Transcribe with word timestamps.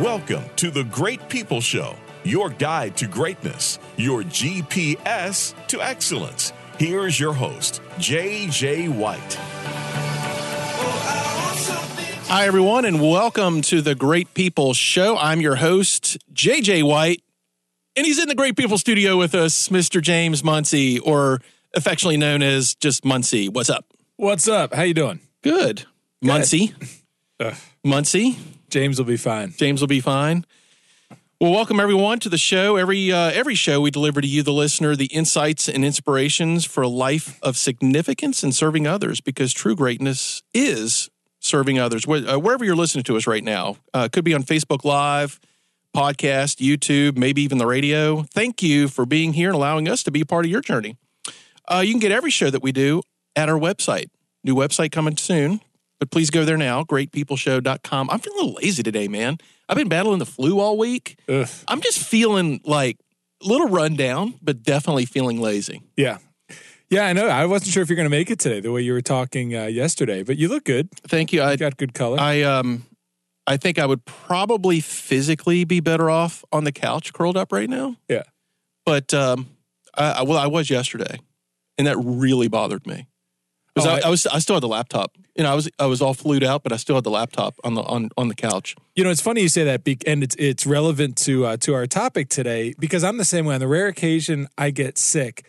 Welcome 0.00 0.44
to 0.56 0.70
the 0.70 0.84
Great 0.84 1.28
People 1.28 1.60
Show, 1.60 1.94
your 2.24 2.48
guide 2.48 2.96
to 2.96 3.06
greatness, 3.06 3.78
your 3.98 4.22
GPS 4.22 5.54
to 5.66 5.82
excellence. 5.82 6.54
Here's 6.78 7.20
your 7.20 7.34
host, 7.34 7.82
JJ 7.98 8.96
White. 8.96 9.34
Hi, 12.28 12.46
everyone, 12.46 12.86
and 12.86 12.98
welcome 12.98 13.60
to 13.60 13.82
the 13.82 13.94
Great 13.94 14.32
People 14.32 14.72
Show. 14.72 15.18
I'm 15.18 15.42
your 15.42 15.56
host, 15.56 16.16
JJ 16.32 16.82
White, 16.84 17.22
and 17.94 18.06
he's 18.06 18.18
in 18.18 18.26
the 18.26 18.34
Great 18.34 18.56
People 18.56 18.78
Studio 18.78 19.18
with 19.18 19.34
us, 19.34 19.68
Mr. 19.68 20.00
James 20.00 20.42
Muncie, 20.42 20.98
or 20.98 21.42
affectionately 21.74 22.16
known 22.16 22.42
as 22.42 22.74
just 22.74 23.04
Muncie. 23.04 23.50
What's 23.50 23.68
up? 23.68 23.84
What's 24.16 24.48
up? 24.48 24.72
How 24.72 24.84
you 24.84 24.94
doing? 24.94 25.20
Good. 25.42 25.84
Muncie. 26.22 26.74
Muncie. 27.84 28.38
James 28.70 28.98
will 28.98 29.06
be 29.06 29.16
fine. 29.16 29.52
James 29.56 29.80
will 29.80 29.88
be 29.88 30.00
fine. 30.00 30.44
Well, 31.40 31.52
welcome 31.52 31.80
everyone 31.80 32.18
to 32.20 32.28
the 32.28 32.38
show. 32.38 32.76
Every 32.76 33.10
uh, 33.10 33.30
every 33.30 33.54
show 33.54 33.80
we 33.80 33.90
deliver 33.90 34.20
to 34.20 34.26
you, 34.26 34.42
the 34.42 34.52
listener, 34.52 34.94
the 34.94 35.06
insights 35.06 35.68
and 35.68 35.84
inspirations 35.84 36.64
for 36.64 36.82
a 36.82 36.88
life 36.88 37.38
of 37.42 37.56
significance 37.56 38.42
and 38.42 38.54
serving 38.54 38.86
others. 38.86 39.20
Because 39.20 39.52
true 39.52 39.74
greatness 39.74 40.42
is 40.52 41.08
serving 41.40 41.78
others. 41.78 42.04
Wh- 42.04 42.30
uh, 42.30 42.38
wherever 42.38 42.64
you're 42.64 42.76
listening 42.76 43.04
to 43.04 43.16
us 43.16 43.26
right 43.26 43.42
now, 43.42 43.76
uh, 43.94 44.08
could 44.12 44.24
be 44.24 44.34
on 44.34 44.42
Facebook 44.42 44.84
Live, 44.84 45.40
podcast, 45.96 46.58
YouTube, 46.58 47.16
maybe 47.16 47.42
even 47.42 47.58
the 47.58 47.66
radio. 47.66 48.22
Thank 48.34 48.62
you 48.62 48.88
for 48.88 49.06
being 49.06 49.32
here 49.32 49.48
and 49.48 49.56
allowing 49.56 49.88
us 49.88 50.02
to 50.04 50.10
be 50.10 50.24
part 50.24 50.44
of 50.44 50.50
your 50.50 50.60
journey. 50.60 50.96
Uh, 51.66 51.82
you 51.84 51.92
can 51.92 52.00
get 52.00 52.12
every 52.12 52.30
show 52.30 52.50
that 52.50 52.62
we 52.62 52.70
do 52.70 53.02
at 53.34 53.48
our 53.48 53.58
website. 53.58 54.10
New 54.44 54.54
website 54.54 54.92
coming 54.92 55.16
soon, 55.16 55.60
but 56.00 56.10
please 56.10 56.30
go 56.30 56.44
there 56.44 56.56
now, 56.56 56.82
greatpeopleshow.com. 56.82 58.10
I'm 58.10 58.18
feeling 58.18 58.38
a 58.38 58.42
little 58.42 58.58
lazy 58.60 58.82
today, 58.82 59.06
man. 59.06 59.38
I've 59.68 59.76
been 59.76 59.88
battling 59.88 60.18
the 60.18 60.26
flu 60.26 60.58
all 60.58 60.76
week. 60.76 61.18
Ugh. 61.28 61.46
I'm 61.68 61.80
just 61.80 62.00
feeling 62.00 62.60
like 62.64 62.98
a 63.42 63.46
little 63.46 63.68
rundown, 63.68 64.34
but 64.42 64.62
definitely 64.62 65.04
feeling 65.04 65.40
lazy. 65.40 65.82
Yeah. 65.96 66.18
Yeah, 66.88 67.06
I 67.06 67.12
know. 67.12 67.28
I 67.28 67.46
wasn't 67.46 67.70
sure 67.72 67.84
if 67.84 67.88
you're 67.88 67.96
going 67.96 68.10
to 68.10 68.10
make 68.10 68.30
it 68.30 68.40
today, 68.40 68.58
the 68.58 68.72
way 68.72 68.80
you 68.80 68.92
were 68.92 69.00
talking 69.00 69.54
uh, 69.54 69.66
yesterday, 69.66 70.24
but 70.24 70.36
you 70.36 70.48
look 70.48 70.64
good. 70.64 70.90
Thank 70.90 71.32
you. 71.32 71.40
I 71.40 71.52
You 71.52 71.56
got 71.58 71.76
good 71.76 71.94
color. 71.94 72.18
I 72.18 72.42
um 72.42 72.84
I 73.46 73.56
think 73.56 73.78
I 73.78 73.86
would 73.86 74.04
probably 74.04 74.80
physically 74.80 75.64
be 75.64 75.80
better 75.80 76.10
off 76.10 76.44
on 76.50 76.64
the 76.64 76.72
couch 76.72 77.12
curled 77.12 77.36
up 77.36 77.52
right 77.52 77.70
now. 77.70 77.96
Yeah. 78.08 78.24
But 78.84 79.14
um 79.14 79.50
I, 79.94 80.10
I 80.10 80.22
well 80.22 80.38
I 80.38 80.48
was 80.48 80.68
yesterday 80.68 81.20
and 81.78 81.86
that 81.86 81.96
really 81.96 82.48
bothered 82.48 82.86
me. 82.86 83.06
Because 83.82 83.86
Oh, 83.86 83.90
I, 83.96 83.98
I- 84.04 84.06
I 84.06 84.10
was 84.10 84.26
I 84.26 84.38
still 84.38 84.56
had 84.56 84.62
the 84.62 84.68
laptop. 84.68 85.16
You 85.36 85.44
know, 85.44 85.52
I 85.52 85.54
was 85.54 85.68
I 85.78 85.86
was 85.86 86.02
all 86.02 86.14
flued 86.14 86.44
out, 86.44 86.62
but 86.62 86.72
I 86.72 86.76
still 86.76 86.94
had 86.96 87.04
the 87.04 87.10
laptop 87.10 87.54
on 87.64 87.74
the 87.74 87.82
on, 87.82 88.10
on 88.16 88.28
the 88.28 88.34
couch. 88.34 88.76
you 88.94 89.04
know, 89.04 89.10
it's 89.10 89.20
funny 89.22 89.40
you 89.42 89.48
say 89.48 89.64
that, 89.64 89.84
be- 89.84 89.98
and 90.06 90.22
it's 90.22 90.36
it's 90.38 90.66
relevant 90.66 91.16
to 91.18 91.46
uh, 91.46 91.56
to 91.58 91.74
our 91.74 91.86
topic 91.86 92.28
today 92.28 92.74
because 92.78 93.02
I'm 93.04 93.16
the 93.16 93.24
same 93.24 93.44
way. 93.46 93.54
On 93.54 93.60
the 93.60 93.68
rare 93.68 93.86
occasion 93.86 94.48
I 94.58 94.70
get 94.70 94.98
sick, 94.98 95.46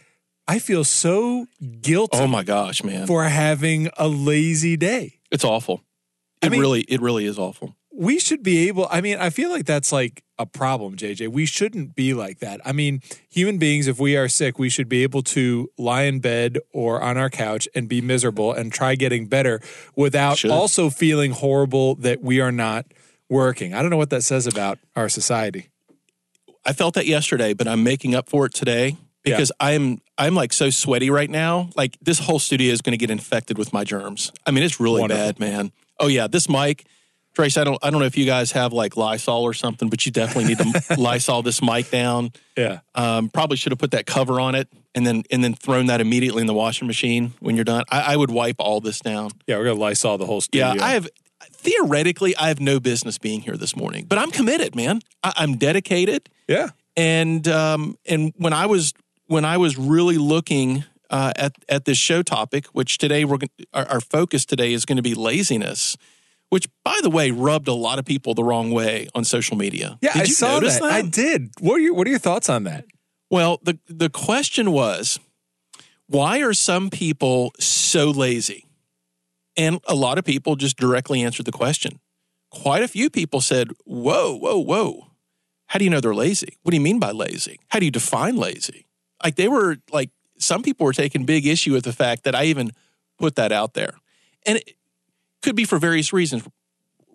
I 0.47 0.59
feel 0.59 0.83
so 0.83 1.47
guilty 1.81 2.17
Oh 2.17 2.27
my 2.27 2.43
gosh, 2.43 2.83
man. 2.83 3.05
for 3.07 3.23
having 3.25 3.89
a 3.97 4.07
lazy 4.07 4.77
day. 4.77 5.19
It's 5.31 5.43
awful. 5.45 5.83
I 6.41 6.47
It 6.47 6.51
mean- 6.51 6.61
really 6.61 6.81
it 6.81 7.01
really 7.01 7.25
is 7.25 7.37
awful. 7.37 7.75
We 8.01 8.17
should 8.17 8.41
be 8.41 8.67
able 8.67 8.87
i 8.89 8.99
mean 8.99 9.17
i 9.19 9.29
feel 9.29 9.49
like 9.51 9.65
that's 9.65 9.91
like 9.91 10.23
a 10.39 10.45
problem 10.45 10.95
jj 10.95 11.27
we 11.27 11.45
shouldn't 11.45 11.93
be 11.95 12.13
like 12.15 12.39
that 12.39 12.59
i 12.65 12.71
mean 12.71 12.99
human 13.29 13.59
beings 13.59 13.87
if 13.87 13.99
we 13.99 14.17
are 14.17 14.27
sick 14.27 14.57
we 14.57 14.69
should 14.69 14.89
be 14.89 15.03
able 15.03 15.21
to 15.21 15.69
lie 15.77 16.03
in 16.03 16.19
bed 16.19 16.57
or 16.73 16.99
on 16.99 17.15
our 17.15 17.29
couch 17.29 17.67
and 17.75 17.87
be 17.87 18.01
miserable 18.01 18.51
and 18.51 18.73
try 18.73 18.95
getting 18.95 19.27
better 19.27 19.61
without 19.95 20.39
Should. 20.39 20.49
also 20.49 20.89
feeling 20.89 21.31
horrible 21.31 21.93
that 21.95 22.21
we 22.21 22.41
are 22.41 22.51
not 22.51 22.85
working 23.29 23.75
i 23.75 23.81
don't 23.81 23.91
know 23.91 23.97
what 23.97 24.09
that 24.09 24.23
says 24.23 24.47
about 24.47 24.79
our 24.95 25.07
society 25.07 25.67
I 26.65 26.73
felt 26.73 26.93
that 26.93 27.07
yesterday, 27.07 27.53
but 27.53 27.67
I'm 27.67 27.83
making 27.83 28.13
up 28.15 28.29
for 28.29 28.45
it 28.45 28.53
today 28.53 28.95
because 29.23 29.51
I'm 29.59 30.01
I'm 30.17 30.35
like 30.35 30.53
so 30.53 30.69
sweaty 30.69 31.09
right 31.09 31.29
now. 31.29 31.69
Like 31.75 31.97
this 32.01 32.19
whole 32.19 32.39
studio 32.39 32.71
is 32.71 32.81
going 32.81 32.93
to 32.93 32.97
get 32.97 33.09
infected 33.09 33.57
with 33.57 33.73
my 33.73 33.83
germs. 33.83 34.31
I 34.45 34.51
mean, 34.51 34.63
it's 34.63 34.79
really 34.79 35.01
Wonderful. 35.01 35.25
bad, 35.25 35.39
man. 35.39 35.71
Oh 35.99 36.07
yeah, 36.07 36.27
this 36.27 36.47
mic, 36.47 36.85
Trace. 37.33 37.57
I 37.57 37.63
don't 37.63 37.77
I 37.81 37.89
don't 37.89 37.99
know 37.99 38.05
if 38.05 38.17
you 38.17 38.25
guys 38.25 38.51
have 38.53 38.73
like 38.73 38.97
Lysol 38.97 39.43
or 39.43 39.53
something, 39.53 39.89
but 39.89 40.05
you 40.05 40.11
definitely 40.11 40.45
need 40.53 40.57
to 40.59 40.95
Lysol 40.99 41.41
this 41.41 41.61
mic 41.61 41.89
down. 41.91 42.31
yeah 42.57 42.79
Um, 42.95 43.29
probably 43.29 43.57
should 43.57 43.71
have 43.71 43.79
put 43.79 43.91
that 43.91 44.05
cover 44.05 44.39
on 44.39 44.55
it 44.55 44.67
and 44.95 45.05
then 45.07 45.23
and 45.31 45.43
then 45.43 45.53
thrown 45.53 45.85
that 45.87 46.01
immediately 46.01 46.41
in 46.41 46.47
the 46.47 46.53
washing 46.53 46.87
machine 46.87 47.33
when 47.39 47.55
you're 47.55 47.65
done. 47.65 47.83
I, 47.89 48.13
I 48.13 48.15
would 48.17 48.31
wipe 48.31 48.57
all 48.59 48.81
this 48.81 48.99
down. 48.99 49.31
yeah 49.47 49.57
we're 49.57 49.65
gonna 49.65 49.79
lysol 49.79 50.17
the 50.17 50.25
whole 50.25 50.41
studio 50.41 50.73
Yeah, 50.73 50.83
I 50.85 50.89
have 50.91 51.07
theoretically 51.51 52.35
I 52.35 52.47
have 52.47 52.59
no 52.59 52.79
business 52.79 53.17
being 53.17 53.41
here 53.41 53.57
this 53.57 53.75
morning, 53.75 54.05
but 54.07 54.17
I'm 54.17 54.31
committed, 54.31 54.75
man. 54.75 55.01
I, 55.23 55.33
I'm 55.37 55.57
dedicated 55.57 56.29
yeah 56.47 56.69
and 56.97 57.47
um, 57.47 57.97
and 58.05 58.33
when 58.37 58.53
I 58.53 58.65
was 58.65 58.93
when 59.27 59.45
I 59.45 59.57
was 59.57 59.77
really 59.77 60.17
looking 60.17 60.83
uh, 61.09 61.31
at 61.35 61.53
at 61.69 61.85
this 61.85 61.97
show 61.97 62.21
topic, 62.23 62.65
which 62.67 62.97
today 62.97 63.23
we're 63.25 63.37
our, 63.73 63.85
our 63.87 64.01
focus 64.01 64.45
today 64.45 64.73
is 64.73 64.85
going 64.85 64.97
to 64.97 65.01
be 65.01 65.13
laziness, 65.13 65.95
which 66.51 66.67
by 66.85 66.97
the 67.01 67.09
way 67.09 67.31
rubbed 67.31 67.67
a 67.67 67.73
lot 67.73 67.97
of 67.99 68.05
people 68.05 68.33
the 68.35 68.43
wrong 68.43 68.71
way 68.71 69.07
on 69.15 69.23
social 69.25 69.57
media. 69.57 69.97
yeah 70.01 70.13
Did 70.13 70.21
i 70.21 70.25
you 70.25 70.33
saw 70.33 70.47
notice 70.53 70.79
that. 70.79 70.91
i 70.91 71.01
did 71.01 71.49
what 71.59 71.75
are 71.75 71.79
your 71.79 71.93
what 71.95 72.05
are 72.07 72.11
your 72.11 72.19
thoughts 72.19 72.47
on 72.49 72.63
that 72.65 72.85
Well, 73.31 73.59
the 73.63 73.79
the 73.87 74.09
question 74.09 74.71
was, 74.71 75.17
why 76.07 76.41
are 76.41 76.53
some 76.53 76.89
people 76.89 77.53
so 77.59 78.11
lazy? 78.11 78.65
And 79.55 79.79
a 79.87 79.95
lot 79.95 80.17
of 80.19 80.25
people 80.25 80.55
just 80.57 80.75
directly 80.77 81.23
answered 81.23 81.45
the 81.45 81.51
question. 81.63 81.99
Quite 82.49 82.83
a 82.83 82.87
few 82.89 83.09
people 83.09 83.39
said, 83.41 83.69
"Whoa, 83.85 84.35
whoa, 84.37 84.59
whoa! 84.59 85.07
How 85.67 85.79
do 85.79 85.85
you 85.85 85.89
know 85.91 86.01
they're 86.01 86.13
lazy? 86.27 86.57
What 86.63 86.71
do 86.71 86.77
you 86.77 86.83
mean 86.83 86.99
by 86.99 87.11
lazy? 87.11 87.55
How 87.71 87.79
do 87.79 87.85
you 87.85 87.91
define 87.91 88.35
lazy?" 88.35 88.85
Like 89.23 89.35
they 89.35 89.47
were 89.47 89.77
like 89.91 90.09
some 90.37 90.61
people 90.63 90.83
were 90.85 90.93
taking 91.03 91.23
big 91.25 91.45
issue 91.47 91.71
with 91.73 91.85
the 91.85 91.93
fact 91.93 92.23
that 92.25 92.35
I 92.35 92.43
even 92.51 92.71
put 93.17 93.35
that 93.35 93.51
out 93.53 93.73
there, 93.73 93.93
and 94.45 94.57
it 94.57 94.75
could 95.41 95.55
be 95.55 95.65
for 95.65 95.77
various 95.79 96.13
reasons, 96.13 96.43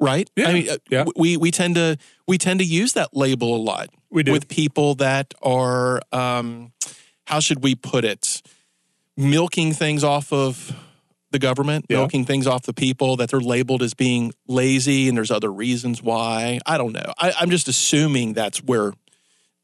right? 0.00 0.28
Yeah, 0.36 0.48
I 0.48 0.52
mean, 0.52 0.68
uh, 0.70 0.76
yeah. 0.90 1.04
we 1.16 1.36
we 1.36 1.50
tend 1.50 1.74
to 1.76 1.96
we 2.26 2.38
tend 2.38 2.60
to 2.60 2.66
use 2.66 2.92
that 2.94 3.16
label 3.16 3.54
a 3.56 3.62
lot 3.62 3.88
We 4.10 4.22
do. 4.22 4.32
with 4.32 4.48
people 4.48 4.94
that 4.96 5.34
are 5.42 6.00
um, 6.12 6.72
how 7.26 7.40
should 7.40 7.62
we 7.62 7.74
put 7.74 8.04
it 8.04 8.42
milking 9.16 9.72
things 9.72 10.04
off 10.04 10.32
of 10.32 10.74
the 11.30 11.38
government 11.38 11.86
Yeah. 11.88 11.98
milking 11.98 12.24
things 12.24 12.46
off 12.46 12.62
the 12.62 12.72
people 12.74 13.16
that 13.16 13.30
they're 13.30 13.40
labeled 13.40 13.82
as 13.82 13.94
being 13.94 14.32
lazy 14.46 15.08
and 15.08 15.16
there's 15.16 15.30
other 15.30 15.52
reasons 15.52 16.02
why 16.02 16.60
i 16.66 16.78
don't 16.78 16.92
know 16.92 17.12
I, 17.18 17.32
i'm 17.40 17.50
just 17.50 17.66
assuming 17.68 18.32
that's 18.34 18.62
where 18.62 18.92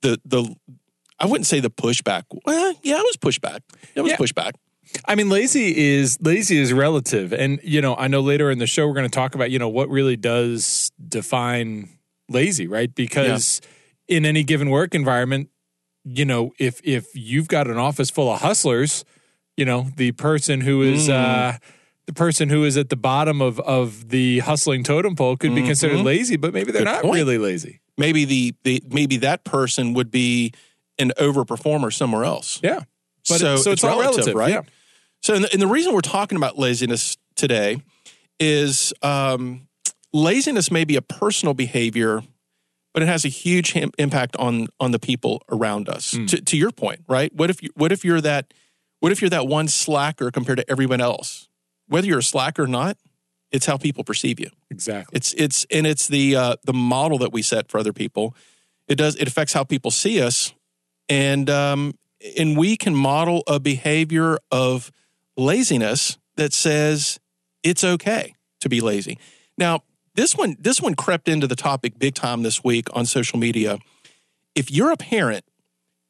the 0.00 0.20
the 0.24 0.54
i 1.20 1.26
wouldn't 1.26 1.46
say 1.46 1.60
the 1.60 1.70
pushback 1.70 2.24
well 2.44 2.74
yeah 2.82 2.96
it 2.98 3.04
was 3.04 3.16
pushback 3.16 3.60
it 3.94 4.00
was 4.00 4.10
Yeah. 4.10 4.16
pushback 4.16 4.52
I 5.06 5.14
mean, 5.14 5.28
lazy 5.28 5.76
is 5.96 6.18
lazy 6.20 6.58
is 6.58 6.72
relative, 6.72 7.32
and 7.32 7.60
you 7.62 7.80
know, 7.80 7.94
I 7.96 8.08
know 8.08 8.20
later 8.20 8.50
in 8.50 8.58
the 8.58 8.66
show 8.66 8.86
we're 8.86 8.94
going 8.94 9.08
to 9.08 9.14
talk 9.14 9.34
about 9.34 9.50
you 9.50 9.58
know 9.58 9.68
what 9.68 9.88
really 9.88 10.16
does 10.16 10.90
define 11.08 11.88
lazy, 12.28 12.66
right? 12.66 12.92
Because 12.94 13.60
in 14.08 14.24
any 14.26 14.42
given 14.44 14.70
work 14.70 14.94
environment, 14.94 15.48
you 16.04 16.24
know, 16.24 16.52
if 16.58 16.80
if 16.84 17.06
you've 17.14 17.48
got 17.48 17.68
an 17.68 17.78
office 17.78 18.10
full 18.10 18.32
of 18.32 18.40
hustlers, 18.40 19.04
you 19.56 19.64
know, 19.64 19.88
the 19.96 20.12
person 20.12 20.60
who 20.60 20.82
is 20.82 21.08
uh, 21.08 21.56
the 22.06 22.12
person 22.12 22.48
who 22.48 22.64
is 22.64 22.76
at 22.76 22.88
the 22.88 22.96
bottom 22.96 23.40
of 23.40 23.60
of 23.60 24.08
the 24.08 24.40
hustling 24.40 24.82
totem 24.84 25.14
pole 25.16 25.36
could 25.36 25.54
be 25.54 25.62
considered 25.62 26.00
lazy, 26.00 26.36
but 26.36 26.52
maybe 26.52 26.72
they're 26.72 26.82
Good 26.82 26.86
not 26.90 27.02
point. 27.02 27.14
really 27.14 27.38
lazy. 27.38 27.80
maybe 27.98 28.24
the, 28.24 28.54
the 28.64 28.82
maybe 28.88 29.18
that 29.18 29.44
person 29.44 29.92
would 29.94 30.10
be 30.10 30.52
an 30.98 31.12
overperformer 31.18 31.92
somewhere 31.92 32.24
else 32.24 32.58
Yeah, 32.62 32.80
but 33.28 33.38
so, 33.40 33.54
it- 33.54 33.58
so 33.58 33.70
it's, 33.72 33.84
all 33.84 34.00
relative, 34.00 34.34
right 34.34 34.50
Yeah. 34.50 34.62
So, 35.22 35.34
and 35.34 35.44
the, 35.44 35.52
and 35.52 35.62
the 35.62 35.66
reason 35.66 35.94
we're 35.94 36.00
talking 36.00 36.36
about 36.36 36.58
laziness 36.58 37.16
today 37.36 37.82
is 38.40 38.92
um, 39.02 39.68
laziness 40.12 40.70
may 40.70 40.84
be 40.84 40.96
a 40.96 41.02
personal 41.02 41.54
behavior, 41.54 42.22
but 42.92 43.02
it 43.02 43.06
has 43.06 43.24
a 43.24 43.28
huge 43.28 43.72
ham- 43.72 43.92
impact 43.98 44.36
on 44.36 44.66
on 44.80 44.90
the 44.90 44.98
people 44.98 45.42
around 45.48 45.88
us. 45.88 46.12
Hmm. 46.12 46.26
To, 46.26 46.40
to 46.40 46.56
your 46.56 46.72
point, 46.72 47.00
right? 47.08 47.32
What 47.34 47.50
if 47.50 47.62
you, 47.62 47.70
what 47.74 47.92
if 47.92 48.04
you're 48.04 48.20
that 48.20 48.52
what 49.00 49.12
if 49.12 49.20
you're 49.20 49.30
that 49.30 49.46
one 49.46 49.68
slacker 49.68 50.30
compared 50.30 50.58
to 50.58 50.70
everyone 50.70 51.00
else? 51.00 51.48
Whether 51.86 52.06
you're 52.08 52.20
a 52.20 52.22
slacker 52.22 52.64
or 52.64 52.68
not, 52.68 52.96
it's 53.52 53.66
how 53.66 53.76
people 53.76 54.02
perceive 54.02 54.40
you. 54.40 54.50
Exactly. 54.70 55.16
It's 55.16 55.34
it's 55.34 55.66
and 55.70 55.86
it's 55.86 56.08
the 56.08 56.34
uh, 56.34 56.56
the 56.64 56.72
model 56.72 57.18
that 57.18 57.32
we 57.32 57.42
set 57.42 57.68
for 57.68 57.78
other 57.78 57.92
people. 57.92 58.34
It 58.88 58.96
does 58.96 59.14
it 59.16 59.28
affects 59.28 59.52
how 59.52 59.62
people 59.62 59.92
see 59.92 60.20
us, 60.20 60.52
and 61.08 61.48
um, 61.48 61.94
and 62.36 62.56
we 62.56 62.76
can 62.76 62.94
model 62.94 63.44
a 63.46 63.60
behavior 63.60 64.38
of 64.50 64.90
laziness 65.36 66.18
that 66.36 66.52
says 66.52 67.18
it's 67.62 67.84
okay 67.84 68.34
to 68.60 68.68
be 68.68 68.80
lazy. 68.80 69.18
Now 69.58 69.82
this 70.14 70.36
one 70.36 70.56
this 70.60 70.80
one 70.80 70.94
crept 70.94 71.28
into 71.28 71.46
the 71.46 71.56
topic 71.56 71.98
big 71.98 72.14
time 72.14 72.42
this 72.42 72.62
week 72.62 72.88
on 72.94 73.06
social 73.06 73.38
media. 73.38 73.78
If 74.54 74.70
you're 74.70 74.90
a 74.92 74.96
parent, 74.96 75.44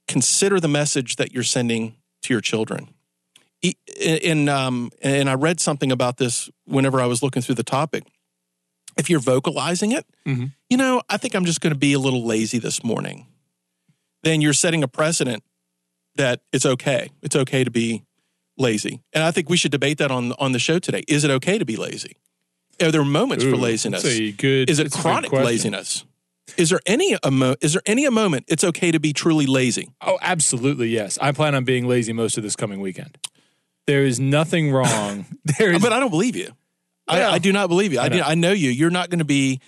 consider 0.08 0.58
the 0.60 0.68
message 0.68 1.16
that 1.16 1.32
you're 1.32 1.42
sending 1.44 1.96
to 2.22 2.34
your 2.34 2.40
children. 2.40 2.88
And 4.04 4.48
um, 4.48 4.90
and 5.02 5.30
I 5.30 5.34
read 5.34 5.60
something 5.60 5.92
about 5.92 6.16
this 6.16 6.50
whenever 6.64 7.00
I 7.00 7.06
was 7.06 7.22
looking 7.22 7.42
through 7.42 7.54
the 7.56 7.62
topic 7.62 8.04
if 8.98 9.08
you're 9.08 9.20
vocalizing 9.20 9.92
it, 9.92 10.04
Mhm. 10.26 10.52
you 10.68 10.76
know, 10.76 11.00
I 11.08 11.16
think 11.16 11.34
I'm 11.34 11.46
just 11.46 11.62
going 11.62 11.72
to 11.72 11.78
be 11.78 11.94
a 11.94 11.98
little 11.98 12.26
lazy 12.26 12.58
this 12.58 12.84
morning. 12.84 13.26
Then 14.22 14.42
you're 14.42 14.52
setting 14.52 14.82
a 14.82 14.88
precedent 14.88 15.42
that 16.16 16.42
it's 16.52 16.66
okay. 16.66 17.10
It's 17.22 17.34
okay 17.34 17.64
to 17.64 17.70
be 17.70 18.02
lazy. 18.62 19.02
And 19.12 19.22
I 19.22 19.30
think 19.30 19.50
we 19.50 19.56
should 19.58 19.70
debate 19.72 19.98
that 19.98 20.10
on 20.10 20.32
on 20.38 20.52
the 20.52 20.58
show 20.58 20.78
today. 20.78 21.02
Is 21.08 21.24
it 21.24 21.30
okay 21.30 21.58
to 21.58 21.64
be 21.66 21.76
lazy? 21.76 22.16
Are 22.80 22.90
there 22.90 23.04
moments 23.04 23.44
for 23.44 23.56
laziness? 23.56 24.02
good- 24.02 24.70
Is 24.70 24.78
it 24.78 24.84
that's 24.84 24.94
a 24.94 24.98
good 24.98 25.02
chronic 25.02 25.32
laziness? 25.32 26.04
Is 26.56 26.70
there 26.70 26.80
any 26.86 27.16
a 27.22 27.30
mo- 27.30 27.56
is 27.60 27.74
there 27.74 27.82
any 27.86 28.04
a 28.04 28.10
moment 28.10 28.46
it's 28.48 28.64
okay 28.64 28.90
to 28.90 28.98
be 28.98 29.12
truly 29.12 29.46
lazy? 29.46 29.90
Oh, 30.00 30.18
absolutely, 30.22 30.88
yes. 30.88 31.18
I 31.20 31.32
plan 31.32 31.54
on 31.54 31.64
being 31.64 31.86
lazy 31.86 32.12
most 32.12 32.36
of 32.36 32.42
this 32.42 32.56
coming 32.56 32.80
weekend. 32.80 33.16
There 33.86 34.04
is 34.04 34.18
nothing 34.20 34.70
wrong. 34.72 35.26
There 35.58 35.72
is 35.72 35.82
But 35.82 35.92
I 35.92 36.00
don't 36.00 36.10
believe 36.10 36.36
you. 36.36 36.48
Yeah. 37.10 37.28
I, 37.28 37.32
I 37.34 37.38
do 37.38 37.52
not 37.52 37.68
believe 37.68 37.92
you. 37.92 38.00
I, 38.00 38.04
I 38.04 38.08
do. 38.08 38.20
I 38.22 38.34
know 38.34 38.52
you. 38.52 38.70
You're 38.70 38.90
not 38.90 39.10
going 39.10 39.18
to 39.18 39.24
be. 39.24 39.60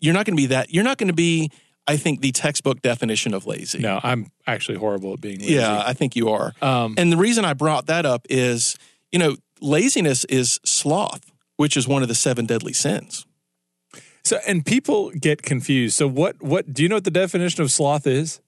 You're 0.00 0.14
not 0.14 0.26
going 0.26 0.36
to 0.36 0.42
be 0.42 0.46
that. 0.48 0.72
You're 0.72 0.84
not 0.84 0.98
going 0.98 1.08
to 1.08 1.14
be. 1.14 1.50
I 1.86 1.96
think 1.96 2.20
the 2.22 2.32
textbook 2.32 2.80
definition 2.82 3.34
of 3.34 3.46
lazy. 3.46 3.80
no. 3.80 4.00
I'm 4.02 4.30
actually 4.46 4.78
horrible 4.78 5.12
at 5.14 5.20
being 5.20 5.40
lazy. 5.40 5.54
Yeah, 5.54 5.82
I 5.84 5.92
think 5.92 6.16
you 6.16 6.30
are. 6.30 6.52
Um, 6.62 6.94
And 6.96 7.12
the 7.12 7.16
reason 7.18 7.44
I 7.44 7.52
brought 7.52 7.86
that 7.86 8.06
up 8.06 8.26
is, 8.30 8.76
you 9.12 9.18
know, 9.18 9.36
laziness 9.60 10.24
is 10.24 10.60
sloth, 10.64 11.30
which 11.56 11.76
is 11.76 11.86
one 11.86 12.02
of 12.02 12.08
the 12.08 12.14
seven 12.14 12.46
deadly 12.46 12.72
sins. 12.72 13.26
so 14.24 14.38
and 14.46 14.64
people 14.64 15.10
get 15.10 15.42
confused. 15.42 15.96
So 15.96 16.08
what? 16.08 16.42
What 16.42 16.72
do 16.72 16.82
you 16.82 16.88
know? 16.88 16.96
What 16.96 17.04
the 17.04 17.10
definition 17.10 17.62
of 17.62 17.70
sloth 17.70 18.06
is? 18.06 18.40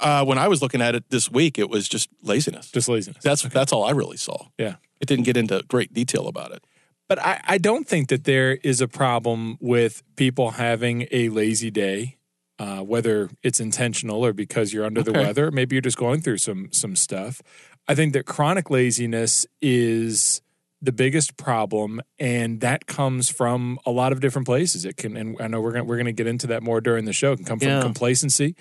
Uh, 0.00 0.24
when 0.24 0.38
I 0.38 0.48
was 0.48 0.60
looking 0.60 0.82
at 0.82 0.94
it 0.94 1.04
this 1.10 1.30
week, 1.30 1.58
it 1.58 1.68
was 1.70 1.88
just 1.88 2.08
laziness. 2.22 2.70
Just 2.70 2.88
laziness. 2.88 3.22
That's 3.22 3.42
that's 3.42 3.72
all 3.72 3.84
I 3.84 3.90
really 3.92 4.16
saw. 4.16 4.46
yeah. 4.58 4.76
It 5.00 5.06
didn't 5.06 5.24
get 5.24 5.36
into 5.36 5.62
great 5.68 5.92
detail 5.92 6.26
about 6.28 6.52
it. 6.52 6.64
But 7.08 7.18
I, 7.18 7.40
I 7.46 7.58
don't 7.58 7.86
think 7.86 8.08
that 8.08 8.24
there 8.24 8.52
is 8.62 8.80
a 8.80 8.88
problem 8.88 9.58
with 9.60 10.02
people 10.16 10.52
having 10.52 11.06
a 11.10 11.28
lazy 11.28 11.70
day, 11.70 12.16
uh, 12.58 12.80
whether 12.80 13.28
it's 13.42 13.60
intentional 13.60 14.24
or 14.24 14.32
because 14.32 14.72
you're 14.72 14.84
under 14.84 15.02
the 15.02 15.12
weather. 15.12 15.50
Maybe 15.50 15.74
you're 15.76 15.80
just 15.82 15.96
going 15.98 16.20
through 16.20 16.38
some 16.38 16.68
some 16.72 16.94
stuff. 16.96 17.42
I 17.88 17.94
think 17.94 18.12
that 18.14 18.24
chronic 18.26 18.70
laziness 18.70 19.46
is 19.60 20.40
the 20.80 20.92
biggest 20.92 21.36
problem, 21.38 22.00
and 22.18 22.60
that 22.60 22.86
comes 22.86 23.30
from 23.30 23.78
a 23.86 23.90
lot 23.90 24.12
of 24.12 24.20
different 24.20 24.46
places. 24.46 24.84
It 24.84 24.96
can, 24.98 25.16
and 25.16 25.36
I 25.40 25.46
know 25.48 25.60
we're 25.60 25.72
gonna 25.72 25.84
we're 25.84 25.96
gonna 25.96 26.12
get 26.12 26.26
into 26.26 26.46
that 26.48 26.62
more 26.62 26.80
during 26.80 27.06
the 27.06 27.12
show. 27.12 27.32
It 27.32 27.36
can 27.36 27.44
come 27.46 27.58
from 27.58 27.68
Yeah. 27.68 27.80
complacency. 27.80 28.54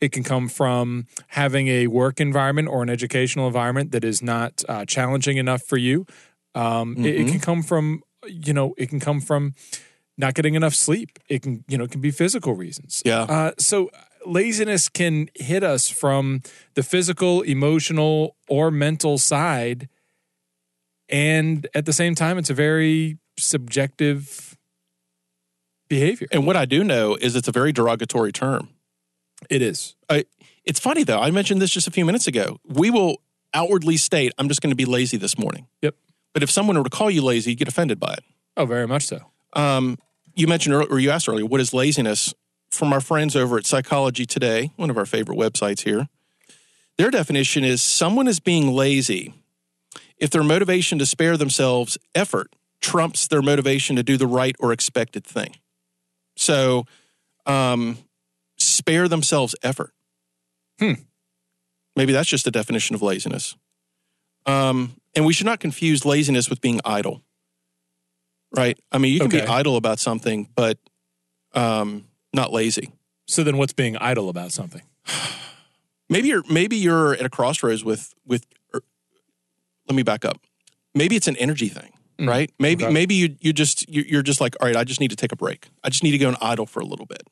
It 0.00 0.12
can 0.12 0.22
come 0.22 0.48
from 0.48 1.06
having 1.28 1.68
a 1.68 1.86
work 1.86 2.20
environment 2.20 2.68
or 2.68 2.82
an 2.82 2.90
educational 2.90 3.46
environment 3.46 3.92
that 3.92 4.04
is 4.04 4.22
not 4.22 4.62
uh, 4.68 4.84
challenging 4.84 5.38
enough 5.38 5.62
for 5.62 5.76
you. 5.78 6.06
Um, 6.54 6.96
it, 6.98 7.14
it 7.16 7.26
Mhm. 7.26 7.30
can 7.30 7.40
come 7.40 7.62
from 7.62 8.02
you 8.28 8.52
know 8.52 8.74
it 8.76 8.90
can 8.90 9.00
come 9.00 9.20
from 9.20 9.54
not 10.20 10.34
getting 10.34 10.54
enough 10.54 10.74
sleep. 10.74 11.18
It 11.28 11.42
can 11.42 11.64
you 11.68 11.76
know 11.78 11.84
it 11.84 11.90
can 11.90 12.00
be 12.00 12.10
physical 12.10 12.54
reasons. 12.54 13.02
Yeah. 13.04 13.22
Uh, 13.22 13.52
so 13.58 13.90
laziness 14.26 14.88
can 14.88 15.28
hit 15.34 15.62
us 15.64 15.88
from 15.88 16.42
the 16.74 16.82
physical, 16.82 17.42
emotional, 17.42 18.36
or 18.48 18.70
mental 18.70 19.18
side, 19.18 19.88
and 21.08 21.66
at 21.74 21.86
the 21.86 21.92
same 21.92 22.14
time, 22.14 22.38
it's 22.38 22.50
a 22.50 22.54
very 22.54 23.18
subjective 23.38 24.56
behavior. 25.88 26.28
And 26.30 26.46
what 26.46 26.56
I 26.56 26.64
do 26.66 26.84
know 26.84 27.16
is 27.16 27.34
it's 27.34 27.48
a 27.48 27.52
very 27.52 27.72
derogatory 27.72 28.32
term. 28.32 28.68
It 29.48 29.62
is. 29.62 29.96
I, 30.08 30.24
It's 30.64 30.78
funny 30.78 31.02
though. 31.04 31.20
I 31.20 31.30
mentioned 31.30 31.60
this 31.62 31.70
just 31.70 31.88
a 31.88 31.90
few 31.90 32.04
minutes 32.04 32.26
ago. 32.26 32.58
We 32.68 32.90
will 32.90 33.22
outwardly 33.54 33.96
state, 33.96 34.32
"I'm 34.38 34.48
just 34.48 34.60
going 34.60 34.70
to 34.70 34.76
be 34.76 34.84
lazy 34.84 35.16
this 35.16 35.38
morning." 35.38 35.66
Yep. 35.82 35.94
But 36.34 36.42
if 36.42 36.50
someone 36.50 36.76
were 36.78 36.84
to 36.84 36.90
call 36.90 37.10
you 37.10 37.22
lazy, 37.22 37.50
you 37.50 37.56
get 37.56 37.66
offended 37.66 37.98
by 37.98 38.12
it. 38.12 38.24
Oh, 38.56 38.66
very 38.66 38.86
much 38.86 39.06
so. 39.06 39.32
Um, 39.54 39.98
you 40.40 40.46
mentioned 40.46 40.74
earlier, 40.74 40.90
or 40.90 40.98
you 40.98 41.10
asked 41.10 41.28
earlier, 41.28 41.44
what 41.44 41.60
is 41.60 41.74
laziness? 41.74 42.34
From 42.70 42.92
our 42.92 43.00
friends 43.00 43.36
over 43.36 43.58
at 43.58 43.66
Psychology 43.66 44.24
Today, 44.24 44.70
one 44.76 44.90
of 44.90 44.96
our 44.96 45.04
favorite 45.04 45.36
websites 45.36 45.82
here, 45.82 46.08
their 46.96 47.10
definition 47.10 47.64
is 47.64 47.82
someone 47.82 48.28
is 48.28 48.40
being 48.40 48.72
lazy 48.72 49.34
if 50.16 50.30
their 50.30 50.44
motivation 50.44 50.98
to 50.98 51.06
spare 51.06 51.36
themselves 51.36 51.98
effort 52.14 52.54
trumps 52.80 53.26
their 53.26 53.42
motivation 53.42 53.96
to 53.96 54.02
do 54.02 54.16
the 54.16 54.26
right 54.26 54.54
or 54.60 54.72
expected 54.72 55.24
thing. 55.24 55.56
So, 56.36 56.86
um, 57.44 57.98
spare 58.56 59.08
themselves 59.08 59.54
effort. 59.62 59.92
Hmm. 60.78 60.92
Maybe 61.96 62.12
that's 62.12 62.28
just 62.28 62.46
a 62.46 62.50
definition 62.50 62.94
of 62.94 63.02
laziness. 63.02 63.56
Um, 64.46 64.96
and 65.14 65.26
we 65.26 65.32
should 65.32 65.46
not 65.46 65.60
confuse 65.60 66.04
laziness 66.04 66.48
with 66.48 66.60
being 66.60 66.80
idle. 66.84 67.22
Right? 68.54 68.78
I 68.90 68.98
mean, 68.98 69.12
you 69.12 69.20
can 69.20 69.28
be 69.30 69.40
idle 69.42 69.76
about 69.76 69.98
something, 70.00 70.48
but 70.56 70.78
um, 71.54 72.06
not 72.32 72.52
lazy. 72.52 72.92
So 73.26 73.44
then, 73.44 73.56
what's 73.58 73.72
being 73.72 73.96
idle 73.96 74.28
about 74.28 74.52
something? 74.52 74.82
Maybe 76.08 76.28
you're 76.28 76.42
maybe 76.50 76.76
you're 76.76 77.14
at 77.14 77.24
a 77.24 77.30
crossroads 77.30 77.84
with 77.84 78.12
with. 78.26 78.44
Or, 78.74 78.80
let 79.88 79.94
me 79.94 80.02
back 80.02 80.24
up. 80.24 80.38
Maybe 80.94 81.14
it's 81.14 81.28
an 81.28 81.36
energy 81.36 81.68
thing, 81.68 81.92
Mm, 82.18 82.28
right? 82.28 82.50
Maybe 82.58 82.84
okay. 82.84 82.92
maybe 82.92 83.14
you 83.14 83.36
you 83.40 83.52
just 83.52 83.88
you- 83.88 84.04
you're 84.08 84.22
just 84.22 84.40
like, 84.40 84.56
all 84.60 84.66
right, 84.66 84.76
I 84.76 84.82
just 84.84 84.98
need 85.00 85.10
to 85.10 85.16
take 85.16 85.30
a 85.32 85.36
break. 85.36 85.68
I 85.84 85.88
just 85.88 86.02
need 86.02 86.10
to 86.10 86.18
go 86.18 86.26
and 86.28 86.36
idle 86.40 86.66
for 86.66 86.80
a 86.80 86.84
little 86.84 87.06
bit. 87.06 87.22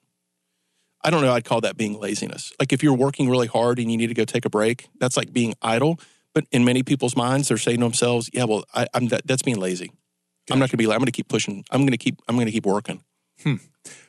I 1.04 1.10
don't 1.10 1.22
know. 1.22 1.32
I'd 1.32 1.44
call 1.44 1.60
that 1.62 1.76
being 1.76 1.98
laziness. 1.98 2.52
Like 2.60 2.72
if 2.72 2.82
you're 2.82 2.94
working 2.94 3.28
really 3.28 3.46
hard 3.48 3.78
and 3.80 3.90
you 3.90 3.96
need 3.96 4.06
to 4.08 4.14
go 4.14 4.24
take 4.24 4.44
a 4.44 4.50
break, 4.50 4.88
that's 5.00 5.16
like 5.16 5.32
being 5.32 5.54
idle. 5.62 5.98
But 6.34 6.44
in 6.52 6.64
many 6.64 6.82
people's 6.84 7.16
minds, 7.16 7.48
they're 7.48 7.56
saying 7.58 7.78
to 7.80 7.84
themselves, 7.86 8.30
"Yeah, 8.32 8.44
well, 8.44 8.64
I, 8.74 8.86
I'm 8.94 9.08
that, 9.08 9.26
that's 9.26 9.42
being 9.42 9.58
lazy. 9.58 9.90
I'm 10.50 10.58
not 10.58 10.70
going 10.70 10.70
to 10.70 10.76
be. 10.78 10.84
I'm 10.84 10.98
going 10.98 11.06
to 11.06 11.12
keep 11.12 11.28
pushing. 11.28 11.64
I'm 11.70 11.80
going 11.80 11.92
to 11.92 11.98
keep. 11.98 12.20
I'm 12.28 12.36
going 12.36 12.46
to 12.46 12.52
keep 12.52 12.66
working." 12.66 13.02
Hmm. 13.42 13.56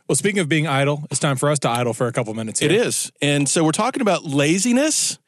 Well, 0.08 0.16
speaking 0.16 0.40
of 0.40 0.50
being 0.50 0.66
idle, 0.66 1.06
it's 1.12 1.20
time 1.20 1.36
for 1.36 1.50
us 1.50 1.60
to 1.60 1.70
idle 1.70 1.94
for 1.94 2.08
a 2.08 2.12
couple 2.12 2.34
minutes. 2.34 2.60
Here. 2.60 2.72
It 2.72 2.76
is. 2.76 3.12
And 3.22 3.48
so 3.48 3.64
we're 3.64 3.72
talking 3.72 4.02
about 4.02 4.24
laziness. 4.24 5.20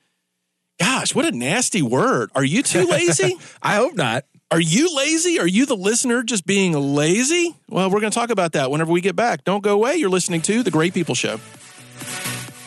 Gosh, 0.80 1.14
what 1.14 1.26
a 1.26 1.32
nasty 1.32 1.84
word. 1.84 2.32
Are 2.34 2.44
you 2.44 2.64
too 2.64 2.88
lazy? 2.88 3.38
I 3.62 3.76
hope 3.76 3.94
not. 3.94 4.26
Are 4.50 4.60
you 4.60 4.94
lazy? 4.96 5.40
Are 5.40 5.48
you 5.48 5.68
the 5.68 5.78
listener 5.78 6.24
just 6.24 6.48
being 6.48 6.74
lazy? 6.74 7.56
Well, 7.70 7.92
we're 7.92 8.00
going 8.02 8.12
to 8.12 8.18
talk 8.18 8.32
about 8.32 8.54
that 8.54 8.72
whenever 8.72 8.92
we 8.92 9.00
get 9.00 9.16
back. 9.16 9.44
Don't 9.44 9.64
go 9.64 9.76
away. 9.76 9.96
You're 9.96 10.10
listening 10.10 10.42
to 10.42 10.64
The 10.64 10.72
Great 10.72 10.94
People 10.94 11.16
Show. 11.16 11.40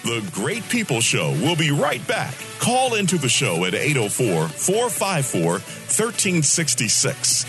The 0.04 0.26
Great 0.32 0.66
People 0.68 1.00
Show 1.00 1.32
We'll 1.32 1.56
be 1.56 1.72
right 1.72 2.06
back. 2.06 2.34
Call 2.64 2.94
into 2.94 3.18
the 3.18 3.28
show 3.28 3.66
at 3.66 3.74
804 3.74 4.48
454 4.48 5.50
1366. 5.50 7.44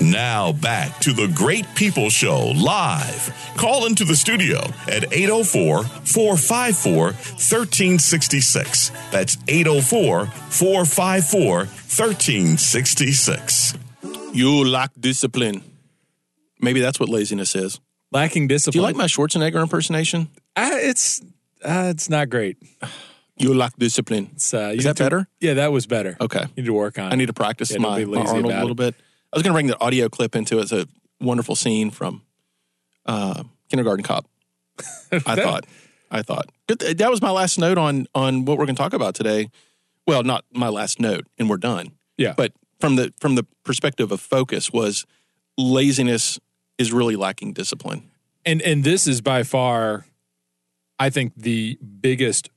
Now 0.00 0.52
back 0.52 0.98
to 1.00 1.12
the 1.12 1.28
Great 1.28 1.66
People 1.74 2.08
Show 2.08 2.52
live. 2.56 3.52
Call 3.58 3.84
into 3.84 4.06
the 4.06 4.16
studio 4.16 4.60
at 4.88 5.12
804 5.12 5.84
454 5.84 7.04
1366. 7.04 8.90
That's 9.12 9.36
804 9.46 10.24
454 10.24 11.56
1366. 11.58 13.74
You 14.32 14.64
lack 14.64 14.92
discipline. 14.98 15.62
Maybe 16.62 16.80
that's 16.80 16.98
what 16.98 17.10
laziness 17.10 17.54
is. 17.54 17.78
Lacking 18.10 18.48
discipline. 18.48 18.72
Do 18.72 18.78
discipline. 18.78 18.80
you 18.80 18.82
like 18.82 18.96
my 18.96 19.04
Schwarzenegger 19.04 19.60
impersonation? 19.62 20.30
Uh, 20.56 20.70
it's 20.74 21.20
uh, 21.64 21.88
it's 21.94 22.08
not 22.10 22.28
great. 22.30 22.56
You 23.36 23.54
lack 23.54 23.76
discipline. 23.78 24.30
It's, 24.34 24.52
uh, 24.52 24.72
Is 24.76 24.84
that 24.84 24.96
to- 24.96 25.02
better? 25.04 25.28
Yeah, 25.40 25.54
that 25.54 25.72
was 25.72 25.86
better. 25.86 26.16
Okay. 26.20 26.40
You 26.56 26.62
need 26.62 26.66
to 26.66 26.72
work 26.74 26.98
on. 26.98 27.06
it. 27.06 27.12
I 27.12 27.16
need 27.16 27.26
to 27.26 27.32
practice 27.32 27.70
Yeah, 27.70 27.78
don't 27.78 27.90
my, 27.90 27.98
be 28.00 28.04
my 28.04 28.18
lazy 28.18 28.28
Arnold 28.28 28.44
a 28.44 28.48
about 28.48 28.60
little 28.62 28.74
bit. 28.74 28.94
I 29.32 29.36
was 29.36 29.42
going 29.42 29.52
to 29.52 29.54
bring 29.54 29.66
the 29.68 29.80
audio 29.80 30.08
clip 30.08 30.36
into 30.36 30.58
it. 30.58 30.62
It's 30.62 30.72
a 30.72 30.86
wonderful 31.20 31.54
scene 31.56 31.90
from 31.90 32.22
uh, 33.06 33.44
Kindergarten 33.70 34.02
Cop. 34.04 34.26
I 35.12 35.36
thought. 35.36 35.64
I 36.10 36.22
thought. 36.22 36.50
Th- 36.68 36.96
that 36.96 37.10
was 37.10 37.22
my 37.22 37.30
last 37.30 37.58
note 37.58 37.78
on 37.78 38.06
on 38.14 38.44
what 38.44 38.58
we're 38.58 38.66
going 38.66 38.76
to 38.76 38.82
talk 38.82 38.92
about 38.92 39.14
today. 39.14 39.48
Well, 40.06 40.22
not 40.22 40.44
my 40.52 40.68
last 40.68 41.00
note, 41.00 41.26
and 41.38 41.48
we're 41.48 41.56
done. 41.56 41.92
Yeah. 42.18 42.34
But 42.36 42.52
from 42.80 42.96
the 42.96 43.12
from 43.20 43.36
the 43.36 43.46
perspective 43.64 44.10
of 44.12 44.20
focus 44.20 44.70
was 44.72 45.06
laziness 45.56 46.38
is 46.78 46.92
really 46.92 47.16
lacking 47.16 47.52
discipline. 47.54 48.10
and 48.44 48.60
and 48.62 48.84
this 48.84 49.06
is 49.06 49.20
by 49.20 49.42
far, 49.44 50.06
I 51.00 51.08
think 51.08 51.32
the 51.34 51.78
biggest 52.00 52.50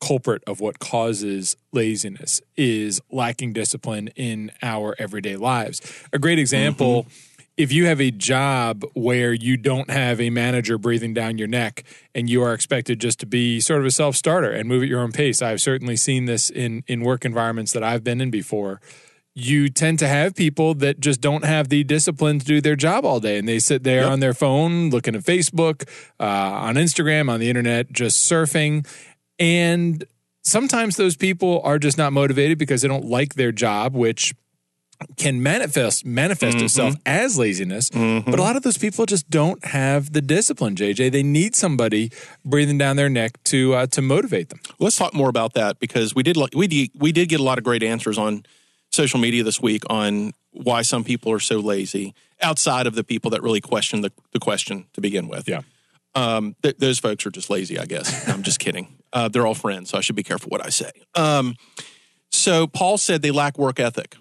culprit 0.00 0.42
of 0.46 0.60
what 0.60 0.78
causes 0.78 1.56
laziness 1.72 2.42
is 2.54 3.00
lacking 3.10 3.54
discipline 3.54 4.08
in 4.08 4.52
our 4.62 4.94
everyday 4.98 5.36
lives. 5.36 5.80
A 6.12 6.18
great 6.18 6.38
example. 6.38 7.04
Mm-hmm. 7.04 7.42
If 7.56 7.72
you 7.72 7.86
have 7.86 8.02
a 8.02 8.10
job 8.10 8.84
where 8.92 9.32
you 9.32 9.56
don't 9.56 9.88
have 9.88 10.20
a 10.20 10.28
manager 10.28 10.76
breathing 10.76 11.14
down 11.14 11.38
your 11.38 11.48
neck 11.48 11.84
and 12.14 12.28
you 12.28 12.42
are 12.42 12.52
expected 12.52 13.00
just 13.00 13.18
to 13.20 13.26
be 13.26 13.60
sort 13.60 13.80
of 13.80 13.86
a 13.86 13.90
self 13.90 14.14
starter 14.14 14.50
and 14.50 14.68
move 14.68 14.82
at 14.82 14.90
your 14.90 15.00
own 15.00 15.10
pace, 15.10 15.40
I've 15.40 15.62
certainly 15.62 15.96
seen 15.96 16.26
this 16.26 16.50
in, 16.50 16.84
in 16.86 17.00
work 17.00 17.24
environments 17.24 17.72
that 17.72 17.82
I've 17.82 18.04
been 18.04 18.20
in 18.20 18.30
before. 18.30 18.82
You 19.38 19.68
tend 19.68 19.98
to 19.98 20.08
have 20.08 20.34
people 20.34 20.72
that 20.76 20.98
just 20.98 21.20
don't 21.20 21.44
have 21.44 21.68
the 21.68 21.84
discipline 21.84 22.38
to 22.38 22.44
do 22.46 22.62
their 22.62 22.74
job 22.74 23.04
all 23.04 23.20
day 23.20 23.36
and 23.36 23.46
they 23.46 23.58
sit 23.58 23.82
there 23.84 24.00
Yep. 24.04 24.10
on 24.12 24.20
their 24.20 24.32
phone 24.32 24.88
looking 24.88 25.14
at 25.14 25.22
Facebook, 25.24 25.86
uh, 26.18 26.24
on 26.24 26.76
Instagram, 26.76 27.28
on 27.30 27.38
the 27.38 27.50
internet, 27.50 27.92
just 27.92 28.30
surfing. 28.30 28.86
And 29.38 30.04
sometimes 30.42 30.96
those 30.96 31.16
people 31.16 31.60
are 31.64 31.78
just 31.78 31.98
not 31.98 32.14
motivated 32.14 32.56
because 32.56 32.80
they 32.80 32.88
don't 32.88 33.04
like 33.04 33.34
their 33.34 33.52
job, 33.52 33.94
which 33.94 34.32
can 35.18 35.42
manifest 35.42 36.06
manifest 36.06 36.56
itself 36.56 36.94
as 37.04 37.36
laziness. 37.36 37.90
But 37.90 38.38
a 38.38 38.42
lot 38.42 38.56
of 38.56 38.62
those 38.62 38.78
people 38.78 39.04
just 39.04 39.28
don't 39.28 39.62
have 39.66 40.14
the 40.14 40.22
discipline, 40.22 40.74
JJ. 40.76 41.12
They 41.12 41.22
need 41.22 41.54
somebody 41.54 42.10
breathing 42.46 42.78
down 42.78 42.96
their 42.96 43.10
neck 43.10 43.32
to 43.44 43.74
uh, 43.74 43.86
to 43.88 44.00
motivate 44.00 44.48
them. 44.48 44.60
Let's 44.78 44.96
talk 44.96 45.12
more 45.12 45.28
about 45.28 45.52
that 45.52 45.78
because 45.80 46.14
we 46.14 46.22
did 46.22 46.38
we 46.54 46.66
did, 46.66 46.90
we 46.94 47.12
did 47.12 47.28
get 47.28 47.40
a 47.40 47.42
lot 47.42 47.58
of 47.58 47.64
great 47.64 47.82
answers 47.82 48.16
on 48.16 48.46
social 48.96 49.20
media 49.20 49.44
this 49.44 49.60
week 49.60 49.84
on 49.88 50.32
why 50.50 50.82
some 50.82 51.04
people 51.04 51.30
are 51.30 51.38
so 51.38 51.60
lazy 51.60 52.14
outside 52.40 52.86
of 52.86 52.94
the 52.94 53.04
people 53.04 53.30
that 53.30 53.42
really 53.42 53.60
question 53.60 54.00
the, 54.00 54.10
the 54.32 54.38
question 54.40 54.86
to 54.94 55.00
begin 55.00 55.28
with. 55.28 55.48
Yeah. 55.48 55.60
Um, 56.14 56.56
th- 56.62 56.78
those 56.78 56.98
folks 56.98 57.26
are 57.26 57.30
just 57.30 57.50
lazy, 57.50 57.78
I 57.78 57.84
guess. 57.84 58.28
I'm 58.32 58.42
just 58.42 58.58
kidding. 58.58 58.88
Uh, 59.12 59.28
they're 59.28 59.46
all 59.46 59.54
friends, 59.54 59.90
so 59.90 59.98
I 59.98 60.00
should 60.00 60.16
be 60.16 60.22
careful 60.22 60.48
what 60.48 60.64
I 60.64 60.70
say. 60.70 60.90
Um, 61.14 61.54
so 62.30 62.66
Paul 62.66 62.98
said 62.98 63.22
they 63.22 63.30
lack 63.30 63.58
work 63.58 63.78
ethic, 63.78 64.16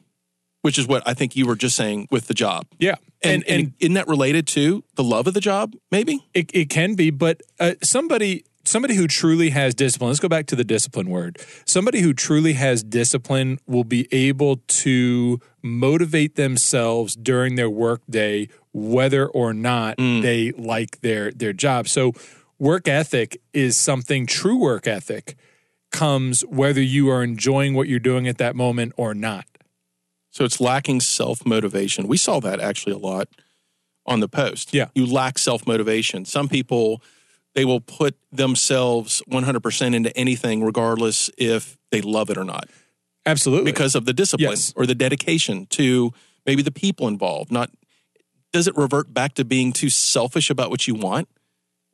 which 0.62 0.78
is 0.78 0.88
what 0.88 1.04
I 1.06 1.14
think 1.14 1.36
you 1.36 1.48
were 1.48 1.56
just 1.56 1.76
saying 1.76 2.08
with 2.12 2.28
the 2.28 2.34
job. 2.34 2.68
Yeah. 2.78 2.96
And, 3.24 3.44
and, 3.48 3.74
isn't 3.80 3.94
that 3.94 4.08
related 4.08 4.46
to 4.48 4.84
the 4.96 5.04
love 5.04 5.26
of 5.26 5.34
the 5.34 5.42
job, 5.42 5.74
maybe? 5.90 6.24
It, 6.34 6.52
it 6.54 6.70
can 6.70 6.94
be, 6.94 7.10
but 7.10 7.42
uh, 7.60 7.74
somebody 7.82 8.46
somebody 8.66 8.96
who 8.96 9.08
truly 9.08 9.52
has 9.52 9.74
discipline. 9.74 10.10
Let's 10.10 10.20
go 10.20 10.28
back 10.28 10.46
to 10.48 10.56
the 10.56 10.64
discipline 10.64 11.10
word. 11.10 11.40
Somebody 11.66 12.02
who 12.02 12.14
truly 12.14 12.54
has 12.54 12.84
discipline 12.84 13.60
will 13.66 13.84
be 13.84 14.08
able 14.12 14.58
to 14.58 15.40
motivate 15.62 16.36
themselves 16.36 17.16
during 17.16 17.56
their 17.56 17.70
workday, 17.70 18.50
whether 18.74 19.26
or 19.28 19.54
not 19.54 19.98
mm. 19.98 20.22
they 20.22 20.52
like 20.52 21.02
their 21.02 21.32
their 21.32 21.54
job. 21.54 21.88
So, 21.88 22.14
work 22.60 22.88
ethic 22.88 23.42
is 23.54 23.78
something. 23.78 24.26
True 24.26 24.58
work 24.58 24.88
ethic 24.88 25.36
comes 25.92 26.42
whether 26.42 26.82
you 26.82 27.10
are 27.10 27.24
enjoying 27.24 27.74
what 27.74 27.88
you're 27.88 28.00
doing 28.00 28.28
at 28.28 28.38
that 28.38 28.56
moment 28.56 28.94
or 28.98 29.14
not. 29.14 29.46
So 30.36 30.44
it's 30.44 30.60
lacking 30.60 31.00
self 31.00 31.46
motivation. 31.46 32.08
We 32.08 32.18
saw 32.18 32.42
that 32.42 32.60
actually 32.60 32.92
a 32.92 32.98
lot 32.98 33.30
on 34.06 34.20
the 34.20 34.28
post. 34.28 34.74
Yeah. 34.74 34.88
You 34.94 35.06
lack 35.06 35.38
self 35.38 35.66
motivation. 35.66 36.26
Some 36.26 36.50
people, 36.50 37.02
they 37.56 37.66
will 37.66 37.80
put 37.82 38.16
themselves 38.32 39.24
100% 39.30 39.96
into 39.96 40.16
anything, 40.16 40.64
regardless 40.64 41.30
if 41.38 41.78
they 41.92 42.02
love 42.02 42.30
it 42.30 42.38
or 42.38 42.44
not, 42.44 42.70
Absolutely. 43.26 43.72
because 43.72 43.96
of 43.96 44.06
the 44.06 44.14
discipline 44.14 44.52
Yes. 44.52 44.74
or 44.76 44.86
the 44.86 44.96
dedication 44.96 45.66
to 45.68 46.14
maybe 46.46 46.62
the 46.62 46.72
people 46.72 47.08
involved. 47.08 47.52
Not, 47.52 47.72
does 48.52 48.68
it 48.68 48.76
revert 48.78 49.14
back 49.14 49.34
to 49.36 49.46
being 49.46 49.72
too 49.74 49.90
selfish 49.90 50.50
about 50.50 50.70
what 50.70 50.88
you 50.88 50.94
want? 50.96 51.28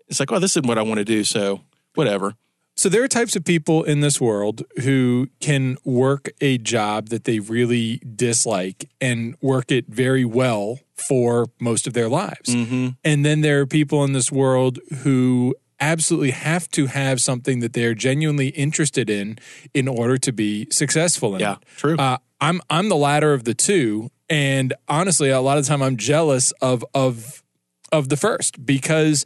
It's 0.09 0.19
like, 0.19 0.31
oh, 0.31 0.39
this 0.39 0.51
isn't 0.53 0.67
what 0.67 0.77
I 0.77 0.81
want 0.81 0.97
to 0.97 1.05
do. 1.05 1.23
So 1.23 1.61
whatever. 1.95 2.33
So 2.75 2.89
there 2.89 3.03
are 3.03 3.07
types 3.07 3.35
of 3.35 3.45
people 3.45 3.83
in 3.83 3.99
this 3.99 4.19
world 4.19 4.63
who 4.83 5.27
can 5.39 5.77
work 5.83 6.31
a 6.41 6.57
job 6.57 7.09
that 7.09 7.25
they 7.25 7.39
really 7.39 8.01
dislike 8.15 8.89
and 8.99 9.35
work 9.41 9.71
it 9.71 9.87
very 9.87 10.25
well 10.25 10.79
for 11.01 11.47
most 11.59 11.87
of 11.87 11.93
their 11.93 12.09
lives. 12.09 12.49
Mm-hmm. 12.49 12.89
And 13.03 13.25
then 13.25 13.41
there 13.41 13.61
are 13.61 13.65
people 13.65 14.03
in 14.03 14.13
this 14.13 14.31
world 14.31 14.79
who 14.99 15.55
absolutely 15.79 16.31
have 16.31 16.69
to 16.69 16.85
have 16.85 17.19
something 17.19 17.59
that 17.59 17.73
they're 17.73 17.95
genuinely 17.95 18.49
interested 18.49 19.09
in 19.09 19.39
in 19.73 19.87
order 19.87 20.17
to 20.17 20.31
be 20.31 20.67
successful 20.71 21.33
in. 21.35 21.41
Yeah, 21.41 21.53
it. 21.53 21.59
true. 21.77 21.97
Uh, 21.97 22.17
I'm 22.39 22.61
I'm 22.69 22.89
the 22.89 22.95
latter 22.95 23.33
of 23.33 23.43
the 23.43 23.53
two, 23.53 24.09
and 24.29 24.73
honestly, 24.87 25.29
a 25.29 25.41
lot 25.41 25.57
of 25.57 25.65
the 25.65 25.69
time 25.69 25.81
I'm 25.81 25.97
jealous 25.97 26.51
of 26.61 26.85
of 26.93 27.43
of 27.91 28.09
the 28.09 28.17
first 28.17 28.65
because 28.65 29.25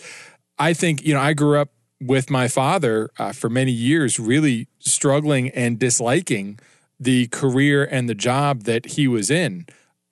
I 0.58 0.74
think 0.74 1.06
you 1.06 1.14
know 1.14 1.22
I 1.22 1.34
grew 1.34 1.60
up 1.60 1.70
with 2.02 2.30
my 2.30 2.48
father 2.48 3.10
uh, 3.18 3.32
for 3.32 3.50
many 3.50 3.72
years, 3.72 4.20
really 4.20 4.68
struggling 4.80 5.50
and 5.50 5.80
disliking 5.80 6.60
the 7.00 7.28
career 7.28 7.86
and 7.86 8.10
the 8.10 8.16
job 8.16 8.64
that 8.64 8.86
he 8.86 9.08
was 9.08 9.30
in. 9.30 9.66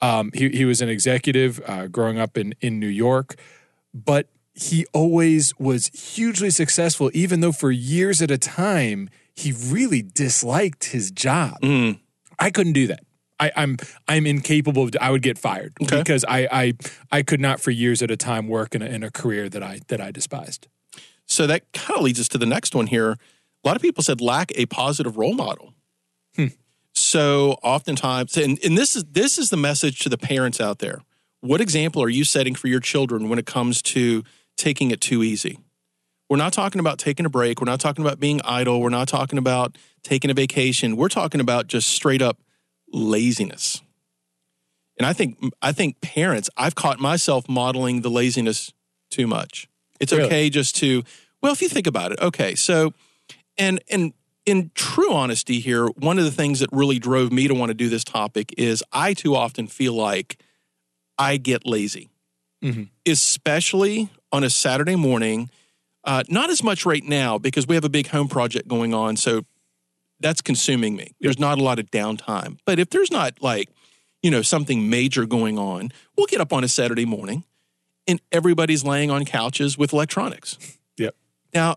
Um, 0.04 0.30
he 0.34 0.48
he 0.50 0.64
was 0.64 0.80
an 0.82 0.88
executive 0.88 1.60
uh, 1.66 1.86
growing 1.86 2.18
up 2.18 2.36
in 2.36 2.54
in 2.60 2.78
New 2.78 2.88
York, 3.06 3.36
but 3.92 4.28
he 4.54 4.86
always 4.92 5.52
was 5.58 5.88
hugely 5.88 6.50
successful, 6.50 7.10
even 7.14 7.40
though 7.40 7.52
for 7.52 7.70
years 7.70 8.20
at 8.22 8.30
a 8.30 8.38
time 8.38 9.08
he 9.34 9.52
really 9.52 10.02
disliked 10.02 10.84
his 10.96 11.10
job. 11.10 11.54
Mm. 11.62 11.98
I 12.38 12.50
couldn't 12.50 12.74
do 12.74 12.86
that. 12.88 13.02
I, 13.40 13.50
I'm 13.56 13.76
I'm 14.06 14.26
incapable 14.26 14.82
of. 14.84 14.90
I 15.00 15.10
would 15.10 15.22
get 15.22 15.38
fired 15.38 15.72
Okay. 15.82 15.98
because 15.98 16.24
I, 16.28 16.48
I 16.52 16.72
I 17.10 17.22
could 17.22 17.40
not 17.40 17.60
for 17.60 17.70
years 17.72 18.02
at 18.02 18.10
a 18.10 18.16
time 18.16 18.46
work 18.46 18.74
in 18.76 18.82
a, 18.82 18.86
in 18.86 19.02
a 19.02 19.10
career 19.10 19.48
that 19.48 19.62
I 19.62 19.80
that 19.88 20.00
I 20.00 20.10
despised. 20.12 20.68
So 21.26 21.46
that 21.46 21.72
kind 21.72 21.96
of 21.98 22.04
leads 22.04 22.20
us 22.20 22.28
to 22.28 22.38
the 22.38 22.46
next 22.46 22.74
one 22.74 22.86
here. 22.86 23.10
A 23.12 23.68
lot 23.68 23.76
of 23.76 23.82
people 23.82 24.02
said 24.04 24.20
lack 24.20 24.52
a 24.54 24.66
positive 24.66 25.16
role 25.16 25.34
model. 25.34 25.72
So 27.14 27.60
oftentimes, 27.62 28.36
and, 28.36 28.58
and 28.64 28.76
this 28.76 28.96
is 28.96 29.04
this 29.04 29.38
is 29.38 29.48
the 29.50 29.56
message 29.56 30.00
to 30.00 30.08
the 30.08 30.18
parents 30.18 30.60
out 30.60 30.80
there. 30.80 31.02
What 31.42 31.60
example 31.60 32.02
are 32.02 32.08
you 32.08 32.24
setting 32.24 32.56
for 32.56 32.66
your 32.66 32.80
children 32.80 33.28
when 33.28 33.38
it 33.38 33.46
comes 33.46 33.82
to 33.82 34.24
taking 34.56 34.90
it 34.90 35.00
too 35.00 35.22
easy? 35.22 35.60
We're 36.28 36.38
not 36.38 36.52
talking 36.52 36.80
about 36.80 36.98
taking 36.98 37.24
a 37.24 37.28
break. 37.28 37.60
We're 37.60 37.70
not 37.70 37.78
talking 37.78 38.04
about 38.04 38.18
being 38.18 38.40
idle. 38.44 38.80
We're 38.80 38.88
not 38.88 39.06
talking 39.06 39.38
about 39.38 39.78
taking 40.02 40.28
a 40.28 40.34
vacation. 40.34 40.96
We're 40.96 41.08
talking 41.08 41.40
about 41.40 41.68
just 41.68 41.88
straight 41.88 42.20
up 42.20 42.38
laziness. 42.92 43.80
And 44.98 45.06
I 45.06 45.12
think 45.12 45.38
I 45.62 45.70
think 45.70 46.00
parents, 46.00 46.50
I've 46.56 46.74
caught 46.74 46.98
myself 46.98 47.48
modeling 47.48 48.00
the 48.00 48.10
laziness 48.10 48.72
too 49.12 49.28
much. 49.28 49.68
It's 50.00 50.12
Really? 50.12 50.24
okay 50.24 50.50
just 50.50 50.74
to 50.78 51.04
well, 51.40 51.52
if 51.52 51.62
you 51.62 51.68
think 51.68 51.86
about 51.86 52.10
it, 52.10 52.18
okay. 52.20 52.56
So 52.56 52.92
and 53.56 53.80
and 53.88 54.14
in 54.46 54.70
true 54.74 55.12
honesty 55.12 55.60
here, 55.60 55.86
one 55.88 56.18
of 56.18 56.24
the 56.24 56.30
things 56.30 56.60
that 56.60 56.68
really 56.72 56.98
drove 56.98 57.32
me 57.32 57.48
to 57.48 57.54
want 57.54 57.70
to 57.70 57.74
do 57.74 57.88
this 57.88 58.04
topic 58.04 58.54
is 58.58 58.82
I 58.92 59.14
too 59.14 59.34
often 59.34 59.66
feel 59.66 59.94
like 59.94 60.38
I 61.18 61.36
get 61.36 61.66
lazy, 61.66 62.10
Mhm. 62.62 62.88
especially 63.06 64.08
on 64.32 64.44
a 64.44 64.50
Saturday 64.50 64.96
morning. 64.96 65.50
Uh, 66.04 66.22
not 66.28 66.50
as 66.50 66.62
much 66.62 66.84
right 66.84 67.04
now 67.04 67.38
because 67.38 67.66
we 67.66 67.74
have 67.74 67.84
a 67.84 67.88
big 67.88 68.08
home 68.08 68.28
project 68.28 68.68
going 68.68 68.92
on. 68.92 69.16
So 69.16 69.44
that's 70.20 70.42
consuming 70.42 70.94
me. 70.96 71.12
There's 71.20 71.38
not 71.38 71.58
a 71.58 71.62
lot 71.62 71.78
of 71.78 71.90
downtime. 71.90 72.58
But 72.66 72.78
if 72.78 72.90
there's 72.90 73.10
not 73.10 73.40
like, 73.42 73.70
you 74.22 74.30
know, 74.30 74.42
something 74.42 74.90
major 74.90 75.24
going 75.24 75.58
on, 75.58 75.90
we'll 76.16 76.26
get 76.26 76.40
up 76.40 76.52
on 76.52 76.62
a 76.64 76.68
Saturday 76.68 77.04
morning 77.06 77.44
and 78.06 78.20
everybody's 78.30 78.84
laying 78.84 79.10
on 79.10 79.24
couches 79.24 79.78
with 79.78 79.92
electronics. 79.94 80.58
Yep. 80.98 81.16
Now, 81.54 81.76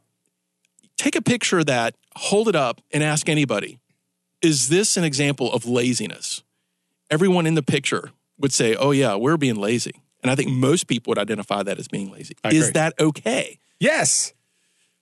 take 0.97 1.15
a 1.15 1.21
picture 1.21 1.59
of 1.59 1.65
that, 1.67 1.95
hold 2.15 2.47
it 2.47 2.55
up, 2.55 2.81
and 2.91 3.03
ask 3.03 3.29
anybody 3.29 3.79
Is 4.41 4.69
this 4.69 4.97
an 4.97 5.03
example 5.03 5.51
of 5.51 5.65
laziness? 5.65 6.43
Everyone 7.09 7.45
in 7.47 7.55
the 7.55 7.63
picture 7.63 8.11
would 8.37 8.51
say, 8.53 8.75
Oh, 8.75 8.91
yeah, 8.91 9.15
we're 9.15 9.37
being 9.37 9.55
lazy. 9.55 9.93
And 10.21 10.31
I 10.31 10.35
think 10.35 10.49
most 10.49 10.87
people 10.87 11.11
would 11.11 11.19
identify 11.19 11.63
that 11.63 11.77
as 11.79 11.87
being 11.87 12.11
lazy. 12.11 12.35
I 12.43 12.49
Is 12.49 12.69
agree. 12.69 12.71
that 12.73 12.93
okay? 12.99 13.59
Yes, 13.79 14.33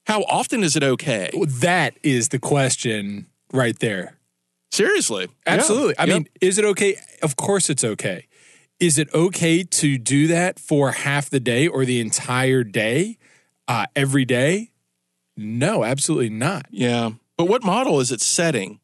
How 0.06 0.22
often 0.24 0.62
is 0.62 0.76
it 0.76 0.84
okay? 0.84 1.30
that 1.60 1.96
is 2.04 2.28
the 2.28 2.38
question 2.38 3.26
right 3.52 3.76
there. 3.80 4.14
Seriously. 4.70 5.28
Absolutely. 5.46 5.94
Yeah. 5.98 6.02
I 6.02 6.06
Yep. 6.06 6.14
mean, 6.14 6.28
is 6.40 6.58
it 6.58 6.64
okay? 6.66 6.96
Of 7.22 7.34
course, 7.36 7.68
it's 7.70 7.82
okay. 7.82 8.26
Is 8.78 8.98
it 8.98 9.08
okay 9.14 9.62
to 9.64 9.96
do 9.98 10.26
that 10.28 10.58
for 10.60 10.92
half 10.92 11.30
the 11.30 11.40
day 11.40 11.66
or 11.66 11.84
the 11.86 11.98
entire 12.00 12.62
day, 12.62 13.16
uh, 13.66 13.86
every 13.96 14.24
day? 14.26 14.70
No, 15.36 15.84
absolutely 15.84 16.30
not. 16.30 16.66
Yeah. 16.70 17.10
But 17.36 17.46
what 17.46 17.62
model 17.62 18.00
is 18.00 18.10
it 18.10 18.20
setting 18.20 18.80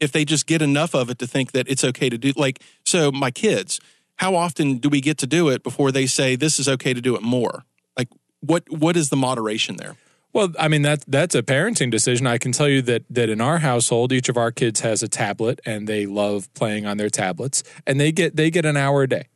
if 0.00 0.12
they 0.12 0.24
just 0.24 0.46
get 0.46 0.62
enough 0.62 0.94
of 0.94 1.10
it 1.10 1.18
to 1.18 1.26
think 1.26 1.52
that 1.52 1.68
it's 1.68 1.84
okay 1.84 2.08
to 2.08 2.18
do? 2.18 2.32
Like, 2.36 2.62
so 2.84 3.12
my 3.12 3.30
kids, 3.30 3.80
how 4.16 4.34
often 4.34 4.78
do 4.78 4.88
we 4.88 5.00
get 5.00 5.18
to 5.18 5.26
do 5.26 5.48
it 5.48 5.62
before 5.62 5.92
they 5.92 6.06
say 6.06 6.36
this 6.36 6.58
is 6.58 6.68
okay 6.68 6.94
to 6.94 7.00
do 7.00 7.14
it 7.16 7.22
more? 7.22 7.64
Like, 7.96 8.08
what 8.40 8.64
what 8.70 8.96
is 8.96 9.10
the 9.10 9.16
moderation 9.16 9.76
there? 9.76 9.96
Well, 10.32 10.52
I 10.58 10.68
mean 10.68 10.82
that's 10.82 11.04
that's 11.06 11.34
a 11.34 11.42
parenting 11.42 11.90
decision. 11.90 12.26
I 12.26 12.38
can 12.38 12.52
tell 12.52 12.68
you 12.68 12.80
that 12.82 13.04
that 13.10 13.28
in 13.28 13.40
our 13.40 13.58
household, 13.58 14.12
each 14.12 14.28
of 14.28 14.36
our 14.36 14.50
kids 14.50 14.80
has 14.80 15.02
a 15.02 15.08
tablet, 15.08 15.60
and 15.66 15.86
they 15.86 16.06
love 16.06 16.52
playing 16.54 16.86
on 16.86 16.96
their 16.96 17.10
tablets, 17.10 17.62
and 17.86 18.00
they 18.00 18.12
get 18.12 18.36
they 18.36 18.50
get 18.50 18.64
an 18.64 18.76
hour 18.76 19.02
a 19.02 19.08
day. 19.08 19.28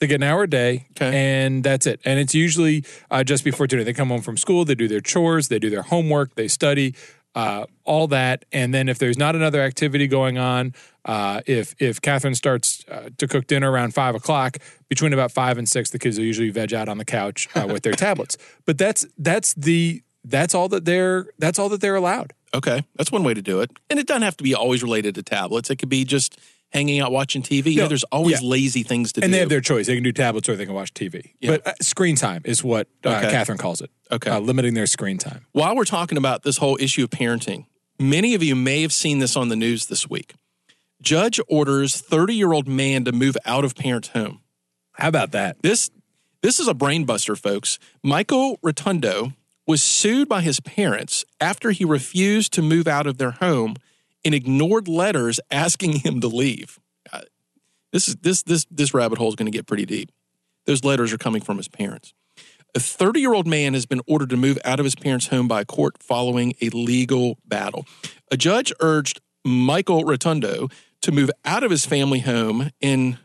They 0.00 0.06
get 0.06 0.16
an 0.16 0.22
hour 0.22 0.44
a 0.44 0.50
day, 0.50 0.86
Okay. 0.96 1.14
and 1.14 1.62
that's 1.62 1.86
it. 1.86 2.00
And 2.06 2.18
it's 2.18 2.34
usually 2.34 2.84
uh, 3.10 3.22
just 3.22 3.44
before 3.44 3.66
dinner. 3.66 3.84
They 3.84 3.92
come 3.92 4.08
home 4.08 4.22
from 4.22 4.36
school, 4.38 4.64
they 4.64 4.74
do 4.74 4.88
their 4.88 5.00
chores, 5.02 5.48
they 5.48 5.58
do 5.58 5.68
their 5.68 5.82
homework, 5.82 6.34
they 6.36 6.48
study, 6.48 6.94
uh, 7.34 7.66
all 7.84 8.06
that. 8.08 8.44
And 8.50 8.72
then 8.72 8.88
if 8.88 8.98
there's 8.98 9.18
not 9.18 9.36
another 9.36 9.60
activity 9.60 10.06
going 10.06 10.38
on, 10.38 10.74
uh, 11.04 11.42
if 11.46 11.74
if 11.78 12.00
Catherine 12.00 12.34
starts 12.34 12.82
uh, 12.90 13.10
to 13.18 13.28
cook 13.28 13.46
dinner 13.46 13.70
around 13.70 13.92
five 13.94 14.14
o'clock, 14.14 14.56
between 14.88 15.12
about 15.12 15.32
five 15.32 15.58
and 15.58 15.68
six, 15.68 15.90
the 15.90 15.98
kids 15.98 16.18
will 16.18 16.24
usually 16.24 16.50
veg 16.50 16.72
out 16.72 16.88
on 16.88 16.96
the 16.98 17.04
couch 17.04 17.48
uh, 17.54 17.66
with 17.70 17.82
their 17.82 17.92
tablets. 18.06 18.36
But 18.64 18.78
that's 18.78 19.06
that's 19.18 19.52
the 19.54 20.02
that's 20.24 20.54
all 20.54 20.68
that 20.70 20.86
they're 20.86 21.26
that's 21.38 21.58
all 21.58 21.68
that 21.68 21.80
they're 21.82 21.94
allowed. 21.96 22.32
Okay, 22.54 22.84
that's 22.96 23.12
one 23.12 23.22
way 23.22 23.34
to 23.34 23.42
do 23.42 23.60
it. 23.60 23.70
And 23.90 23.98
it 24.00 24.06
doesn't 24.06 24.22
have 24.22 24.36
to 24.38 24.44
be 24.44 24.54
always 24.54 24.82
related 24.82 25.14
to 25.16 25.22
tablets. 25.22 25.70
It 25.70 25.76
could 25.76 25.88
be 25.90 26.04
just 26.04 26.38
hanging 26.70 27.00
out 27.00 27.12
watching 27.12 27.42
TV. 27.42 27.72
You 27.72 27.82
know, 27.82 27.88
there's 27.88 28.04
always 28.04 28.42
yeah. 28.42 28.48
lazy 28.48 28.82
things 28.82 29.12
to 29.12 29.18
And 29.18 29.22
do. 29.22 29.24
And 29.26 29.34
they 29.34 29.38
have 29.38 29.48
their 29.48 29.60
choice. 29.60 29.86
They 29.86 29.94
can 29.94 30.04
do 30.04 30.12
tablets 30.12 30.48
or 30.48 30.56
they 30.56 30.66
can 30.66 30.74
watch 30.74 30.94
TV. 30.94 31.34
Yeah. 31.40 31.50
But 31.52 31.66
uh, 31.66 31.72
screen 31.80 32.16
time 32.16 32.42
is 32.44 32.64
what 32.64 32.88
uh, 33.04 33.10
Okay. 33.10 33.30
Catherine 33.30 33.58
calls 33.58 33.80
it. 33.80 33.90
Okay. 34.10 34.30
Uh, 34.30 34.40
limiting 34.40 34.74
their 34.74 34.86
screen 34.86 35.18
time. 35.18 35.46
While 35.52 35.76
we're 35.76 35.84
talking 35.84 36.16
about 36.16 36.42
this 36.42 36.56
whole 36.56 36.76
issue 36.80 37.04
of 37.04 37.10
parenting, 37.10 37.66
many 37.98 38.34
of 38.34 38.42
you 38.42 38.54
may 38.54 38.82
have 38.82 38.92
seen 38.92 39.18
this 39.18 39.36
on 39.36 39.48
the 39.48 39.56
news 39.56 39.86
this 39.86 40.08
week. 40.08 40.34
Judge 41.02 41.40
orders 41.48 42.00
30 42.00 42.34
year 42.34 42.52
old 42.52 42.68
man 42.68 43.04
to 43.04 43.12
move 43.12 43.36
out 43.44 43.64
of 43.64 43.74
parents' 43.74 44.08
home. 44.08 44.40
How 44.92 45.08
about 45.08 45.32
that? 45.32 45.56
This 45.62 45.90
this 46.42 46.58
is 46.58 46.68
a 46.68 46.74
brainbuster, 46.74 47.36
folks. 47.38 47.78
Michael 48.02 48.58
Rotondo 48.62 49.34
was 49.66 49.82
sued 49.82 50.28
by 50.28 50.40
his 50.40 50.58
parents 50.60 51.24
after 51.40 51.70
he 51.70 51.84
refused 51.84 52.52
to 52.54 52.62
move 52.62 52.88
out 52.88 53.06
of 53.06 53.18
their 53.18 53.32
home 53.32 53.76
and 54.24 54.34
ignored 54.34 54.88
letters 54.88 55.40
asking 55.50 56.00
him 56.00 56.20
to 56.20 56.28
leave. 56.28 56.78
Uh, 57.12 57.22
This 57.92 58.08
is 58.08 58.16
this 58.16 58.42
this 58.42 58.66
this 58.70 58.94
rabbit 58.94 59.18
hole 59.18 59.28
is 59.28 59.34
going 59.36 59.50
to 59.50 59.56
get 59.56 59.66
pretty 59.66 59.86
deep. 59.86 60.10
Those 60.66 60.84
letters 60.84 61.12
are 61.12 61.18
coming 61.18 61.42
from 61.42 61.56
his 61.56 61.68
parents. 61.68 62.12
A 62.74 62.80
30 62.80 63.20
year 63.20 63.34
old 63.34 63.46
man 63.46 63.74
has 63.74 63.86
been 63.86 64.00
ordered 64.06 64.30
to 64.30 64.36
move 64.36 64.58
out 64.64 64.78
of 64.78 64.84
his 64.84 64.94
parents' 64.94 65.28
home 65.28 65.48
by 65.48 65.62
a 65.62 65.64
court 65.64 66.00
following 66.00 66.54
a 66.60 66.68
legal 66.70 67.38
battle. 67.44 67.84
A 68.30 68.36
judge 68.36 68.72
urged 68.80 69.20
Michael 69.44 70.04
Rotondo 70.04 70.70
to 71.02 71.12
move 71.12 71.30
out 71.44 71.64
of 71.64 71.70
his 71.70 71.84
family 71.86 72.20
home 72.20 72.70
in 72.80 73.18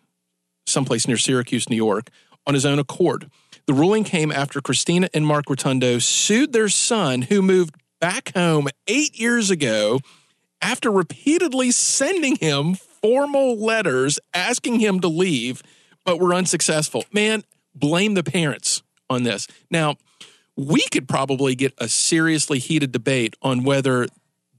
someplace 0.66 1.08
near 1.08 1.18
Syracuse, 1.18 1.70
New 1.70 1.76
York, 1.76 2.10
on 2.48 2.54
his 2.54 2.66
own 2.66 2.80
accord. 2.80 3.30
The 3.68 3.74
ruling 3.74 4.04
came 4.04 4.32
after 4.32 4.62
Christina 4.62 5.10
and 5.14 5.28
Mark 5.28 5.46
Rotondo 5.46 6.02
sued 6.02 6.54
their 6.54 6.70
son, 6.70 7.24
who 7.24 7.42
moved 7.42 7.76
back 8.00 8.34
home 8.34 8.68
eight 8.88 9.20
years 9.20 9.52
ago, 9.52 10.00
after 10.62 10.92
repeatedly 10.92 11.72
sending 11.72 12.36
him 12.38 12.76
formal 12.76 13.58
letters 13.58 14.20
asking 14.34 14.80
him 14.80 15.00
to 15.00 15.08
leave, 15.08 15.62
but 16.04 16.20
were 16.20 16.34
unsuccessful. 16.34 17.06
Man, 17.12 17.44
blame 17.74 18.14
the 18.14 18.24
parents 18.24 18.82
on 19.10 19.24
this. 19.24 19.48
Now, 19.70 19.98
we 20.56 20.82
could 20.92 21.08
probably 21.08 21.56
get 21.56 21.74
a 21.78 21.88
seriously 21.88 22.60
heated 22.60 22.92
debate 22.92 23.36
on 23.42 23.64
whether 23.64 24.08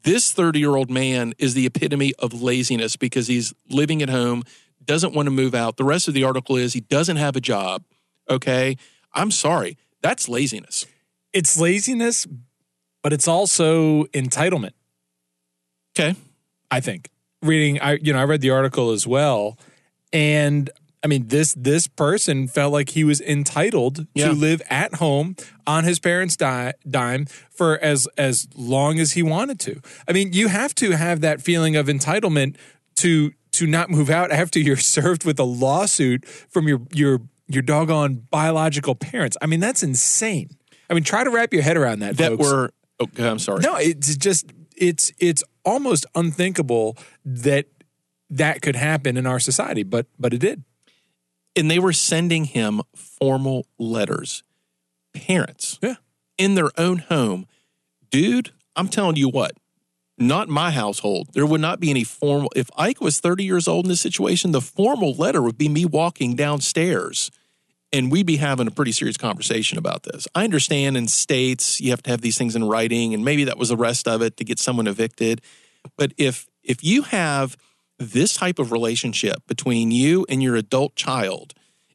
this 0.03 0.31
30 0.33 0.61
year 0.61 0.76
old 0.76 0.91
man 0.91 1.35
is 1.38 1.55
the 1.55 1.67
epitome 1.67 2.15
of 2.19 2.41
laziness 2.41 2.97
because 2.97 3.26
he's 3.26 3.53
living 3.69 4.03
at 4.03 4.11
home, 4.11 4.45
doesn't 4.85 5.15
want 5.15 5.26
to 5.26 5.33
move 5.33 5.55
out. 5.55 5.76
The 5.76 5.85
rest 5.85 6.07
of 6.07 6.15
the 6.15 6.25
article 6.25 6.57
is 6.57 6.73
he 6.73 6.81
doesn't 6.81 7.17
have 7.17 7.35
a 7.35 7.41
job. 7.41 7.83
Okay. 8.31 8.76
I'm 9.12 9.31
sorry. 9.31 9.76
That's 10.03 10.29
laziness. 10.29 10.87
It's 11.33 11.59
laziness, 11.59 12.26
but 13.03 13.12
it's 13.12 13.26
also 13.26 14.05
entitlement. 14.07 14.73
Okay. 15.99 16.15
I 16.71 16.81
think 16.81 17.11
reading, 17.43 17.81
I 17.81 17.99
you 18.03 18.12
know, 18.12 18.19
I 18.19 18.25
read 18.25 18.41
the 18.41 18.50
article 18.50 18.91
as 18.91 19.07
well, 19.07 19.59
and 20.12 20.69
I 21.03 21.07
mean 21.07 21.29
this 21.29 21.55
this 21.57 21.87
person 21.87 22.49
felt 22.49 22.73
like 22.73 22.91
he 22.91 23.05
was 23.05 23.21
entitled 23.21 24.07
Yeah. 24.15 24.29
to 24.29 24.33
live 24.33 24.61
at 24.69 24.95
home 24.97 25.37
on 25.67 25.85
his 25.85 25.99
parents' 26.00 26.37
di- 26.37 26.73
dime 26.88 27.26
for 27.50 27.79
as 27.79 28.09
as 28.19 28.49
long 28.57 28.99
as 28.99 29.12
he 29.12 29.23
wanted 29.23 29.61
to. 29.61 29.81
I 30.09 30.12
mean, 30.12 30.33
you 30.33 30.49
have 30.49 30.75
to 30.76 30.93
have 30.93 31.21
that 31.21 31.41
feeling 31.41 31.76
of 31.76 31.87
entitlement 31.87 32.57
to 32.97 33.33
to 33.53 33.67
not 33.67 33.88
move 33.88 34.11
out 34.11 34.31
after 34.33 34.59
you're 34.59 34.76
served 34.99 35.25
with 35.25 35.38
a 35.38 35.45
lawsuit 35.45 36.26
from 36.26 36.67
your 36.69 36.83
your 36.93 37.21
your 37.49 37.62
doggone 37.62 38.26
biological 38.31 38.97
parents. 38.97 39.37
I 39.41 39.47
mean, 39.47 39.61
that's 39.61 39.83
insane. 39.85 40.50
I 40.91 40.95
mean, 40.95 41.05
try 41.05 41.23
to 41.25 41.31
wrap 41.31 41.53
your 41.53 41.62
head 41.62 41.76
around 41.76 42.00
that. 42.00 42.17
That 42.17 42.33
folks. 42.33 42.43
were, 42.45 42.71
oh, 43.00 43.05
okay, 43.05 43.29
I'm 43.29 43.38
sorry. 43.38 43.61
No, 43.61 43.76
it's 43.76 44.17
just 44.17 44.47
it's 44.76 45.12
it's 45.21 45.43
almost 45.66 46.06
unthinkable 46.14 46.96
that 47.25 47.66
that 48.30 48.62
could 48.62 48.76
happen 48.76 49.16
in 49.16 49.26
our 49.26 49.38
society, 49.40 49.82
but 49.82 50.06
but 50.18 50.32
it 50.32 50.38
did. 50.38 50.64
and 51.58 51.70
they 51.70 51.78
were 51.78 51.92
sending 51.92 52.44
him 52.44 52.82
formal 52.94 53.66
letters. 53.78 54.42
Parents, 55.14 55.78
Yeah. 55.82 55.94
in 56.37 56.54
their 56.54 56.70
own 56.78 56.99
home, 56.99 57.46
dude. 58.11 58.50
I'm 58.76 58.88
telling 58.88 59.16
you 59.16 59.30
what, 59.30 59.52
not 60.18 60.49
my 60.50 60.70
household. 60.70 61.28
There 61.32 61.46
would 61.46 61.62
not 61.62 61.80
be 61.80 61.88
any 61.88 62.04
formal. 62.04 62.52
If 62.54 62.68
Ike 62.76 63.00
was 63.00 63.20
30 63.20 63.42
years 63.44 63.66
old 63.66 63.87
in 63.87 63.88
this 63.88 64.02
situation, 64.02 64.50
the 64.52 64.61
formal 64.61 65.14
letter 65.14 65.40
would 65.42 65.57
be 65.57 65.70
me 65.70 65.87
walking 65.87 66.37
downstairs, 66.37 67.31
and 67.96 68.12
we'd 68.12 68.26
be 68.26 68.37
having 68.37 68.66
a 68.66 68.70
pretty 68.70 68.92
serious 68.92 69.16
conversation 69.16 69.78
about 69.78 70.02
this. 70.02 70.28
I 70.35 70.44
understand 70.44 70.96
in 70.96 71.09
states 71.09 71.80
you 71.80 71.90
have 71.90 72.02
to 72.02 72.11
have 72.11 72.20
these 72.20 72.37
things 72.37 72.54
in 72.54 72.64
writing, 72.64 73.14
and 73.14 73.24
maybe 73.24 73.44
that 73.44 73.56
was 73.56 73.70
the 73.70 73.76
rest 73.76 74.06
of 74.06 74.20
it 74.20 74.37
to 74.37 74.44
get 74.44 74.59
someone 74.59 74.87
evicted. 74.87 75.40
But 75.96 76.12
if 76.18 76.46
if 76.62 76.85
you 76.85 77.02
have 77.02 77.56
this 77.98 78.35
type 78.35 78.59
of 78.59 78.70
relationship 78.70 79.38
between 79.46 79.90
you 79.90 80.26
and 80.28 80.42
your 80.42 80.56
adult 80.56 80.94
child, 80.94 81.54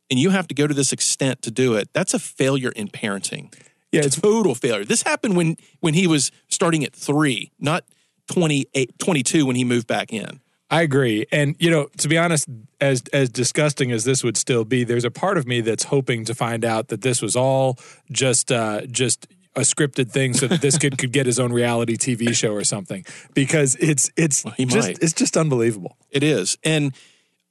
and 0.09 0.19
you 0.19 0.31
have 0.31 0.47
to 0.47 0.55
go 0.55 0.65
to 0.65 0.73
this 0.73 0.91
extent 0.91 1.43
to 1.43 1.51
do 1.51 1.75
it, 1.75 1.89
that's 1.93 2.13
a 2.15 2.19
failure 2.19 2.71
in 2.71 2.87
parenting. 2.87 3.53
Yeah, 3.91 4.01
it's 4.01 4.19
Total 4.19 4.55
failure. 4.55 4.85
This 4.85 5.03
happened 5.03 5.35
when 5.35 5.57
when 5.81 5.93
he 5.93 6.07
was 6.07 6.31
starting 6.47 6.83
at 6.83 6.93
three, 6.93 7.51
not 7.59 7.83
28, 8.31 8.97
22 8.97 9.45
when 9.45 9.55
he 9.55 9.63
moved 9.63 9.87
back 9.87 10.11
in. 10.11 10.39
I 10.71 10.84
agree. 10.84 11.25
And 11.31 11.55
you 11.60 11.69
know, 11.69 11.89
to 11.97 12.07
be 12.07 12.17
honest, 12.17 12.47
as 12.79 13.03
as 13.12 13.29
disgusting 13.29 13.91
as 13.91 14.05
this 14.05 14.23
would 14.23 14.38
still 14.38 14.63
be, 14.63 14.86
there's 14.86 15.03
a 15.03 15.12
part 15.12 15.38
of 15.38 15.45
me 15.45 15.60
that's 15.60 15.84
hoping 15.84 16.23
to 16.25 16.34
find 16.34 16.63
out 16.63 16.88
that 16.88 17.01
this 17.01 17.21
was 17.21 17.36
all 17.36 17.77
just 18.10 18.51
uh 18.51 18.86
just 18.88 19.27
a 19.55 19.62
scripted 19.62 20.10
thing 20.10 20.34
so 20.34 20.47
that 20.47 20.62
this 20.62 20.77
kid 20.77 20.97
could 20.97 21.12
get 21.12 21.25
his 21.25 21.38
own 21.39 21.51
reality 21.51 21.97
TV 21.97 22.34
show 22.34 22.53
or 22.53 22.63
something 22.63 23.05
because 23.34 23.75
it's 23.81 24.10
it's 24.15 24.43
he 24.55 24.65
just 24.65 24.88
might. 24.88 24.99
it's 25.01 25.13
just 25.13 25.36
unbelievable. 25.36 25.97
It 26.10 26.23
is. 26.23 26.57
And 26.63 26.93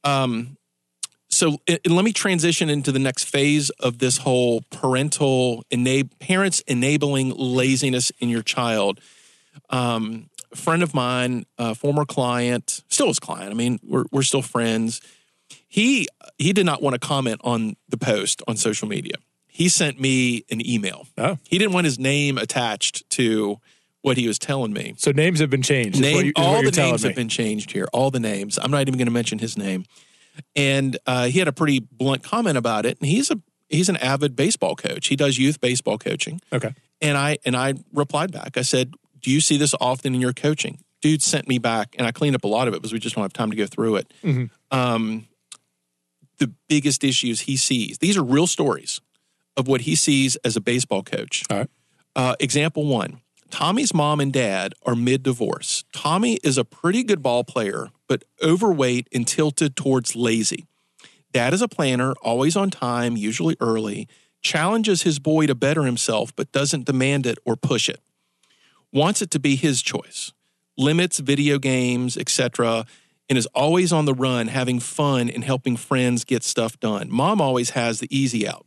um, 0.03 0.57
so 1.29 1.59
and 1.67 1.95
let 1.95 2.03
me 2.03 2.13
transition 2.13 2.69
into 2.69 2.91
the 2.91 2.99
next 2.99 3.25
phase 3.25 3.69
of 3.71 3.99
this 3.99 4.17
whole 4.17 4.63
parental 4.71 5.63
enab- 5.71 6.17
parents 6.19 6.61
enabling 6.61 7.35
laziness 7.35 8.11
in 8.19 8.29
your 8.29 8.41
child. 8.41 8.99
Um, 9.69 10.29
friend 10.55 10.83
of 10.83 10.93
mine, 10.93 11.45
a 11.57 11.75
former 11.75 12.05
client, 12.05 12.83
still 12.89 13.07
his 13.07 13.19
client. 13.19 13.51
I 13.51 13.53
mean, 13.53 13.79
we're 13.83 14.05
we're 14.11 14.21
still 14.23 14.41
friends. 14.41 15.01
He 15.67 16.07
he 16.37 16.53
did 16.53 16.65
not 16.65 16.81
want 16.81 16.93
to 16.93 16.99
comment 16.99 17.41
on 17.43 17.75
the 17.89 17.97
post 17.97 18.41
on 18.47 18.57
social 18.57 18.87
media. 18.87 19.15
He 19.47 19.69
sent 19.69 19.99
me 19.99 20.45
an 20.49 20.65
email. 20.65 21.07
Oh. 21.17 21.37
He 21.43 21.57
didn't 21.57 21.73
want 21.73 21.85
his 21.85 21.99
name 21.99 22.37
attached 22.37 23.09
to 23.11 23.57
what 24.01 24.17
he 24.17 24.27
was 24.27 24.39
telling 24.39 24.73
me. 24.73 24.95
So 24.97 25.11
names 25.11 25.39
have 25.39 25.49
been 25.49 25.61
changed. 25.61 25.99
Name, 25.99 26.27
you- 26.27 26.33
all 26.35 26.63
the 26.63 26.71
names 26.71 27.03
me. 27.03 27.09
have 27.09 27.15
been 27.15 27.29
changed 27.29 27.71
here. 27.71 27.87
All 27.93 28.09
the 28.11 28.19
names. 28.19 28.57
I'm 28.61 28.71
not 28.71 28.81
even 28.81 28.95
going 28.95 29.07
to 29.07 29.11
mention 29.11 29.39
his 29.39 29.57
name. 29.57 29.85
And 30.55 30.97
uh, 31.05 31.25
he 31.25 31.39
had 31.39 31.47
a 31.47 31.51
pretty 31.51 31.79
blunt 31.79 32.23
comment 32.23 32.57
about 32.57 32.85
it. 32.85 32.97
And 32.99 33.09
he's 33.09 33.29
a 33.29 33.39
he's 33.69 33.89
an 33.89 33.97
avid 33.97 34.35
baseball 34.35 34.75
coach. 34.75 35.07
He 35.07 35.15
does 35.15 35.37
youth 35.37 35.59
baseball 35.59 35.97
coaching. 35.97 36.41
Okay. 36.51 36.73
And 37.01 37.17
I 37.17 37.37
and 37.45 37.55
I 37.55 37.73
replied 37.93 38.31
back. 38.31 38.57
I 38.57 38.61
said, 38.61 38.93
"Do 39.21 39.31
you 39.31 39.41
see 39.41 39.57
this 39.57 39.75
often 39.79 40.13
in 40.15 40.21
your 40.21 40.33
coaching?" 40.33 40.79
Dude 41.01 41.23
sent 41.23 41.47
me 41.47 41.57
back, 41.57 41.95
and 41.97 42.05
I 42.05 42.11
cleaned 42.11 42.35
up 42.35 42.43
a 42.43 42.47
lot 42.47 42.67
of 42.67 42.73
it 42.73 42.77
because 42.77 42.93
we 42.93 42.99
just 42.99 43.15
don't 43.15 43.23
have 43.23 43.33
time 43.33 43.49
to 43.49 43.57
go 43.57 43.65
through 43.65 43.95
it. 43.97 44.13
Um, 44.69 45.27
the 46.37 46.51
biggest 46.67 47.03
issues 47.03 47.41
he 47.41 47.57
sees. 47.57 47.97
These 47.99 48.17
are 48.17 48.23
real 48.23 48.47
stories 48.47 49.01
of 49.57 49.67
what 49.67 49.81
he 49.81 49.95
sees 49.95 50.35
as 50.37 50.55
a 50.55 50.61
baseball 50.61 51.03
coach. 51.03 51.43
All 51.49 51.57
right. 51.57 51.69
Uh, 52.15 52.35
example 52.39 52.85
one 52.85 53.21
Tommy's 53.51 53.93
mom 53.93 54.19
and 54.19 54.31
dad 54.31 54.73
are 54.85 54.95
mid 54.95 55.23
divorce. 55.23 55.83
Tommy 55.93 56.35
is 56.43 56.57
a 56.57 56.65
pretty 56.65 57.03
good 57.03 57.21
ball 57.21 57.43
player, 57.43 57.89
but 58.07 58.23
overweight 58.41 59.07
and 59.13 59.27
tilted 59.27 59.75
towards 59.75 60.15
lazy. 60.15 60.65
Dad 61.33 61.53
is 61.53 61.61
a 61.61 61.67
planner, 61.67 62.13
always 62.21 62.55
on 62.55 62.69
time, 62.69 63.15
usually 63.15 63.55
early, 63.59 64.07
challenges 64.41 65.03
his 65.03 65.19
boy 65.19 65.47
to 65.47 65.55
better 65.55 65.83
himself, 65.83 66.35
but 66.35 66.51
doesn't 66.51 66.85
demand 66.85 67.25
it 67.25 67.37
or 67.45 67.55
push 67.55 67.87
it. 67.87 67.99
Wants 68.93 69.21
it 69.21 69.31
to 69.31 69.39
be 69.39 69.55
his 69.55 69.81
choice, 69.81 70.33
limits 70.77 71.19
video 71.19 71.59
games, 71.59 72.17
etc., 72.17 72.85
and 73.29 73.37
is 73.37 73.45
always 73.47 73.93
on 73.93 74.05
the 74.05 74.13
run, 74.13 74.47
having 74.47 74.79
fun 74.79 75.29
and 75.29 75.43
helping 75.43 75.77
friends 75.77 76.25
get 76.25 76.43
stuff 76.43 76.77
done. 76.79 77.09
Mom 77.09 77.39
always 77.39 77.71
has 77.71 77.99
the 77.99 78.15
easy 78.15 78.45
out 78.45 78.65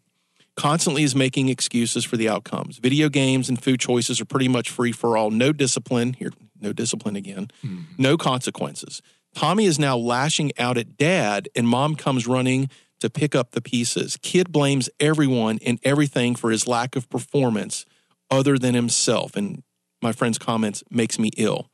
constantly 0.57 1.03
is 1.03 1.15
making 1.15 1.49
excuses 1.49 2.05
for 2.05 2.17
the 2.17 2.29
outcomes. 2.29 2.79
Video 2.79 3.09
games 3.09 3.49
and 3.49 3.63
food 3.63 3.81
choices 3.81 4.21
are 4.21 4.25
pretty 4.25 4.49
much 4.49 4.71
free 4.71 4.93
for 4.93 5.17
all. 5.17 5.31
No 5.31 5.53
discipline 5.53 6.15
here, 6.15 6.31
no 6.61 6.73
discipline 6.73 7.17
again. 7.17 7.51
Mm-hmm. 7.65 7.83
No 7.99 8.17
consequences. 8.17 9.03
Tommy 9.35 9.65
is 9.65 9.79
now 9.79 9.97
lashing 9.97 10.53
out 10.59 10.79
at 10.79 10.97
dad, 10.97 11.49
and 11.57 11.67
mom 11.67 11.97
comes 11.97 12.27
running 12.27 12.69
to 13.01 13.11
pick 13.11 13.35
up 13.35 13.51
the 13.51 13.61
pieces. 13.61 14.17
Kid 14.23 14.53
blames 14.53 14.89
everyone 15.01 15.59
and 15.67 15.81
everything 15.83 16.37
for 16.37 16.51
his 16.51 16.67
lack 16.67 16.95
of 16.95 17.09
performance 17.11 17.85
other 18.31 18.57
than 18.57 18.75
himself. 18.75 19.35
And 19.35 19.65
my 20.05 20.13
friend's 20.13 20.39
comments 20.39 20.85
makes 20.91 21.19
me 21.19 21.31
ill. 21.37 21.69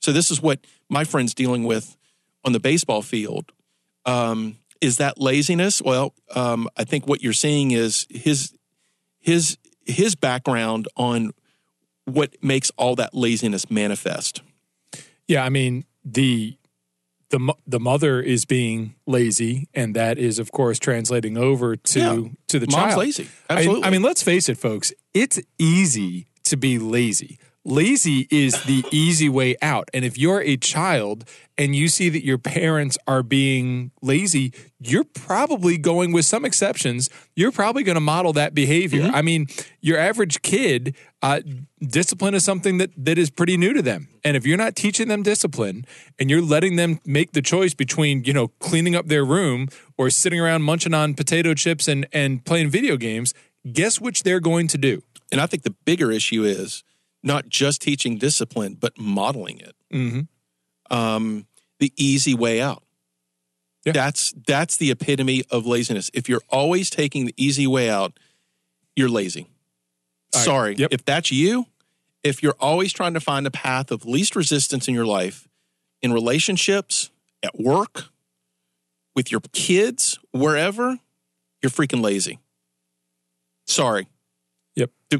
So 0.00 0.12
this 0.12 0.30
is 0.30 0.40
what 0.40 0.60
my 0.88 1.04
friend's 1.04 1.34
dealing 1.34 1.64
with 1.64 1.96
on 2.44 2.52
the 2.52 2.60
baseball 2.60 3.02
field. 3.02 3.52
Um, 4.06 4.56
is 4.80 4.96
that 4.96 5.20
laziness? 5.20 5.82
Well, 5.82 6.14
um, 6.34 6.68
I 6.78 6.84
think 6.84 7.06
what 7.06 7.22
you're 7.22 7.32
seeing 7.34 7.72
is 7.72 8.06
his 8.08 8.54
his 9.20 9.58
his 9.84 10.14
background 10.14 10.88
on 10.96 11.32
what 12.04 12.34
makes 12.42 12.70
all 12.76 12.96
that 12.96 13.14
laziness 13.14 13.70
manifest. 13.70 14.42
Yeah, 15.28 15.44
I 15.44 15.50
mean 15.50 15.84
the 16.04 16.56
the 17.30 17.54
the 17.66 17.78
mother 17.78 18.20
is 18.20 18.44
being 18.44 18.94
lazy, 19.06 19.68
and 19.72 19.94
that 19.94 20.18
is 20.18 20.38
of 20.40 20.50
course 20.50 20.78
translating 20.80 21.36
over 21.38 21.76
to 21.76 21.98
Yeah. 22.00 22.28
to 22.48 22.58
the 22.58 22.66
Mom's 22.66 22.74
child. 22.74 22.98
lazy. 22.98 23.28
I 23.48 23.54
Absolutely. 23.54 23.84
I 23.84 23.90
mean, 23.90 24.02
let's 24.02 24.22
face 24.22 24.48
it, 24.48 24.58
folks. 24.58 24.92
It's 25.14 25.40
easy 25.58 26.26
to 26.44 26.56
be 26.56 26.78
lazy. 26.80 27.38
Lazy 27.64 28.26
is 28.28 28.64
the 28.64 28.84
easy 28.90 29.28
way 29.28 29.56
out. 29.62 29.88
And 29.94 30.04
if 30.04 30.18
you're 30.18 30.40
a 30.40 30.56
child 30.56 31.24
and 31.56 31.76
you 31.76 31.86
see 31.86 32.08
that 32.08 32.24
your 32.24 32.38
parents 32.38 32.98
are 33.06 33.22
being 33.22 33.92
lazy, 34.02 34.52
you're 34.80 35.04
probably 35.04 35.78
going, 35.78 36.10
with 36.10 36.24
some 36.24 36.44
exceptions, 36.44 37.08
you're 37.36 37.52
probably 37.52 37.84
going 37.84 37.94
to 37.94 38.00
model 38.00 38.32
that 38.32 38.52
behavior. 38.52 39.08
I 39.14 39.22
mean, 39.22 39.46
your 39.80 39.96
average 39.96 40.42
kid, 40.42 40.96
uh, 41.22 41.40
discipline 41.80 42.34
is 42.34 42.44
something 42.44 42.78
that, 42.78 42.90
that 42.96 43.16
is 43.16 43.30
pretty 43.30 43.56
new 43.56 43.72
to 43.74 43.82
them. 43.82 44.08
And 44.24 44.36
if 44.36 44.44
you're 44.44 44.58
not 44.58 44.74
teaching 44.74 45.06
them 45.06 45.22
discipline 45.22 45.86
and 46.18 46.28
you're 46.28 46.42
letting 46.42 46.74
them 46.74 46.98
make 47.06 47.30
the 47.30 47.42
choice 47.42 47.74
between, 47.74 48.24
you 48.24 48.32
know, 48.32 48.48
cleaning 48.58 48.96
up 48.96 49.06
their 49.06 49.24
room 49.24 49.68
or 49.96 50.10
sitting 50.10 50.40
around 50.40 50.62
munching 50.62 50.94
on 50.94 51.14
potato 51.14 51.54
chips 51.54 51.86
and, 51.86 52.08
and 52.12 52.44
playing 52.44 52.70
video 52.70 52.96
games, 52.96 53.34
guess 53.72 54.00
which 54.00 54.24
they're 54.24 54.40
going 54.40 54.66
to 54.66 54.78
do? 54.78 55.04
And 55.30 55.40
I 55.40 55.46
think 55.46 55.62
the 55.62 55.74
bigger 55.84 56.10
issue 56.10 56.42
is 56.42 56.82
not 57.22 57.48
just 57.48 57.80
teaching 57.82 58.18
discipline, 58.18 58.74
but 58.74 58.98
modeling 58.98 59.60
it. 59.60 59.74
Mm-hmm. 59.92 60.96
Um, 60.96 61.46
the 61.78 61.92
easy 61.96 62.34
way 62.34 62.60
out. 62.60 62.82
Yeah. 63.84 63.92
That's 63.92 64.32
that's 64.46 64.76
the 64.76 64.90
epitome 64.90 65.42
of 65.50 65.66
laziness. 65.66 66.10
If 66.14 66.28
you're 66.28 66.42
always 66.48 66.90
taking 66.90 67.26
the 67.26 67.34
easy 67.36 67.66
way 67.66 67.90
out, 67.90 68.18
you're 68.94 69.08
lazy. 69.08 69.42
All 70.34 70.38
right. 70.38 70.44
Sorry. 70.44 70.74
Yep. 70.76 70.88
If 70.92 71.04
that's 71.04 71.32
you, 71.32 71.66
if 72.22 72.42
you're 72.42 72.56
always 72.60 72.92
trying 72.92 73.14
to 73.14 73.20
find 73.20 73.46
a 73.46 73.50
path 73.50 73.90
of 73.90 74.04
least 74.04 74.36
resistance 74.36 74.86
in 74.86 74.94
your 74.94 75.06
life, 75.06 75.48
in 76.00 76.12
relationships, 76.12 77.10
at 77.42 77.58
work, 77.58 78.04
with 79.14 79.30
your 79.30 79.40
kids, 79.52 80.18
wherever, 80.30 80.98
you're 81.60 81.70
freaking 81.70 82.02
lazy. 82.02 82.38
Sorry. 83.66 84.08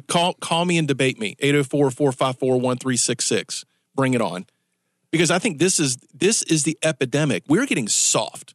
Call 0.00 0.35
call 0.35 0.64
me 0.64 0.78
and 0.78 0.88
debate 0.88 1.18
me. 1.18 1.37
804-454-1366. 1.42 3.64
Bring 3.94 4.14
it 4.14 4.20
on. 4.20 4.46
Because 5.11 5.31
I 5.31 5.38
think 5.38 5.59
this 5.59 5.78
is 5.78 5.98
this 6.14 6.42
is 6.42 6.64
the 6.64 6.78
epidemic. 6.83 7.44
We're 7.48 7.66
getting 7.66 7.88
soft. 7.88 8.55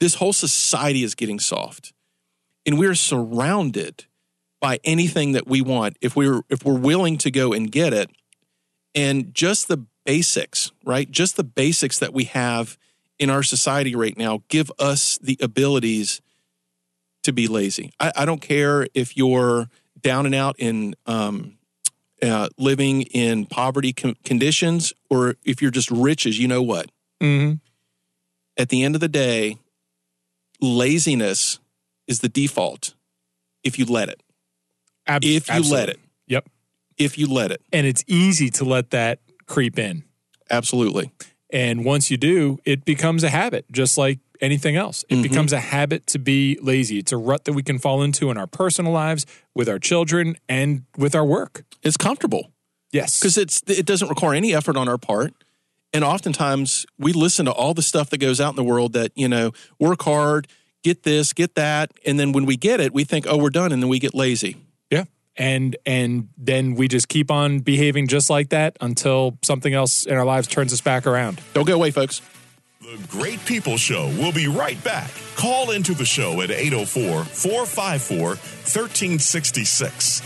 This 0.00 0.16
whole 0.16 0.32
society 0.32 1.02
is 1.02 1.14
getting 1.14 1.38
soft. 1.38 1.92
And 2.66 2.78
we're 2.78 2.94
surrounded 2.94 4.06
by 4.60 4.78
anything 4.84 5.32
that 5.32 5.46
we 5.46 5.60
want 5.60 5.96
if 6.00 6.16
we're 6.16 6.42
if 6.48 6.64
we're 6.64 6.78
willing 6.78 7.18
to 7.18 7.30
go 7.30 7.52
and 7.52 7.70
get 7.70 7.92
it. 7.92 8.10
And 8.94 9.34
just 9.34 9.68
the 9.68 9.84
basics, 10.04 10.70
right? 10.84 11.10
Just 11.10 11.36
the 11.36 11.44
basics 11.44 11.98
that 11.98 12.12
we 12.12 12.24
have 12.24 12.78
in 13.18 13.30
our 13.30 13.42
society 13.42 13.94
right 13.94 14.16
now 14.16 14.42
give 14.48 14.70
us 14.78 15.18
the 15.22 15.38
abilities 15.40 16.20
to 17.22 17.32
be 17.32 17.46
lazy. 17.46 17.92
I, 17.98 18.12
I 18.16 18.24
don't 18.24 18.40
care 18.40 18.86
if 18.94 19.16
you're 19.16 19.68
down 20.04 20.26
and 20.26 20.34
out 20.34 20.54
in 20.58 20.94
um, 21.06 21.56
uh, 22.22 22.48
living 22.56 23.02
in 23.02 23.46
poverty 23.46 23.92
con- 23.92 24.14
conditions 24.22 24.92
or 25.10 25.34
if 25.44 25.60
you're 25.60 25.72
just 25.72 25.90
rich 25.90 26.26
as 26.26 26.38
you 26.38 26.46
know 26.46 26.62
what. 26.62 26.90
Mm-hmm. 27.20 27.54
At 28.56 28.68
the 28.68 28.84
end 28.84 28.94
of 28.94 29.00
the 29.00 29.08
day, 29.08 29.56
laziness 30.60 31.58
is 32.06 32.20
the 32.20 32.28
default 32.28 32.94
if 33.64 33.78
you 33.78 33.86
let 33.86 34.08
it. 34.08 34.22
if 35.08 35.48
you 35.48 35.72
let 35.72 35.88
it. 35.88 35.98
Yep. 36.28 36.48
If 36.96 37.18
you 37.18 37.26
let 37.26 37.50
it. 37.50 37.62
And 37.72 37.86
it's 37.86 38.04
easy 38.06 38.50
to 38.50 38.64
let 38.64 38.90
that 38.90 39.18
creep 39.46 39.78
in. 39.78 40.04
Absolutely. 40.50 41.10
And 41.50 41.84
once 41.84 42.10
you 42.10 42.16
do, 42.16 42.58
it 42.64 42.84
becomes 42.84 43.24
a 43.24 43.30
habit, 43.30 43.64
just 43.72 43.98
like 43.98 44.18
anything 44.40 44.76
else. 44.76 45.04
It 45.08 45.16
Mhm. 45.16 45.22
becomes 45.22 45.52
a 45.52 45.60
habit 45.60 46.06
to 46.08 46.18
be 46.18 46.58
lazy. 46.60 46.98
It's 46.98 47.12
a 47.12 47.16
rut 47.16 47.44
that 47.44 47.52
we 47.52 47.62
can 47.62 47.78
fall 47.78 48.02
into 48.02 48.30
in 48.30 48.36
our 48.36 48.46
personal 48.46 48.92
lives, 48.92 49.26
with 49.54 49.68
our 49.68 49.78
children, 49.78 50.36
and 50.48 50.82
with 50.96 51.14
our 51.14 51.24
work. 51.24 51.64
It's 51.82 51.96
comfortable. 51.96 52.50
Yes. 52.92 53.18
because 53.18 53.36
it's 53.36 53.60
it 53.66 53.86
doesn't 53.86 54.08
require 54.08 54.34
any 54.34 54.54
effort 54.54 54.76
on 54.76 54.88
our 54.88 54.98
part 54.98 55.34
and 55.92 56.04
oftentimes 56.04 56.86
we 56.96 57.12
listen 57.12 57.44
to 57.46 57.50
all 57.50 57.74
the 57.74 57.82
stuff 57.82 58.08
that 58.10 58.18
goes 58.18 58.40
out 58.40 58.50
in 58.50 58.56
the 58.56 58.62
world 58.62 58.92
that 58.92 59.10
you 59.16 59.26
know 59.26 59.50
work 59.80 60.02
hard 60.02 60.46
get 60.84 61.02
this 61.02 61.32
get 61.32 61.56
that 61.56 61.90
and 62.06 62.20
then 62.20 62.30
when 62.30 62.46
we 62.46 62.56
get 62.56 62.78
it 62.80 62.94
we 62.94 63.02
think 63.02 63.26
oh 63.28 63.36
we're 63.36 63.50
done 63.50 63.72
and 63.72 63.82
then 63.82 63.88
we 63.88 63.98
get 63.98 64.14
lazy 64.14 64.56
Yeah. 64.92 65.04
And 65.36 65.74
and 65.84 66.28
then 66.38 66.76
we 66.76 66.86
just 66.86 67.08
keep 67.08 67.32
on 67.32 67.58
behaving 67.58 68.06
just 68.06 68.30
like 68.30 68.50
that 68.50 68.76
until 68.80 69.38
something 69.42 69.74
else 69.74 70.04
in 70.06 70.14
our 70.16 70.24
lives 70.24 70.46
turns 70.46 70.72
us 70.72 70.80
back 70.80 71.04
around. 71.04 71.40
don't 71.52 71.66
go 71.66 71.74
away 71.74 71.90
folks 71.90 72.22
The 72.84 72.98
Great 73.08 73.42
People 73.46 73.78
Show 73.78 74.08
will 74.18 74.32
be 74.32 74.46
right 74.46 74.82
back. 74.84 75.10
Call 75.36 75.70
into 75.70 75.94
the 75.94 76.04
show 76.04 76.42
at 76.42 76.50
804 76.50 77.24
454 77.24 78.18
1366. 78.28 80.20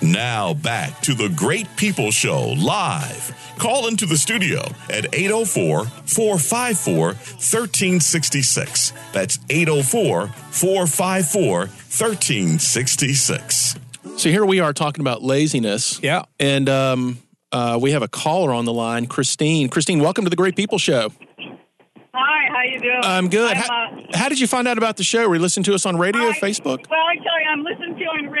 Now 0.00 0.54
back 0.54 0.98
to 1.02 1.12
the 1.14 1.28
Great 1.28 1.66
People 1.76 2.10
Show 2.10 2.54
live. 2.56 3.34
Call 3.58 3.86
into 3.88 4.06
the 4.06 4.16
studio 4.16 4.60
at 4.88 5.14
804 5.14 5.84
454 5.84 7.04
1366. 7.06 8.92
That's 9.12 9.38
804 9.50 10.28
454 10.28 11.58
1366. 11.58 13.74
so 14.16 14.30
here 14.30 14.46
we 14.46 14.60
are 14.60 14.72
talking 14.72 15.02
about 15.02 15.22
laziness 15.22 16.00
Yeah. 16.02 16.22
and 16.40 16.68
um, 16.70 17.18
uh, 17.52 17.78
we 17.80 17.92
have 17.92 18.02
a 18.02 18.08
caller 18.08 18.52
on 18.52 18.64
the 18.64 18.72
line 18.72 19.06
christine. 19.06 19.68
Christine 19.68 20.00
welcome 20.00 20.24
to 20.24 20.30
the 20.30 20.36
great 20.36 20.56
people 20.56 20.78
show. 20.78 21.12
Hi, 22.14 22.48
how 22.48 22.62
you 22.62 22.80
doing? 22.80 23.00
i'm 23.04 23.28
good. 23.28 23.56
I'm, 23.56 23.56
how, 23.56 23.86
uh, 23.86 24.00
how 24.14 24.28
did 24.28 24.40
you 24.40 24.46
find 24.46 24.66
out 24.66 24.78
about 24.78 24.96
the 24.96 25.04
show? 25.04 25.28
Were 25.28 25.36
you 25.36 25.40
listening 25.40 25.64
to 25.64 25.74
us 25.74 25.86
on 25.86 25.96
radio 25.96 26.28
I- 26.28 26.40
facebook? 26.40 26.88
Well, 26.90 27.00
I 27.00 27.14
tell 27.16 27.40
you, 27.40 27.48
I'm 27.52 27.62
listening 27.62 27.77
to 27.77 27.77
you 27.77 27.77
on 27.77 27.77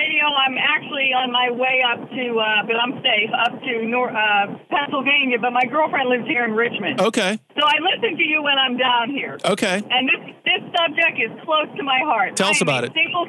radio. 0.08 0.24
I'm 0.32 0.56
actually 0.56 1.12
on 1.12 1.30
my 1.32 1.50
way 1.52 1.84
up 1.84 2.00
to, 2.08 2.24
uh, 2.40 2.64
but 2.66 2.76
I'm 2.76 2.96
safe, 3.04 3.30
up 3.36 3.60
to 3.60 3.84
Nor- 3.84 4.10
uh, 4.10 4.56
Pennsylvania. 4.70 5.38
But 5.40 5.52
my 5.52 5.64
girlfriend 5.68 6.08
lives 6.08 6.26
here 6.26 6.44
in 6.44 6.52
Richmond, 6.52 7.00
okay 7.00 7.38
so 7.56 7.62
I 7.64 7.76
listen 7.82 8.16
to 8.16 8.24
you 8.24 8.42
when 8.42 8.56
I'm 8.58 8.76
down 8.76 9.10
here. 9.10 9.38
okay 9.44 9.82
And 9.90 10.08
this 10.08 10.22
this 10.44 10.62
subject 10.72 11.20
is 11.20 11.32
close 11.44 11.68
to 11.76 11.82
my 11.82 12.00
heart. 12.04 12.36
Tell 12.36 12.50
us 12.50 12.60
about 12.60 12.84
a 12.84 12.86
it. 12.88 12.92
Single 12.96 13.26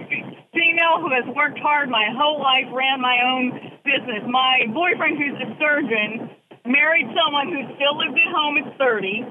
female 0.53 1.03
who 1.03 1.11
has 1.11 1.27
worked 1.35 1.59
hard 1.59 1.89
my 1.89 2.07
whole 2.15 2.39
life, 2.39 2.65
ran 2.71 3.01
my 3.01 3.19
own 3.27 3.51
business. 3.83 4.23
My 4.27 4.65
boyfriend, 4.71 5.17
who's 5.19 5.37
a 5.43 5.49
surgeon, 5.59 6.29
married 6.65 7.07
someone 7.11 7.51
who 7.51 7.61
still 7.75 7.97
lived 7.97 8.17
at 8.17 8.31
home 8.31 8.57
at 8.57 8.77
30. 8.77 9.25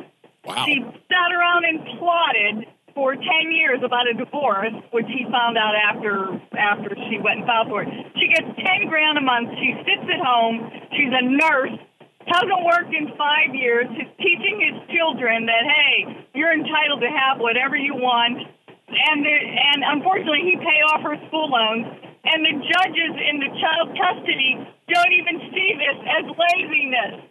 wow 0.44 0.64
She 0.66 0.84
sat 0.84 1.30
around 1.32 1.64
and 1.64 1.78
plotted 1.98 2.68
for 2.98 3.14
10 3.14 3.22
years 3.54 3.78
about 3.86 4.10
a 4.10 4.14
divorce, 4.18 4.74
which 4.90 5.06
he 5.06 5.22
found 5.30 5.54
out 5.54 5.78
after 5.78 6.34
after 6.58 6.90
she 7.06 7.22
went 7.22 7.38
and 7.38 7.46
filed 7.46 7.70
for 7.70 7.86
it. 7.86 7.90
She 8.18 8.26
gets 8.26 8.50
10 8.58 8.90
grand 8.90 9.14
a 9.14 9.22
month. 9.22 9.54
She 9.54 9.70
sits 9.86 10.02
at 10.10 10.18
home. 10.18 10.66
She's 10.98 11.14
a 11.14 11.22
nurse. 11.22 11.78
Hasn't 12.26 12.62
worked 12.66 12.90
in 12.90 13.14
five 13.14 13.54
years. 13.54 13.86
He's 13.94 14.10
teaching 14.18 14.58
his 14.58 14.76
children 14.90 15.46
that 15.46 15.62
hey, 15.62 16.26
you're 16.34 16.50
entitled 16.50 16.98
to 17.06 17.10
have 17.14 17.38
whatever 17.38 17.78
you 17.78 17.94
want. 17.94 18.42
And 18.90 19.18
the, 19.22 19.36
and 19.46 19.80
unfortunately, 19.94 20.50
he 20.50 20.58
paid 20.58 20.82
off 20.90 21.06
her 21.06 21.14
school 21.30 21.46
loans. 21.54 21.86
And 22.02 22.42
the 22.42 22.54
judges 22.66 23.14
in 23.14 23.46
the 23.46 23.50
child 23.62 23.94
custody 23.94 24.58
don't 24.90 25.14
even 25.14 25.38
see 25.54 25.70
this 25.78 25.98
as 26.02 26.24
laziness. 26.34 27.30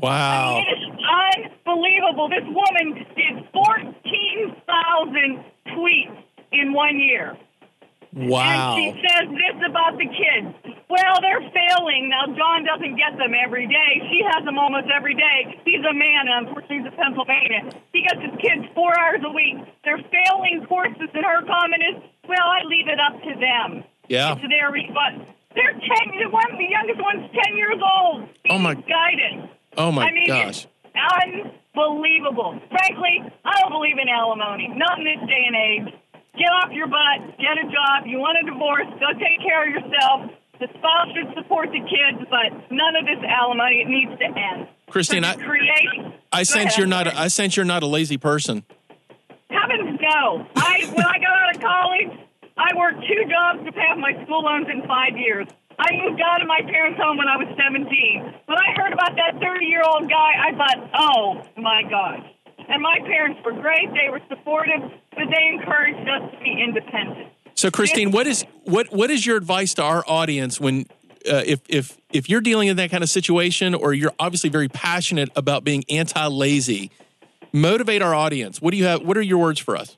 Wow 0.00 0.58
It 0.62 0.78
is 0.78 0.84
unbelievable. 1.66 2.28
This 2.28 2.44
woman 2.46 2.94
did 3.16 3.44
14,000 3.52 5.44
tweets 5.68 6.16
in 6.52 6.72
one 6.72 6.98
year. 6.98 7.36
wow 8.12 8.74
And 8.76 8.94
she 8.96 9.02
says 9.06 9.28
this 9.30 9.56
about 9.68 9.96
the 9.98 10.06
kids. 10.06 10.54
Well, 10.90 11.14
they're 11.22 11.46
failing. 11.54 12.10
Now, 12.10 12.26
John 12.34 12.64
doesn't 12.66 12.96
get 12.96 13.14
them 13.16 13.30
every 13.34 13.66
day. 13.68 14.02
She 14.10 14.22
has 14.26 14.44
them 14.44 14.58
almost 14.58 14.88
every 14.90 15.14
day. 15.14 15.60
He's 15.64 15.84
a 15.86 15.94
man, 15.94 16.26
and 16.26 16.46
unfortunately, 16.48 16.78
he's 16.82 16.90
a 16.90 16.96
Pennsylvania. 16.98 17.70
He 17.92 18.02
gets 18.02 18.18
his 18.18 18.34
kids 18.42 18.66
four 18.74 18.90
hours 18.98 19.22
a 19.22 19.30
week. 19.30 19.62
They're 19.84 20.02
failing 20.10 20.66
courses, 20.66 21.06
and 21.14 21.22
her 21.24 21.46
comment 21.46 21.82
is, 21.94 22.02
well, 22.26 22.42
I 22.42 22.64
leave 22.66 22.88
it 22.88 22.98
up 22.98 23.22
to 23.22 23.32
them. 23.38 23.84
yeah 24.08 24.32
It's 24.34 24.42
their 24.42 24.70
response. 24.74 25.30
They're 25.54 25.74
10, 25.74 25.78
the, 26.18 26.30
one, 26.30 26.50
the 26.58 26.66
youngest 26.66 26.98
one's 27.02 27.30
10 27.46 27.56
years 27.56 27.78
old. 27.78 28.28
Oh, 28.50 28.58
my- 28.58 28.74
guidance. 28.74 29.49
Oh 29.76 29.92
my 29.92 30.06
I 30.06 30.12
mean, 30.12 30.26
gosh 30.26 30.66
unbelievable. 31.74 32.58
Frankly, 32.70 33.24
I 33.44 33.60
don't 33.60 33.72
believe 33.72 33.98
in 33.98 34.08
alimony. 34.08 34.68
Not 34.74 34.98
in 34.98 35.04
this 35.04 35.22
day 35.28 35.44
and 35.46 35.56
age. 35.56 35.94
Get 36.38 36.48
off 36.62 36.70
your 36.72 36.86
butt, 36.86 37.36
get 37.38 37.58
a 37.58 37.66
job. 37.66 38.06
You 38.06 38.18
want 38.18 38.38
a 38.38 38.46
divorce, 38.50 38.86
go 39.02 39.12
take 39.18 39.42
care 39.42 39.66
of 39.66 39.70
yourself. 39.74 40.30
The 40.60 40.68
spouse 40.78 41.08
should 41.14 41.34
support 41.34 41.70
the 41.72 41.80
kids, 41.80 42.22
but 42.30 42.70
none 42.70 42.94
of 42.96 43.04
this 43.04 43.18
alimony. 43.26 43.82
It 43.82 43.88
needs 43.88 44.12
to 44.20 44.26
end. 44.26 44.68
Christine, 44.88 45.24
I- 45.24 45.34
create. 45.34 46.14
I 46.32 46.44
sense 46.44 46.72
ahead, 46.74 46.78
you're 46.78 46.86
not. 46.86 47.06
sorry. 47.06 47.18
I 47.18 47.28
sense 47.28 47.56
you're 47.56 47.66
not 47.66 47.82
a 47.82 47.86
lazy 47.86 48.16
person. 48.16 48.62
Heavens 49.50 49.98
no. 50.00 50.46
I 50.54 50.86
when 50.94 51.04
I 51.04 51.18
got 51.18 51.36
out 51.36 51.56
of 51.56 51.60
college, 51.60 52.18
I 52.56 52.76
worked 52.76 53.00
two 53.08 53.24
jobs 53.28 53.64
to 53.66 53.72
pay 53.72 53.80
off 53.90 53.98
my 53.98 54.12
school 54.24 54.44
loans 54.44 54.68
in 54.70 54.86
five 54.86 55.16
years. 55.18 55.48
I 55.80 55.96
moved 55.96 56.20
out 56.20 56.42
of 56.42 56.46
my 56.46 56.60
parents' 56.60 57.00
home 57.00 57.16
when 57.16 57.26
I 57.26 57.36
was 57.36 57.48
17. 57.56 57.88
When 58.44 58.58
I 58.58 58.68
heard 58.76 58.92
about 58.92 59.16
that 59.16 59.40
30 59.40 59.64
year 59.64 59.82
old 59.82 60.10
guy, 60.10 60.32
I 60.36 60.52
thought, 60.52 60.90
oh 60.92 61.42
my 61.56 61.82
gosh. 61.88 62.20
And 62.68 62.82
my 62.82 62.98
parents 63.00 63.40
were 63.44 63.52
great. 63.52 63.88
They 63.96 64.10
were 64.10 64.20
supportive, 64.28 64.82
but 65.10 65.24
they 65.32 65.46
encouraged 65.48 66.06
us 66.06 66.30
to 66.32 66.38
be 66.38 66.62
independent. 66.62 67.32
So, 67.54 67.70
Christine, 67.70 68.10
what 68.10 68.26
is 68.26 68.44
what 68.64 68.92
what 68.92 69.10
is 69.10 69.24
your 69.26 69.36
advice 69.36 69.74
to 69.74 69.82
our 69.82 70.04
audience 70.06 70.60
when 70.60 70.86
uh, 71.30 71.42
if 71.46 71.60
if 71.68 71.98
if 72.12 72.28
you're 72.28 72.40
dealing 72.40 72.68
in 72.68 72.76
that 72.76 72.90
kind 72.90 73.02
of 73.02 73.10
situation, 73.10 73.74
or 73.74 73.92
you're 73.92 74.12
obviously 74.18 74.50
very 74.50 74.68
passionate 74.68 75.30
about 75.34 75.64
being 75.64 75.84
anti-lazy? 75.88 76.90
Motivate 77.52 78.02
our 78.02 78.14
audience. 78.14 78.62
What 78.62 78.70
do 78.70 78.76
you 78.76 78.84
have? 78.84 79.02
What 79.02 79.16
are 79.16 79.22
your 79.22 79.38
words 79.38 79.58
for 79.58 79.76
us? 79.76 79.96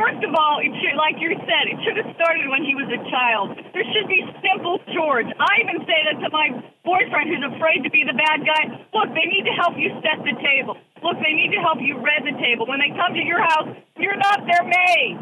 First 0.00 0.24
of 0.24 0.32
all, 0.32 0.64
it 0.64 0.72
should, 0.80 0.96
like 0.96 1.20
you 1.20 1.36
said, 1.44 1.68
it 1.68 1.76
should 1.84 2.00
have 2.00 2.08
started 2.16 2.48
when 2.48 2.64
he 2.64 2.72
was 2.72 2.88
a 2.88 3.00
child. 3.12 3.52
There 3.76 3.84
should 3.92 4.08
be 4.08 4.24
simple 4.40 4.80
chores. 4.96 5.28
I 5.36 5.60
even 5.60 5.84
say 5.84 6.00
that 6.08 6.16
to 6.24 6.28
my 6.32 6.56
boyfriend 6.80 7.28
who's 7.28 7.44
afraid 7.44 7.84
to 7.84 7.92
be 7.92 8.08
the 8.08 8.16
bad 8.16 8.40
guy. 8.40 8.80
Look, 8.96 9.12
they 9.12 9.28
need 9.28 9.44
to 9.44 9.52
help 9.60 9.76
you 9.76 9.92
set 10.00 10.24
the 10.24 10.32
table. 10.40 10.80
Look, 11.04 11.20
they 11.20 11.36
need 11.36 11.52
to 11.52 11.60
help 11.60 11.84
you 11.84 12.00
red 12.00 12.24
the 12.24 12.32
table. 12.40 12.64
When 12.64 12.80
they 12.80 12.96
come 12.96 13.12
to 13.12 13.20
your 13.20 13.44
house, 13.44 13.76
you're 14.00 14.16
not 14.16 14.48
their 14.48 14.64
maid. 14.64 15.20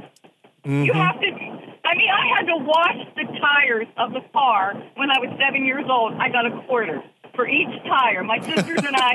Mm-hmm. 0.63 0.85
You 0.87 0.95
have 0.95 1.19
to. 1.27 1.29
I 1.83 1.93
mean, 1.99 2.11
I 2.15 2.25
had 2.39 2.47
to 2.47 2.57
wash 2.63 3.01
the 3.19 3.27
tires 3.35 3.91
of 3.99 4.15
the 4.15 4.23
car 4.31 4.79
when 4.95 5.11
I 5.11 5.19
was 5.19 5.35
seven 5.43 5.67
years 5.67 5.91
old. 5.91 6.15
I 6.23 6.31
got 6.31 6.47
a 6.47 6.55
quarter 6.71 7.03
for 7.39 7.47
each 7.47 7.71
tire. 7.87 8.27
My 8.27 8.43
sisters 8.43 8.83
and 8.83 8.99
I, 8.99 9.15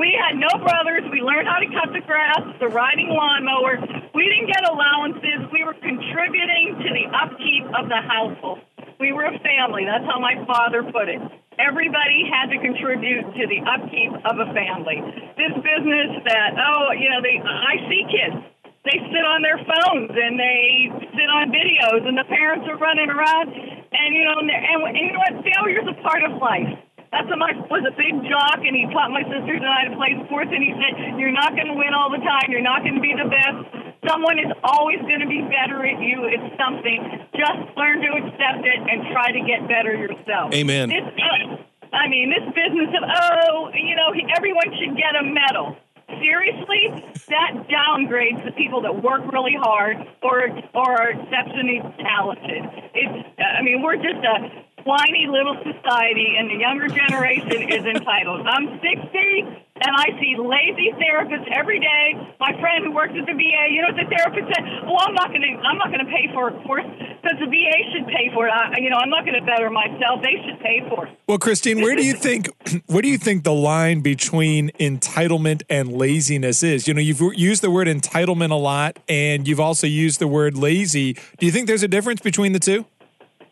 we 0.00 0.16
had 0.16 0.40
no 0.40 0.48
brothers. 0.56 1.04
We 1.12 1.20
learned 1.20 1.44
how 1.44 1.60
to 1.60 1.68
cut 1.68 1.92
the 1.92 2.00
grass, 2.00 2.40
the 2.64 2.72
riding 2.72 3.12
lawnmower. 3.12 3.76
We 4.16 4.24
didn't 4.24 4.48
get 4.48 4.64
allowances. 4.64 5.44
We 5.52 5.68
were 5.68 5.76
contributing 5.76 6.80
to 6.80 6.88
the 6.88 7.12
upkeep 7.12 7.68
of 7.76 7.92
the 7.92 8.00
household. 8.00 8.64
We 8.96 9.12
were 9.12 9.28
a 9.28 9.36
family. 9.44 9.84
That's 9.84 10.08
how 10.08 10.16
my 10.16 10.40
father 10.48 10.80
put 10.80 11.12
it. 11.12 11.20
Everybody 11.60 12.24
had 12.32 12.48
to 12.48 12.56
contribute 12.56 13.36
to 13.36 13.44
the 13.44 13.60
upkeep 13.60 14.16
of 14.16 14.40
a 14.40 14.48
family. 14.56 15.04
This 15.36 15.52
business 15.60 16.24
that, 16.24 16.56
oh, 16.56 16.96
you 16.96 17.12
know, 17.12 17.20
they, 17.20 17.36
I 17.36 17.84
see 17.84 18.08
kids 18.08 18.48
they 18.88 18.96
sit 19.12 19.24
on 19.28 19.44
their 19.44 19.60
phones 19.68 20.08
and 20.16 20.40
they 20.40 20.88
sit 21.12 21.28
on 21.28 21.52
videos, 21.52 22.08
and 22.08 22.16
the 22.16 22.24
parents 22.24 22.64
are 22.70 22.78
running 22.78 23.10
around. 23.10 23.52
And 23.52 24.14
you 24.16 24.24
know, 24.24 24.40
and, 24.40 24.48
and 24.48 24.96
you 24.96 25.12
know 25.12 25.20
what? 25.20 25.44
Failure 25.44 25.82
is 25.82 25.88
a 25.92 25.98
part 26.00 26.24
of 26.24 26.40
life. 26.40 26.87
That's 27.08 27.28
my 27.32 27.56
was 27.72 27.84
a 27.88 27.94
big 27.96 28.20
jock, 28.28 28.60
and 28.60 28.76
he 28.76 28.84
taught 28.92 29.08
my 29.08 29.24
sisters 29.24 29.64
and 29.64 29.70
I 29.70 29.88
to 29.88 29.96
play 29.96 30.12
sports. 30.28 30.52
And 30.52 30.60
he 30.60 30.76
said, 30.76 31.16
"You're 31.16 31.32
not 31.32 31.56
going 31.56 31.72
to 31.72 31.76
win 31.76 31.96
all 31.96 32.12
the 32.12 32.20
time. 32.20 32.52
You're 32.52 32.64
not 32.64 32.84
going 32.84 33.00
to 33.00 33.04
be 33.04 33.16
the 33.16 33.28
best. 33.28 33.64
Someone 34.04 34.36
is 34.36 34.52
always 34.60 35.00
going 35.08 35.24
to 35.24 35.30
be 35.30 35.40
better 35.40 35.80
at 35.88 35.98
you. 36.04 36.28
It's 36.28 36.52
something. 36.60 37.00
Just 37.32 37.64
learn 37.80 38.04
to 38.04 38.10
accept 38.12 38.60
it 38.60 38.80
and 38.84 39.08
try 39.08 39.32
to 39.32 39.40
get 39.40 39.64
better 39.64 39.96
yourself." 39.96 40.52
Amen. 40.52 40.92
This, 40.92 41.00
uh, 41.00 41.96
I 41.96 42.12
mean, 42.12 42.28
this 42.28 42.44
business 42.52 42.92
of 42.92 43.04
oh, 43.08 43.72
you 43.72 43.96
know, 43.96 44.12
everyone 44.36 44.68
should 44.76 44.92
get 44.92 45.16
a 45.16 45.24
medal. 45.24 45.80
Seriously, 46.08 46.92
that 47.28 47.68
downgrades 47.68 48.44
the 48.44 48.52
people 48.52 48.80
that 48.84 49.02
work 49.02 49.24
really 49.32 49.56
hard 49.56 49.96
or 50.20 50.48
or 50.76 50.88
are 50.92 51.10
exceptionally 51.16 51.80
talented. 52.00 52.64
It's, 52.92 53.28
I 53.40 53.62
mean, 53.62 53.80
we're 53.80 53.96
just 53.96 54.20
a 54.24 54.67
whiny 54.84 55.26
little 55.28 55.56
society, 55.62 56.36
and 56.38 56.50
the 56.50 56.58
younger 56.58 56.88
generation 56.88 57.62
is 57.62 57.84
entitled. 57.84 58.46
I'm 58.46 58.80
60, 58.80 59.68
and 59.80 59.92
I 59.94 60.10
see 60.20 60.36
lazy 60.36 60.92
therapists 60.98 61.48
every 61.52 61.80
day. 61.80 62.34
My 62.40 62.52
friend 62.60 62.84
who 62.84 62.92
works 62.92 63.14
at 63.18 63.26
the 63.26 63.32
VA, 63.32 63.64
you 63.70 63.82
know 63.82 63.94
what 63.94 64.00
the 64.00 64.10
therapist 64.10 64.46
said? 64.54 64.64
Well, 64.84 65.00
I'm 65.00 65.14
not 65.14 65.28
going 65.28 65.42
to, 65.42 65.52
I'm 65.62 65.78
not 65.78 65.88
going 65.88 66.04
to 66.04 66.10
pay 66.10 66.30
for 66.32 66.48
of 66.48 66.62
course, 66.64 66.84
because 67.22 67.38
the 67.38 67.46
VA 67.46 67.78
should 67.92 68.06
pay 68.06 68.30
for 68.34 68.46
it. 68.46 68.50
I, 68.50 68.78
you 68.78 68.90
know, 68.90 68.96
I'm 68.96 69.10
not 69.10 69.24
going 69.24 69.38
to 69.38 69.44
better 69.44 69.70
myself. 69.70 70.22
They 70.22 70.42
should 70.44 70.60
pay 70.60 70.82
for 70.88 71.06
it. 71.06 71.18
Well, 71.26 71.38
Christine, 71.38 71.80
where 71.80 71.94
do 71.94 72.04
you 72.04 72.14
think, 72.14 72.48
where 72.86 73.02
do 73.02 73.08
you 73.08 73.18
think 73.18 73.44
the 73.44 73.54
line 73.54 74.00
between 74.00 74.70
entitlement 74.80 75.62
and 75.68 75.92
laziness 75.92 76.62
is? 76.62 76.88
You 76.88 76.94
know, 76.94 77.00
you've 77.00 77.20
used 77.34 77.62
the 77.62 77.70
word 77.70 77.88
entitlement 77.88 78.50
a 78.50 78.56
lot, 78.56 78.98
and 79.08 79.46
you've 79.46 79.60
also 79.60 79.86
used 79.86 80.18
the 80.18 80.28
word 80.28 80.56
lazy. 80.56 81.14
Do 81.38 81.46
you 81.46 81.52
think 81.52 81.66
there's 81.66 81.82
a 81.82 81.88
difference 81.88 82.20
between 82.20 82.52
the 82.52 82.60
two? 82.60 82.86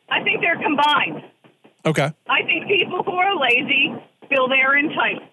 I 0.08 0.22
think 0.22 0.40
they're 0.40 0.60
combined. 0.60 1.22
Okay. 1.84 2.10
I 2.28 2.42
think 2.42 2.66
people 2.66 3.02
who 3.02 3.12
are 3.12 3.34
lazy 3.38 3.94
feel 4.28 4.48
they're 4.48 4.78
entitled. 4.78 5.28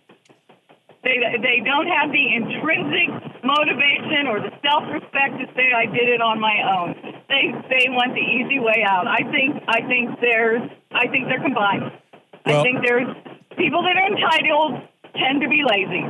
They, 1.04 1.20
they 1.20 1.60
don't 1.66 1.88
have 1.88 2.12
the 2.16 2.26
intrinsic 2.32 3.44
motivation 3.44 4.32
or 4.32 4.40
the 4.40 4.56
self 4.64 4.88
respect 4.88 5.36
to 5.36 5.46
say 5.52 5.76
I 5.76 5.86
did 5.86 6.08
it 6.08 6.22
on 6.22 6.40
my 6.40 6.64
own. 6.64 6.96
They 7.28 7.52
they 7.68 7.92
want 7.92 8.16
the 8.16 8.24
easy 8.24 8.60
way 8.60 8.86
out. 8.88 9.04
I 9.06 9.20
think 9.28 9.60
I 9.68 9.84
think 9.84 10.16
there's 10.22 10.64
I 10.96 11.08
think 11.12 11.28
they're 11.28 11.44
combined. 11.44 11.92
Well, 12.46 12.60
I 12.60 12.64
think 12.64 12.88
there's 12.88 13.08
people 13.58 13.84
that 13.84 14.00
are 14.00 14.08
entitled 14.08 14.88
tend 15.12 15.42
to 15.42 15.50
be 15.50 15.60
lazy. 15.68 16.08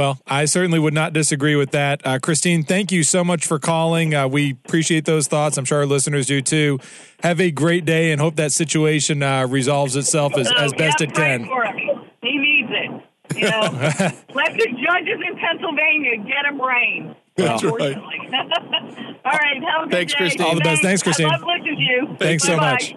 Well, 0.00 0.18
I 0.26 0.46
certainly 0.46 0.78
would 0.78 0.94
not 0.94 1.12
disagree 1.12 1.56
with 1.56 1.72
that. 1.72 2.00
Uh, 2.06 2.18
Christine, 2.18 2.62
thank 2.62 2.90
you 2.90 3.02
so 3.02 3.22
much 3.22 3.44
for 3.44 3.58
calling. 3.58 4.14
Uh, 4.14 4.28
we 4.28 4.52
appreciate 4.52 5.04
those 5.04 5.26
thoughts. 5.26 5.58
I'm 5.58 5.66
sure 5.66 5.80
our 5.80 5.84
listeners 5.84 6.26
do 6.26 6.40
too. 6.40 6.78
Have 7.22 7.38
a 7.38 7.50
great 7.50 7.84
day 7.84 8.10
and 8.10 8.18
hope 8.18 8.36
that 8.36 8.50
situation 8.50 9.22
uh, 9.22 9.46
resolves 9.46 9.96
itself 9.96 10.38
as, 10.38 10.50
as 10.56 10.72
best 10.72 11.02
it 11.02 11.12
can. 11.12 11.44
He 12.22 12.38
needs 12.38 12.70
it. 12.70 13.36
You 13.36 13.50
know, 13.50 13.60
let 14.34 14.54
the 14.54 14.68
judges 14.72 15.20
in 15.28 15.36
Pennsylvania 15.36 16.16
get 16.16 16.46
him 16.46 16.62
rain. 16.62 17.14
That's 17.36 17.62
right. 17.62 17.96
All 17.98 19.32
right. 19.32 19.62
Have 19.62 19.86
a 19.86 19.90
Thanks, 19.90 20.14
day. 20.14 20.16
Christine. 20.16 20.46
All 20.46 20.54
the 20.54 20.62
best. 20.62 20.80
Thanks, 20.80 21.02
Christine. 21.02 21.26
I 21.26 21.36
love 21.36 21.42
listening 21.42 21.76
to 21.76 21.82
you. 21.82 22.16
Thanks 22.18 22.44
so 22.44 22.56
much. 22.56 22.94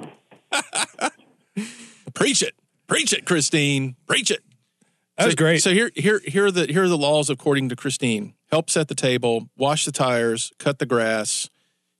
Preach 2.14 2.42
it. 2.42 2.54
Preach 2.88 3.12
it, 3.12 3.26
Christine. 3.26 3.98
Preach 4.08 4.32
it. 4.32 4.42
That 5.18 5.26
was 5.26 5.34
so, 5.34 5.38
great. 5.38 5.62
So 5.62 5.72
here, 5.72 5.92
here, 5.96 6.22
here 6.26 6.46
are 6.46 6.52
the 6.52 6.66
here 6.66 6.84
are 6.84 6.90
the 6.90 6.98
laws 6.98 7.30
according 7.30 7.70
to 7.70 7.76
Christine. 7.76 8.34
Help 8.52 8.70
set 8.70 8.88
the 8.88 8.96
table, 8.96 9.50
wash 9.56 9.86
the 9.86 9.92
tires, 9.92 10.52
cut 10.58 10.80
the 10.80 10.86
grass, 10.86 11.50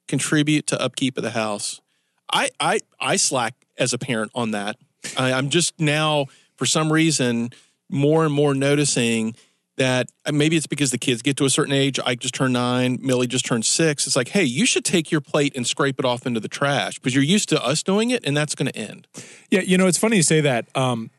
contribute 0.08 0.66
to 0.68 0.80
upkeep 0.80 1.16
of 1.16 1.22
the 1.22 1.30
house. 1.30 1.80
I 2.32 2.50
I 2.58 2.80
I 2.98 3.16
slack 3.16 3.54
as 3.78 3.92
a 3.92 3.98
parent 3.98 4.32
on 4.34 4.50
that. 4.52 4.76
I, 5.16 5.32
I'm 5.32 5.50
just 5.50 5.78
now 5.78 6.26
for 6.56 6.66
some 6.66 6.92
reason 6.92 7.50
more 7.88 8.24
and 8.24 8.34
more 8.34 8.54
noticing 8.54 9.36
that 9.76 10.10
uh, 10.24 10.32
maybe 10.32 10.56
it's 10.56 10.66
because 10.66 10.90
the 10.90 10.98
kids 10.98 11.22
get 11.22 11.36
to 11.36 11.44
a 11.44 11.50
certain 11.50 11.72
age. 11.72 11.98
I 12.04 12.14
just 12.14 12.34
turned 12.34 12.52
nine, 12.52 12.98
Millie 13.02 13.26
just 13.26 13.44
turned 13.44 13.66
six. 13.66 14.06
It's 14.06 14.16
like, 14.16 14.28
hey, 14.28 14.44
you 14.44 14.66
should 14.66 14.84
take 14.84 15.10
your 15.10 15.20
plate 15.20 15.56
and 15.56 15.66
scrape 15.66 15.98
it 15.98 16.04
off 16.04 16.26
into 16.26 16.40
the 16.40 16.48
trash 16.48 16.98
because 16.98 17.14
you're 17.14 17.24
used 17.24 17.48
to 17.50 17.64
us 17.64 17.82
doing 17.82 18.10
it, 18.10 18.24
and 18.24 18.36
that's 18.36 18.54
going 18.54 18.70
to 18.70 18.76
end. 18.76 19.06
Yeah, 19.50 19.60
you 19.60 19.76
know, 19.76 19.86
it's 19.86 19.98
funny 19.98 20.16
you 20.16 20.22
say 20.22 20.40
that. 20.42 20.68
Um, 20.76 21.10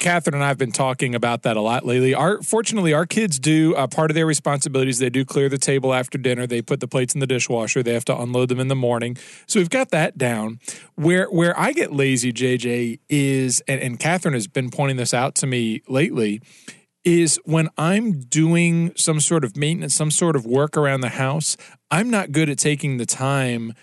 Catherine 0.00 0.34
and 0.34 0.44
I 0.44 0.48
have 0.48 0.58
been 0.58 0.72
talking 0.72 1.14
about 1.14 1.42
that 1.42 1.56
a 1.56 1.60
lot 1.60 1.84
lately. 1.84 2.14
Our 2.14 2.42
fortunately, 2.42 2.92
our 2.92 3.06
kids 3.06 3.38
do 3.38 3.74
uh, 3.74 3.86
part 3.86 4.10
of 4.10 4.14
their 4.14 4.26
responsibilities. 4.26 4.98
They 4.98 5.10
do 5.10 5.24
clear 5.24 5.48
the 5.48 5.58
table 5.58 5.92
after 5.92 6.18
dinner. 6.18 6.46
They 6.46 6.62
put 6.62 6.80
the 6.80 6.88
plates 6.88 7.14
in 7.14 7.20
the 7.20 7.26
dishwasher. 7.26 7.82
They 7.82 7.94
have 7.94 8.04
to 8.06 8.18
unload 8.18 8.48
them 8.48 8.60
in 8.60 8.68
the 8.68 8.76
morning. 8.76 9.16
So 9.46 9.60
we've 9.60 9.70
got 9.70 9.90
that 9.90 10.16
down. 10.16 10.60
Where 10.94 11.26
where 11.26 11.58
I 11.58 11.72
get 11.72 11.92
lazy, 11.92 12.32
JJ 12.32 13.00
is, 13.08 13.62
and, 13.66 13.80
and 13.80 13.98
Catherine 13.98 14.34
has 14.34 14.46
been 14.46 14.70
pointing 14.70 14.96
this 14.96 15.12
out 15.12 15.34
to 15.36 15.46
me 15.46 15.82
lately, 15.88 16.40
is 17.04 17.40
when 17.44 17.68
I'm 17.78 18.20
doing 18.20 18.92
some 18.96 19.20
sort 19.20 19.44
of 19.44 19.56
maintenance, 19.56 19.94
some 19.94 20.10
sort 20.10 20.36
of 20.36 20.44
work 20.44 20.76
around 20.76 21.02
the 21.02 21.10
house. 21.10 21.56
I'm 21.90 22.10
not 22.10 22.32
good 22.32 22.48
at 22.50 22.58
taking 22.58 22.96
the 22.96 23.06
time 23.06 23.74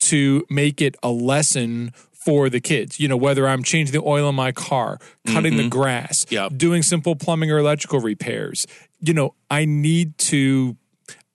to 0.00 0.44
make 0.50 0.80
it 0.80 0.96
a 1.02 1.10
lesson 1.10 1.92
for 2.24 2.48
the 2.48 2.60
kids. 2.60 3.00
You 3.00 3.08
know, 3.08 3.16
whether 3.16 3.46
I'm 3.48 3.62
changing 3.62 3.92
the 3.92 4.06
oil 4.06 4.28
in 4.28 4.34
my 4.34 4.52
car, 4.52 4.98
cutting 5.26 5.54
mm-hmm. 5.54 5.62
the 5.62 5.68
grass, 5.68 6.26
yep. 6.30 6.52
doing 6.56 6.82
simple 6.82 7.16
plumbing 7.16 7.50
or 7.50 7.58
electrical 7.58 8.00
repairs. 8.00 8.66
You 9.00 9.14
know, 9.14 9.34
I 9.50 9.64
need 9.64 10.18
to. 10.18 10.76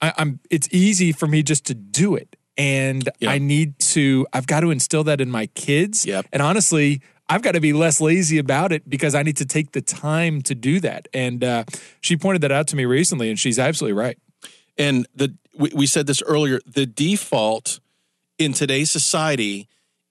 I, 0.01 0.13
am 0.17 0.39
It's 0.49 0.67
easy 0.71 1.11
for 1.11 1.27
me 1.27 1.43
just 1.43 1.65
to 1.65 1.73
do 1.73 2.15
it, 2.15 2.35
and 2.57 3.09
yep. 3.19 3.31
I 3.31 3.37
need 3.37 3.79
to. 3.79 4.27
I've 4.33 4.47
got 4.47 4.61
to 4.61 4.71
instill 4.71 5.03
that 5.05 5.21
in 5.21 5.29
my 5.29 5.47
kids. 5.47 6.05
Yep. 6.05 6.27
And 6.31 6.41
honestly, 6.41 7.01
I've 7.29 7.41
got 7.41 7.53
to 7.53 7.61
be 7.61 7.73
less 7.73 7.99
lazy 7.99 8.37
about 8.37 8.71
it 8.71 8.89
because 8.89 9.15
I 9.15 9.23
need 9.23 9.37
to 9.37 9.45
take 9.45 9.71
the 9.71 9.81
time 9.81 10.41
to 10.43 10.55
do 10.55 10.79
that. 10.79 11.07
And 11.13 11.43
uh, 11.43 11.65
she 11.99 12.15
pointed 12.15 12.41
that 12.41 12.51
out 12.51 12.67
to 12.67 12.75
me 12.75 12.85
recently, 12.85 13.29
and 13.29 13.39
she's 13.39 13.59
absolutely 13.59 13.99
right. 13.99 14.17
And 14.77 15.07
the 15.15 15.35
we, 15.57 15.71
we 15.73 15.87
said 15.87 16.07
this 16.07 16.21
earlier. 16.21 16.59
The 16.65 16.85
default 16.85 17.79
in 18.37 18.53
today's 18.53 18.91
society 18.91 19.67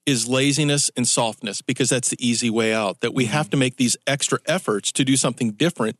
is 0.07 0.27
laziness 0.27 0.89
and 0.95 1.07
softness 1.07 1.61
because 1.61 1.89
that's 1.89 2.09
the 2.09 2.27
easy 2.27 2.49
way 2.49 2.73
out. 2.73 3.01
That 3.01 3.13
we 3.13 3.25
mm-hmm. 3.25 3.33
have 3.33 3.51
to 3.51 3.57
make 3.57 3.75
these 3.75 3.95
extra 4.07 4.39
efforts 4.47 4.91
to 4.93 5.05
do 5.05 5.17
something 5.17 5.51
different 5.51 5.99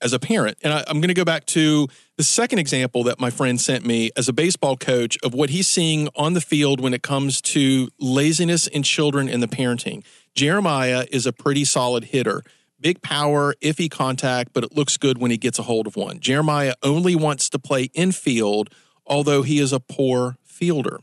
as 0.00 0.12
a 0.12 0.18
parent. 0.18 0.58
And 0.62 0.72
I, 0.72 0.84
am 0.88 1.00
going 1.00 1.08
to 1.08 1.14
go 1.14 1.24
back 1.24 1.46
to 1.46 1.88
the 2.16 2.24
second 2.24 2.58
example 2.58 3.04
that 3.04 3.20
my 3.20 3.30
friend 3.30 3.60
sent 3.60 3.84
me 3.84 4.10
as 4.16 4.28
a 4.28 4.32
baseball 4.32 4.76
coach 4.76 5.16
of 5.22 5.34
what 5.34 5.50
he's 5.50 5.68
seeing 5.68 6.08
on 6.16 6.34
the 6.34 6.40
field 6.40 6.80
when 6.80 6.94
it 6.94 7.02
comes 7.02 7.40
to 7.40 7.88
laziness 7.98 8.66
in 8.66 8.82
children 8.82 9.28
and 9.28 9.42
the 9.42 9.48
parenting. 9.48 10.04
Jeremiah 10.34 11.06
is 11.10 11.26
a 11.26 11.32
pretty 11.32 11.64
solid 11.64 12.04
hitter. 12.04 12.42
Big 12.80 13.00
power, 13.00 13.54
iffy 13.60 13.88
contact, 13.88 14.52
but 14.52 14.64
it 14.64 14.74
looks 14.74 14.96
good 14.96 15.18
when 15.18 15.30
he 15.30 15.36
gets 15.36 15.58
a 15.58 15.62
hold 15.62 15.86
of 15.86 15.94
one. 15.94 16.18
Jeremiah 16.18 16.74
only 16.82 17.14
wants 17.14 17.48
to 17.50 17.58
play 17.58 17.90
infield, 17.94 18.70
although 19.06 19.42
he 19.42 19.58
is 19.58 19.72
a 19.72 19.78
poor 19.78 20.36
fielder. 20.42 20.98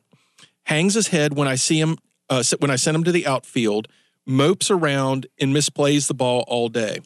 Hangs 0.64 0.96
his 0.96 1.08
head 1.08 1.36
when 1.36 1.48
I 1.48 1.56
see 1.56 1.80
him 1.80 1.98
uh, 2.30 2.44
when 2.60 2.72
I 2.72 2.76
send 2.76 2.96
him 2.96 3.04
to 3.04 3.12
the 3.12 3.28
outfield, 3.28 3.88
mopes 4.26 4.70
around 4.70 5.28
and 5.40 5.56
misplays 5.56 6.08
the 6.08 6.14
ball 6.14 6.44
all 6.48 6.70
day. 6.70 7.00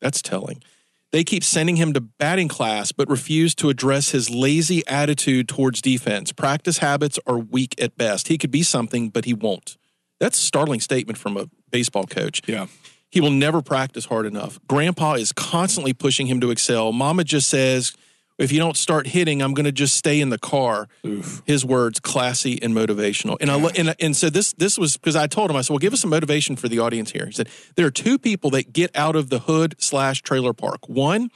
That's 0.00 0.22
telling. 0.22 0.62
They 1.10 1.24
keep 1.24 1.42
sending 1.42 1.76
him 1.76 1.94
to 1.94 2.00
batting 2.00 2.48
class, 2.48 2.92
but 2.92 3.08
refuse 3.08 3.54
to 3.56 3.70
address 3.70 4.10
his 4.10 4.28
lazy 4.28 4.86
attitude 4.86 5.48
towards 5.48 5.80
defense. 5.80 6.32
Practice 6.32 6.78
habits 6.78 7.18
are 7.26 7.38
weak 7.38 7.74
at 7.80 7.96
best. 7.96 8.28
He 8.28 8.36
could 8.36 8.50
be 8.50 8.62
something, 8.62 9.08
but 9.08 9.24
he 9.24 9.32
won't. 9.32 9.78
That's 10.20 10.38
a 10.38 10.42
startling 10.42 10.80
statement 10.80 11.18
from 11.18 11.36
a 11.38 11.48
baseball 11.70 12.04
coach. 12.04 12.42
Yeah. 12.46 12.66
He 13.10 13.22
will 13.22 13.30
never 13.30 13.62
practice 13.62 14.04
hard 14.04 14.26
enough. 14.26 14.58
Grandpa 14.68 15.14
is 15.14 15.32
constantly 15.32 15.94
pushing 15.94 16.26
him 16.26 16.40
to 16.40 16.50
excel. 16.50 16.92
Mama 16.92 17.24
just 17.24 17.48
says, 17.48 17.94
if 18.38 18.52
you 18.52 18.58
don't 18.58 18.76
start 18.76 19.08
hitting, 19.08 19.42
I'm 19.42 19.52
going 19.52 19.66
to 19.66 19.72
just 19.72 19.96
stay 19.96 20.20
in 20.20 20.30
the 20.30 20.38
car. 20.38 20.88
Oof. 21.04 21.42
His 21.44 21.64
words, 21.64 22.00
classy 22.00 22.62
and 22.62 22.72
motivational. 22.74 23.36
And 23.40 23.50
I 23.50 23.56
lo- 23.56 23.70
and, 23.76 23.94
and 24.00 24.16
so 24.16 24.30
this 24.30 24.52
this 24.54 24.78
was 24.78 24.96
because 24.96 25.16
I 25.16 25.26
told 25.26 25.50
him 25.50 25.56
I 25.56 25.62
said, 25.62 25.72
well, 25.72 25.78
give 25.78 25.92
us 25.92 26.00
some 26.00 26.10
motivation 26.10 26.56
for 26.56 26.68
the 26.68 26.78
audience 26.78 27.10
here. 27.10 27.26
He 27.26 27.32
said 27.32 27.48
there 27.74 27.86
are 27.86 27.90
two 27.90 28.18
people 28.18 28.50
that 28.50 28.72
get 28.72 28.94
out 28.96 29.16
of 29.16 29.28
the 29.28 29.40
hood 29.40 29.74
slash 29.78 30.22
trailer 30.22 30.52
park. 30.52 30.88
One, 30.88 31.30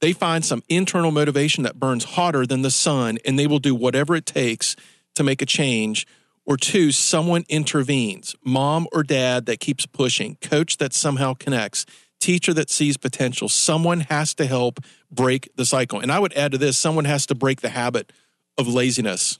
they 0.00 0.12
find 0.12 0.44
some 0.44 0.62
internal 0.68 1.10
motivation 1.10 1.64
that 1.64 1.80
burns 1.80 2.04
hotter 2.04 2.46
than 2.46 2.62
the 2.62 2.70
sun, 2.70 3.18
and 3.24 3.38
they 3.38 3.46
will 3.46 3.58
do 3.58 3.74
whatever 3.74 4.14
it 4.14 4.26
takes 4.26 4.76
to 5.14 5.24
make 5.24 5.42
a 5.42 5.46
change. 5.46 6.06
Or 6.44 6.56
two, 6.56 6.92
someone 6.92 7.44
intervenes, 7.48 8.36
mom 8.44 8.86
or 8.92 9.02
dad 9.02 9.46
that 9.46 9.58
keeps 9.58 9.84
pushing, 9.84 10.36
coach 10.36 10.76
that 10.76 10.92
somehow 10.92 11.34
connects, 11.34 11.86
teacher 12.26 12.52
that 12.52 12.68
sees 12.68 12.96
potential. 12.96 13.48
Someone 13.48 14.00
has 14.00 14.34
to 14.34 14.46
help 14.46 14.80
break 15.12 15.48
the 15.54 15.64
cycle. 15.64 16.00
And 16.00 16.10
I 16.10 16.18
would 16.18 16.32
add 16.32 16.50
to 16.52 16.58
this 16.58 16.76
someone 16.76 17.04
has 17.04 17.24
to 17.26 17.36
break 17.36 17.60
the 17.60 17.68
habit 17.68 18.12
of 18.58 18.66
laziness. 18.66 19.38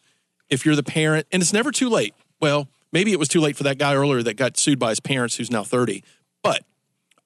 If 0.48 0.64
you're 0.64 0.76
the 0.76 0.84
parent, 0.84 1.26
and 1.32 1.42
it's 1.42 1.52
never 1.52 1.72
too 1.72 1.88
late. 1.88 2.14
Well, 2.40 2.68
maybe 2.92 3.10
it 3.10 3.18
was 3.18 3.26
too 3.26 3.40
late 3.40 3.56
for 3.56 3.64
that 3.64 3.78
guy 3.78 3.96
earlier 3.96 4.22
that 4.22 4.34
got 4.34 4.56
sued 4.56 4.78
by 4.78 4.90
his 4.90 5.00
parents 5.00 5.34
who's 5.34 5.50
now 5.50 5.64
30, 5.64 6.04
but 6.44 6.62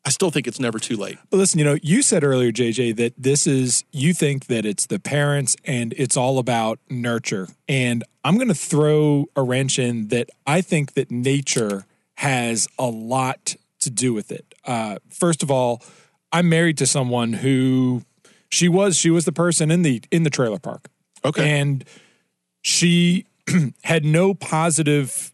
I 0.03 0.09
still 0.09 0.31
think 0.31 0.47
it's 0.47 0.59
never 0.59 0.79
too 0.79 0.97
late. 0.97 1.19
But 1.29 1.37
listen, 1.37 1.59
you 1.59 1.65
know, 1.67 1.77
you 1.83 2.01
said 2.01 2.25
earlier, 2.25 2.51
JJ, 2.51 2.97
that 2.97 3.13
this 3.19 3.47
is, 3.47 3.85
you 3.93 4.15
think 4.15 4.47
that 4.47 4.65
it's 4.65 4.87
the 4.87 4.99
parents 4.99 5.57
and 5.67 5.93
it's 5.99 6.17
all 6.17 6.39
about 6.39 6.79
nurture. 6.89 7.49
And 7.69 8.03
I'm 8.25 8.37
going 8.37 8.49
to 8.49 8.55
throw 8.55 9.27
a 9.37 9.43
wrench 9.43 9.79
in 9.79 10.09
that 10.09 10.31
I 10.47 10.63
think 10.63 10.95
that 10.95 11.11
nature 11.11 11.85
has 12.15 12.67
a 12.79 12.87
lot 12.87 13.57
to 13.81 13.91
do 13.91 14.15
with 14.15 14.33
it. 14.33 14.50
Uh, 14.65 14.97
first 15.09 15.43
of 15.43 15.51
all, 15.51 15.83
I'm 16.33 16.49
married 16.49 16.79
to 16.79 16.87
someone 16.87 17.33
who 17.33 18.03
she 18.51 18.69
was 18.69 18.97
she 18.97 19.11
was 19.11 19.25
the 19.25 19.33
person 19.33 19.71
in 19.71 19.83
the 19.83 20.03
in 20.11 20.23
the 20.23 20.31
trailer 20.31 20.59
park. 20.59 20.89
Okay. 21.25 21.61
And 21.61 21.85
she 22.63 23.27
had 23.85 24.05
no 24.05 24.35
positive 24.35 25.33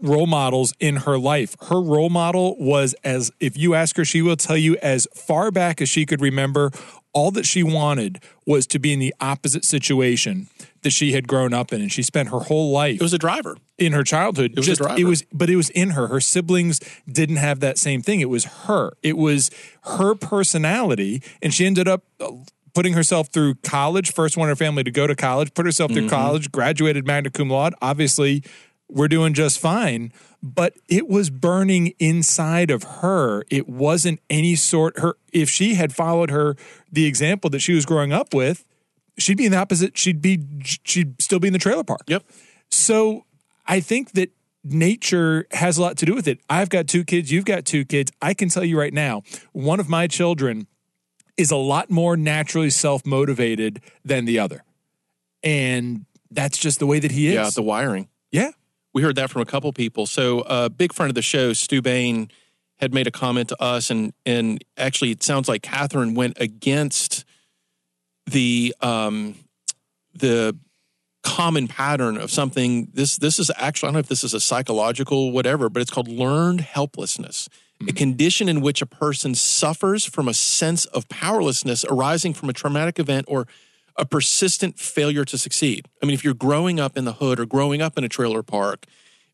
role 0.00 0.26
models 0.26 0.74
in 0.80 0.96
her 0.96 1.16
life. 1.16 1.54
Her 1.68 1.80
role 1.80 2.10
model 2.10 2.56
was 2.58 2.94
as 3.04 3.30
if 3.38 3.56
you 3.56 3.74
ask 3.74 3.96
her, 3.96 4.04
she 4.04 4.20
will 4.20 4.36
tell 4.36 4.56
you 4.56 4.76
as 4.82 5.06
far 5.14 5.50
back 5.50 5.80
as 5.80 5.88
she 5.88 6.04
could 6.04 6.20
remember, 6.20 6.70
all 7.12 7.30
that 7.30 7.46
she 7.46 7.62
wanted 7.62 8.20
was 8.46 8.66
to 8.68 8.78
be 8.78 8.92
in 8.92 8.98
the 8.98 9.14
opposite 9.20 9.64
situation 9.64 10.48
that 10.82 10.90
she 10.90 11.12
had 11.12 11.26
grown 11.28 11.52
up 11.54 11.72
in. 11.72 11.80
And 11.80 11.90
she 11.92 12.02
spent 12.02 12.28
her 12.30 12.38
whole 12.40 12.70
life 12.72 12.96
It 12.96 13.02
was 13.02 13.12
a 13.12 13.18
driver. 13.18 13.56
in 13.78 13.92
her 13.92 14.02
childhood. 14.04 14.52
It 14.52 14.58
was 14.58 14.66
a 14.66 14.70
just 14.70 14.80
driver. 14.82 15.00
it 15.00 15.04
was, 15.04 15.24
but 15.32 15.48
it 15.50 15.56
was 15.56 15.70
in 15.70 15.90
her. 15.90 16.08
Her 16.08 16.20
siblings 16.20 16.80
didn't 17.10 17.36
have 17.36 17.60
that 17.60 17.78
same 17.78 18.02
thing. 18.02 18.20
It 18.20 18.28
was 18.28 18.44
her. 18.66 18.92
It 19.02 19.16
was 19.16 19.50
her 19.84 20.14
personality, 20.14 21.22
and 21.40 21.52
she 21.54 21.66
ended 21.66 21.88
up 21.88 22.04
uh, 22.20 22.30
putting 22.74 22.92
herself 22.94 23.28
through 23.28 23.54
college. 23.56 24.12
First 24.12 24.36
one 24.36 24.48
in 24.48 24.52
her 24.52 24.56
family 24.56 24.84
to 24.84 24.90
go 24.90 25.06
to 25.06 25.14
college. 25.14 25.54
Put 25.54 25.66
herself 25.66 25.90
Mm-hmm. 25.90 26.00
through 26.00 26.08
college. 26.10 26.52
Graduated 26.52 27.06
magna 27.06 27.30
cum 27.30 27.48
laude. 27.50 27.74
Obviously, 27.82 28.42
we're 28.88 29.08
doing 29.08 29.34
just 29.34 29.58
fine. 29.58 30.12
But 30.42 30.74
it 30.88 31.06
was 31.08 31.30
burning 31.30 31.94
inside 32.00 32.70
of 32.72 32.82
her. 32.82 33.44
It 33.50 33.68
wasn't 33.68 34.18
any 34.28 34.56
sort 34.56 34.98
her. 34.98 35.14
If 35.32 35.48
she 35.48 35.74
had 35.74 35.94
followed 35.94 36.30
her 36.30 36.56
the 36.90 37.06
example 37.06 37.48
that 37.50 37.60
she 37.60 37.72
was 37.74 37.86
growing 37.86 38.12
up 38.12 38.34
with, 38.34 38.64
she'd 39.18 39.36
be 39.36 39.46
in 39.46 39.52
the 39.52 39.58
opposite. 39.58 39.96
She'd 39.96 40.20
be 40.20 40.40
she'd 40.84 41.20
still 41.20 41.38
be 41.38 41.48
in 41.48 41.52
the 41.52 41.58
trailer 41.58 41.84
park. 41.84 42.02
Yep. 42.06 42.24
So 42.70 43.24
I 43.66 43.80
think 43.80 44.12
that 44.12 44.30
nature 44.64 45.46
has 45.50 45.78
a 45.78 45.82
lot 45.82 45.96
to 45.98 46.06
do 46.06 46.14
with 46.14 46.28
it. 46.28 46.40
I've 46.48 46.68
got 46.68 46.86
two 46.86 47.04
kids, 47.04 47.30
you've 47.30 47.44
got 47.44 47.64
two 47.64 47.84
kids. 47.84 48.12
I 48.20 48.34
can 48.34 48.48
tell 48.48 48.64
you 48.64 48.78
right 48.78 48.92
now, 48.92 49.22
one 49.52 49.80
of 49.80 49.88
my 49.88 50.06
children 50.06 50.66
is 51.36 51.50
a 51.50 51.56
lot 51.56 51.90
more 51.90 52.16
naturally 52.16 52.70
self 52.70 53.04
motivated 53.04 53.80
than 54.04 54.24
the 54.24 54.38
other. 54.38 54.64
And 55.42 56.06
that's 56.30 56.58
just 56.58 56.78
the 56.78 56.86
way 56.86 56.98
that 57.00 57.10
he 57.10 57.28
is. 57.28 57.34
Yeah, 57.34 57.50
the 57.50 57.62
wiring. 57.62 58.08
yeah. 58.30 58.50
We 58.94 59.00
heard 59.00 59.16
that 59.16 59.30
from 59.30 59.40
a 59.40 59.46
couple 59.46 59.72
people. 59.72 60.04
So, 60.04 60.40
a 60.40 60.44
uh, 60.44 60.68
big 60.68 60.92
friend 60.92 61.10
of 61.10 61.14
the 61.14 61.22
show, 61.22 61.54
Stu 61.54 61.80
Bain, 61.80 62.30
had 62.76 62.92
made 62.92 63.06
a 63.06 63.10
comment 63.10 63.48
to 63.48 63.62
us, 63.62 63.90
and 63.90 64.12
and 64.26 64.62
actually, 64.76 65.12
it 65.12 65.22
sounds 65.22 65.48
like 65.48 65.62
Catherine 65.62 66.14
went 66.14 66.38
against 66.38 67.24
the 68.26 68.74
um, 68.80 69.34
the 70.14 70.56
common 71.22 71.68
pattern 71.68 72.16
of 72.16 72.30
something. 72.30 72.88
This 72.92 73.16
this 73.16 73.38
is 73.38 73.50
actually 73.56 73.88
I 73.88 73.90
don't 73.90 73.94
know 73.94 74.00
if 74.00 74.08
this 74.08 74.24
is 74.24 74.34
a 74.34 74.40
psychological 74.40 75.32
whatever, 75.32 75.68
but 75.68 75.82
it's 75.82 75.90
called 75.90 76.08
learned 76.08 76.60
helplessness. 76.60 77.48
A 77.88 77.92
condition 77.92 78.48
in 78.48 78.60
which 78.60 78.80
a 78.80 78.86
person 78.86 79.34
suffers 79.34 80.04
from 80.04 80.28
a 80.28 80.34
sense 80.34 80.84
of 80.84 81.08
powerlessness 81.08 81.84
arising 81.84 82.32
from 82.32 82.48
a 82.48 82.52
traumatic 82.52 83.00
event 83.00 83.26
or 83.28 83.48
a 83.96 84.06
persistent 84.06 84.78
failure 84.78 85.24
to 85.24 85.36
succeed. 85.36 85.88
I 86.00 86.06
mean, 86.06 86.14
if 86.14 86.22
you're 86.22 86.32
growing 86.32 86.78
up 86.78 86.96
in 86.96 87.04
the 87.04 87.14
hood 87.14 87.40
or 87.40 87.46
growing 87.46 87.82
up 87.82 87.98
in 87.98 88.04
a 88.04 88.08
trailer 88.08 88.44
park, 88.44 88.86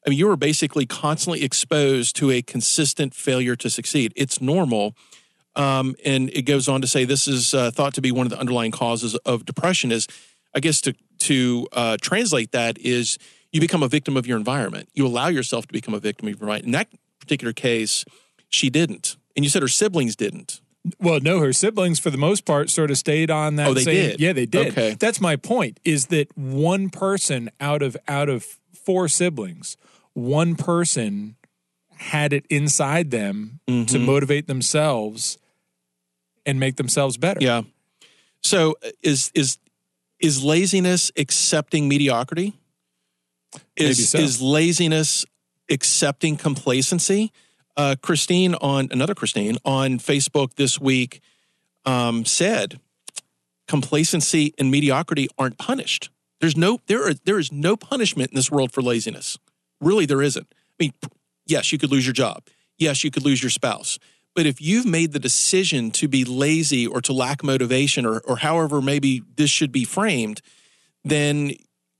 I 0.07 0.11
mean, 0.11 0.18
you 0.18 0.31
are 0.31 0.37
basically 0.37 0.87
constantly 0.87 1.44
exposed 1.44 2.16
to 2.16 2.31
a 2.31 2.40
consistent 2.40 3.14
failure 3.14 3.57
to 3.57 3.68
succeed. 3.68 4.12
It's 4.16 4.40
normal. 4.40 4.94
Um, 5.59 5.97
and 6.05 6.31
it 6.31 6.42
goes 6.42 6.68
on 6.68 6.81
to 6.83 6.87
say 6.87 7.05
this 7.05 7.27
is 7.29 7.53
uh, 7.53 7.71
thought 7.71 7.94
to 7.94 8.01
be 8.01 8.12
one 8.12 8.27
of 8.27 8.31
the 8.31 8.38
underlying 8.38 8.71
causes 8.71 9.14
of 9.27 9.44
depression. 9.44 9.90
Is 9.92 10.07
I 10.55 10.61
guess 10.61 10.81
to 10.83 10.94
to 11.21 11.66
uh, 11.73 11.97
translate 12.01 12.53
that 12.53 12.79
is 12.79 13.18
you 13.53 13.61
become 13.61 13.83
a 13.83 13.88
victim 13.88 14.16
of 14.16 14.27
your 14.27 14.38
environment. 14.38 14.88
You 14.94 15.07
allow 15.07 15.29
yourself 15.29 15.66
to 15.66 15.73
become 15.73 15.94
a 15.94 15.99
victim 15.99 16.29
of 16.29 16.35
your 16.35 16.37
environment. 16.42 16.66
In 16.66 16.73
that 16.73 16.88
particular 17.21 17.53
case, 17.53 18.05
she 18.49 18.71
didn't, 18.71 19.16
and 19.35 19.44
you 19.44 19.51
said 19.51 19.62
her 19.62 19.68
siblings 19.68 20.14
didn't. 20.16 20.61
Well, 21.01 21.18
no, 21.21 21.40
her 21.40 21.53
siblings, 21.53 21.99
for 21.99 22.09
the 22.11 22.16
most 22.16 22.44
part, 22.47 22.71
sort 22.71 22.90
of 22.90 22.97
stayed 22.97 23.31
on 23.31 23.57
that. 23.57 23.68
Oh, 23.68 23.75
they 23.75 23.83
same, 23.83 23.94
did? 24.11 24.21
Yeah, 24.21 24.33
they 24.33 24.47
did. 24.47 24.68
Okay. 24.68 24.94
That's 24.99 25.21
my 25.21 25.35
point. 25.37 25.81
Is 25.85 26.07
that 26.07 26.35
one 26.38 26.88
person 26.88 27.51
out 27.61 27.83
of 27.83 27.97
out 28.07 28.29
of 28.29 28.47
four 28.73 29.09
siblings, 29.09 29.77
one 30.14 30.55
person 30.55 31.35
had 31.97 32.33
it 32.33 32.47
inside 32.49 33.11
them 33.11 33.61
Mm-hmm. 33.68 33.85
to 33.87 33.99
motivate 33.99 34.47
themselves 34.47 35.37
and 36.49 36.59
make 36.59 36.77
themselves 36.77 37.17
better. 37.19 37.41
Yeah. 37.41 37.63
So 38.43 38.77
is 39.03 39.31
is 39.35 39.59
is 40.19 40.43
laziness 40.43 41.13
accepting 41.17 41.89
mediocrity? 41.89 42.55
Is 43.77 43.99
Maybe 43.99 44.07
so. 44.07 44.19
is 44.19 44.43
laziness 44.43 45.27
accepting 45.71 46.37
complacency? 46.37 47.33
Uh, 47.77 47.95
Christine 48.03 48.55
on 48.57 48.89
another 48.91 49.15
Christine 49.15 49.59
on 49.65 49.99
Facebook 49.99 50.55
this 50.55 50.81
week 50.81 51.21
um, 51.85 52.25
said 52.25 52.81
complacency 53.69 54.55
and 54.59 54.71
mediocrity 54.71 55.29
aren't 55.39 55.59
punished. 55.59 56.11
There's 56.41 56.57
no 56.57 56.81
there 56.87 57.07
are 57.07 57.15
there 57.15 57.39
is 57.39 57.53
no 57.53 57.77
punishment 57.77 58.31
in 58.31 58.37
this 58.37 58.51
world 58.51 58.73
for 58.73 58.83
laziness. 58.83 59.39
Really, 59.81 60.07
there 60.07 60.23
isn't. 60.23 60.47
I 60.51 60.85
mean, 60.85 60.93
yes, 61.47 61.73
you 61.73 61.79
could 61.79 61.91
lose 61.91 62.07
your 62.07 62.15
job. 62.15 62.45
Yes, 62.79 63.05
you 63.05 63.11
could 63.11 63.25
lose 63.25 63.43
your 63.43 63.51
spouse. 63.51 63.99
But 64.38 64.46
if 64.46 64.61
you've 64.61 64.87
made 64.87 65.11
the 65.11 65.18
decision 65.18 65.90
to 65.90 66.07
be 66.07 66.24
lazy 66.24 66.87
or 66.87 67.01
to 67.01 67.12
lack 67.12 67.42
motivation 67.42 68.07
or, 68.07 68.20
or 68.20 68.37
however 68.37 68.81
maybe 68.81 69.24
this 69.35 69.51
should 69.51 69.72
be 69.72 69.83
framed, 69.83 70.42
then 71.03 71.55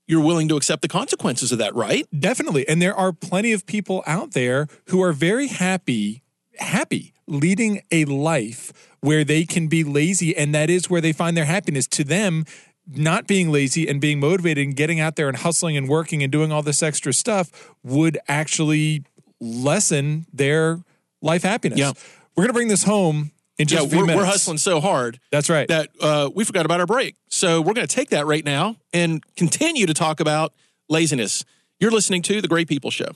you're 0.07 0.23
willing 0.23 0.47
to 0.47 0.55
accept 0.55 0.81
the 0.81 0.87
consequences 0.87 1.51
of 1.51 1.57
that, 1.57 1.75
right? 1.75 2.07
Definitely. 2.17 2.65
And 2.65 2.81
there 2.81 2.95
are 2.95 3.11
plenty 3.11 3.51
of 3.51 3.65
people 3.65 4.05
out 4.07 4.31
there 4.31 4.69
who 4.85 5.01
are 5.01 5.11
very 5.11 5.47
happy, 5.47 6.23
happy 6.57 7.11
leading 7.27 7.81
a 7.91 8.05
life 8.05 8.71
where 9.01 9.25
they 9.25 9.43
can 9.43 9.67
be 9.67 9.83
lazy 9.83 10.33
and 10.37 10.55
that 10.55 10.69
is 10.69 10.89
where 10.89 11.01
they 11.01 11.11
find 11.11 11.35
their 11.35 11.43
happiness. 11.43 11.87
To 11.87 12.05
them, 12.05 12.45
not 12.87 13.27
being 13.27 13.51
lazy 13.51 13.85
and 13.85 13.99
being 13.99 14.21
motivated 14.21 14.65
and 14.65 14.77
getting 14.77 15.01
out 15.01 15.17
there 15.17 15.27
and 15.27 15.35
hustling 15.35 15.75
and 15.75 15.89
working 15.89 16.23
and 16.23 16.31
doing 16.31 16.53
all 16.53 16.61
this 16.61 16.81
extra 16.81 17.11
stuff 17.11 17.73
would 17.83 18.17
actually 18.29 19.03
lessen 19.41 20.25
their 20.31 20.79
life 21.21 21.43
happiness. 21.43 21.77
Yeah. 21.79 21.91
We're 22.39 22.43
going 22.43 22.53
to 22.53 22.57
bring 22.57 22.67
this 22.69 22.85
home 22.85 23.31
in 23.57 23.67
just 23.67 23.81
yeah, 23.81 23.85
a 23.85 23.89
few 23.89 23.99
we're, 23.99 24.05
minutes. 24.05 24.23
we're 24.23 24.31
hustling 24.31 24.59
so 24.59 24.79
hard 24.79 25.19
That's 25.29 25.49
right. 25.49 25.67
that 25.67 25.89
uh, 25.99 26.29
we 26.33 26.45
forgot 26.45 26.63
about 26.63 26.79
our 26.79 26.85
break. 26.85 27.17
So 27.27 27.59
we're 27.59 27.73
going 27.73 27.85
to 27.85 27.93
take 27.93 28.11
that 28.11 28.25
right 28.25 28.45
now 28.45 28.77
and 28.93 29.21
continue 29.35 29.85
to 29.85 29.93
talk 29.93 30.21
about 30.21 30.53
laziness. 30.87 31.43
You're 31.81 31.91
listening 31.91 32.21
to 32.21 32.39
The 32.39 32.47
Great 32.47 32.69
People 32.69 32.91
Show. 32.91 33.11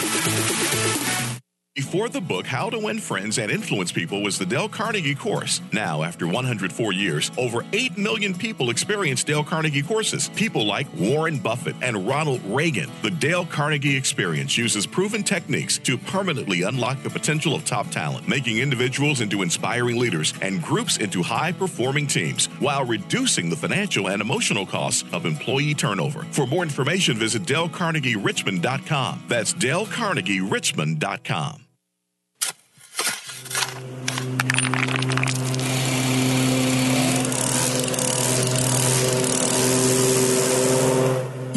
Before 1.73 2.09
the 2.09 2.19
book, 2.19 2.45
How 2.45 2.69
to 2.69 2.77
Win 2.77 2.99
Friends 2.99 3.37
and 3.37 3.49
Influence 3.49 3.93
People 3.93 4.21
was 4.21 4.37
the 4.37 4.45
Dale 4.45 4.67
Carnegie 4.67 5.15
course. 5.15 5.61
Now, 5.71 6.03
after 6.03 6.27
104 6.27 6.91
years, 6.91 7.31
over 7.37 7.63
8 7.71 7.97
million 7.97 8.33
people 8.33 8.69
experience 8.69 9.23
Dale 9.23 9.45
Carnegie 9.45 9.81
courses. 9.81 10.27
People 10.35 10.65
like 10.65 10.93
Warren 10.93 11.39
Buffett 11.39 11.77
and 11.81 12.05
Ronald 12.05 12.41
Reagan. 12.45 12.91
The 13.03 13.11
Dale 13.11 13.45
Carnegie 13.45 13.95
experience 13.95 14.57
uses 14.57 14.85
proven 14.85 15.23
techniques 15.23 15.77
to 15.77 15.97
permanently 15.97 16.63
unlock 16.63 17.01
the 17.03 17.09
potential 17.09 17.55
of 17.55 17.63
top 17.63 17.89
talent, 17.89 18.27
making 18.27 18.57
individuals 18.57 19.21
into 19.21 19.41
inspiring 19.41 19.97
leaders 19.97 20.33
and 20.41 20.61
groups 20.61 20.97
into 20.97 21.23
high 21.23 21.53
performing 21.53 22.05
teams 22.05 22.47
while 22.59 22.83
reducing 22.83 23.49
the 23.49 23.55
financial 23.55 24.09
and 24.09 24.21
emotional 24.21 24.65
costs 24.65 25.05
of 25.13 25.25
employee 25.25 25.73
turnover. 25.73 26.23
For 26.31 26.45
more 26.45 26.63
information, 26.63 27.15
visit 27.15 27.43
DaleCarnegieRichmond.com. 27.43 29.23
That's 29.29 29.53
DaleCarnegieRichmond.com. 29.53 31.61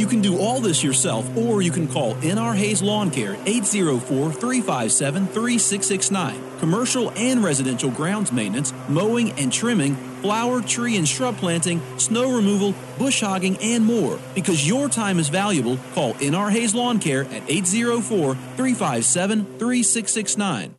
You 0.05 0.11
can 0.11 0.21
do 0.21 0.37
all 0.37 0.61
this 0.61 0.85
yourself, 0.85 1.35
or 1.35 1.63
you 1.63 1.71
can 1.71 1.89
call 1.89 2.15
NR 2.17 2.55
Hayes 2.55 2.83
Lawn 2.83 3.11
Care 3.11 3.39
804 3.47 4.33
357 4.33 5.27
3669. 5.29 6.59
Commercial 6.59 7.11
and 7.17 7.43
residential 7.43 7.91
grounds 7.91 8.31
maintenance, 8.31 8.75
mowing 8.87 9.33
and 9.33 9.51
trimming, 9.51 9.95
flower, 10.21 10.61
tree, 10.61 10.99
and 10.99 11.09
shrub 11.09 11.39
planting, 11.39 11.81
snow 11.97 12.37
removal, 12.37 12.75
bush 12.99 13.23
hogging, 13.23 13.57
and 13.63 13.83
more. 13.83 14.19
Because 14.35 14.69
your 14.69 14.91
time 14.91 15.19
is 15.19 15.31
valuable, 15.31 15.79
call 15.95 16.13
NR 16.17 16.51
Hayes 16.51 16.75
Lawn 16.75 16.99
Care 16.99 17.23
at 17.23 17.43
804 17.49 18.35
357 18.35 19.47
3669. 19.59 20.75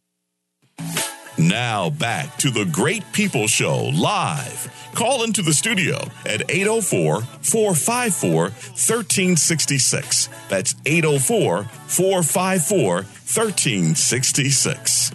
Now 1.40 1.90
back 1.90 2.38
to 2.38 2.52
the 2.52 2.66
Great 2.66 3.04
People 3.12 3.48
Show 3.48 3.86
live. 3.86 4.72
Call 4.96 5.26
into 5.26 5.42
the 5.42 5.54
studio 5.54 5.98
at 6.26 6.50
804 6.50 7.22
454 7.22 8.42
1366. 8.42 10.30
That's 10.48 10.74
804 10.86 11.66
454 11.66 12.96
1366. 12.96 15.12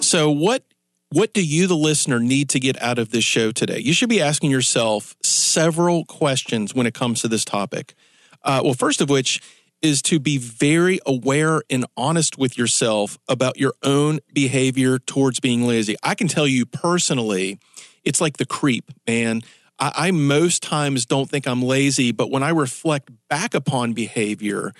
So 0.00 0.30
what 0.30 0.64
what 1.12 1.32
do 1.32 1.44
you 1.44 1.68
the 1.68 1.76
listener 1.76 2.18
need 2.18 2.48
to 2.50 2.60
get 2.60 2.80
out 2.82 2.98
of 2.98 3.10
this 3.10 3.24
show 3.24 3.52
today? 3.52 3.78
You 3.78 3.92
should 3.92 4.08
be 4.08 4.20
asking 4.20 4.50
yourself 4.50 5.14
several 5.22 6.04
questions 6.04 6.74
when 6.74 6.86
it 6.86 6.94
comes 6.94 7.22
to 7.22 7.28
this 7.28 7.44
topic. 7.44 7.94
Uh, 8.42 8.62
well, 8.64 8.74
first 8.74 9.00
of 9.00 9.10
which 9.10 9.40
is 9.82 10.02
to 10.02 10.20
be 10.20 10.38
very 10.38 11.00
aware 11.06 11.62
and 11.70 11.86
honest 11.96 12.38
with 12.38 12.58
yourself 12.58 13.18
about 13.28 13.58
your 13.58 13.72
own 13.82 14.20
behavior 14.32 14.98
towards 14.98 15.40
being 15.40 15.66
lazy. 15.66 15.96
I 16.02 16.14
can 16.14 16.28
tell 16.28 16.46
you 16.46 16.66
personally, 16.66 17.58
it's 18.04 18.20
like 18.20 18.36
the 18.36 18.46
creep, 18.46 18.90
man. 19.06 19.42
I, 19.78 19.92
I 19.96 20.10
most 20.10 20.62
times 20.62 21.06
don't 21.06 21.28
think 21.28 21.46
I'm 21.46 21.62
lazy, 21.62 22.12
but 22.12 22.30
when 22.30 22.42
I 22.42 22.50
reflect 22.50 23.10
back 23.28 23.54
upon 23.54 23.92
behavior, 23.92 24.72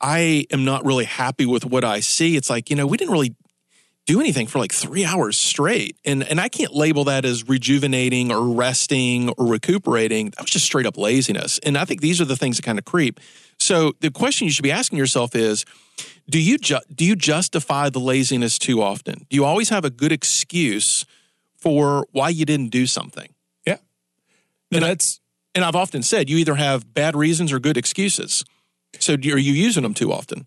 I 0.00 0.46
am 0.50 0.64
not 0.64 0.84
really 0.84 1.04
happy 1.04 1.46
with 1.46 1.64
what 1.64 1.84
I 1.84 2.00
see. 2.00 2.36
It's 2.36 2.50
like, 2.50 2.70
you 2.70 2.76
know, 2.76 2.86
we 2.86 2.96
didn't 2.96 3.12
really 3.12 3.34
do 4.06 4.20
anything 4.20 4.46
for 4.46 4.58
like 4.58 4.72
three 4.72 5.04
hours 5.04 5.38
straight. 5.38 5.96
And 6.04 6.22
and 6.24 6.38
I 6.38 6.48
can't 6.48 6.74
label 6.74 7.04
that 7.04 7.24
as 7.24 7.48
rejuvenating 7.48 8.30
or 8.30 8.54
resting 8.54 9.30
or 9.30 9.46
recuperating. 9.46 10.30
That 10.30 10.42
was 10.42 10.50
just 10.50 10.66
straight 10.66 10.86
up 10.86 10.98
laziness. 10.98 11.58
And 11.60 11.78
I 11.78 11.84
think 11.84 12.00
these 12.00 12.20
are 12.20 12.26
the 12.26 12.36
things 12.36 12.56
that 12.56 12.64
kind 12.64 12.78
of 12.78 12.84
creep. 12.84 13.18
So 13.58 13.94
the 14.00 14.10
question 14.10 14.46
you 14.46 14.50
should 14.50 14.62
be 14.62 14.72
asking 14.72 14.98
yourself 14.98 15.34
is, 15.34 15.64
do 16.28 16.38
you 16.40 16.58
ju- 16.58 16.80
do 16.94 17.04
you 17.04 17.16
justify 17.16 17.88
the 17.88 18.00
laziness 18.00 18.58
too 18.58 18.82
often? 18.82 19.26
Do 19.30 19.36
you 19.36 19.44
always 19.44 19.70
have 19.70 19.84
a 19.84 19.90
good 19.90 20.12
excuse 20.12 21.06
for 21.64 22.06
why 22.12 22.28
you 22.28 22.44
didn't 22.44 22.68
do 22.68 22.86
something? 22.86 23.28
Yeah. 23.66 23.78
No, 24.70 24.76
And 24.76 24.84
I- 24.84 24.88
that's 24.88 25.20
And 25.56 25.64
I've 25.64 25.76
often 25.76 26.02
said 26.02 26.28
you 26.28 26.36
either 26.38 26.56
have 26.56 26.92
bad 26.94 27.14
reasons 27.16 27.52
or 27.52 27.60
good 27.60 27.76
excuses. 27.76 28.44
So 28.98 29.16
do- 29.16 29.32
are 29.34 29.38
you 29.38 29.52
using 29.52 29.82
them 29.84 29.94
too 29.94 30.12
often? 30.12 30.46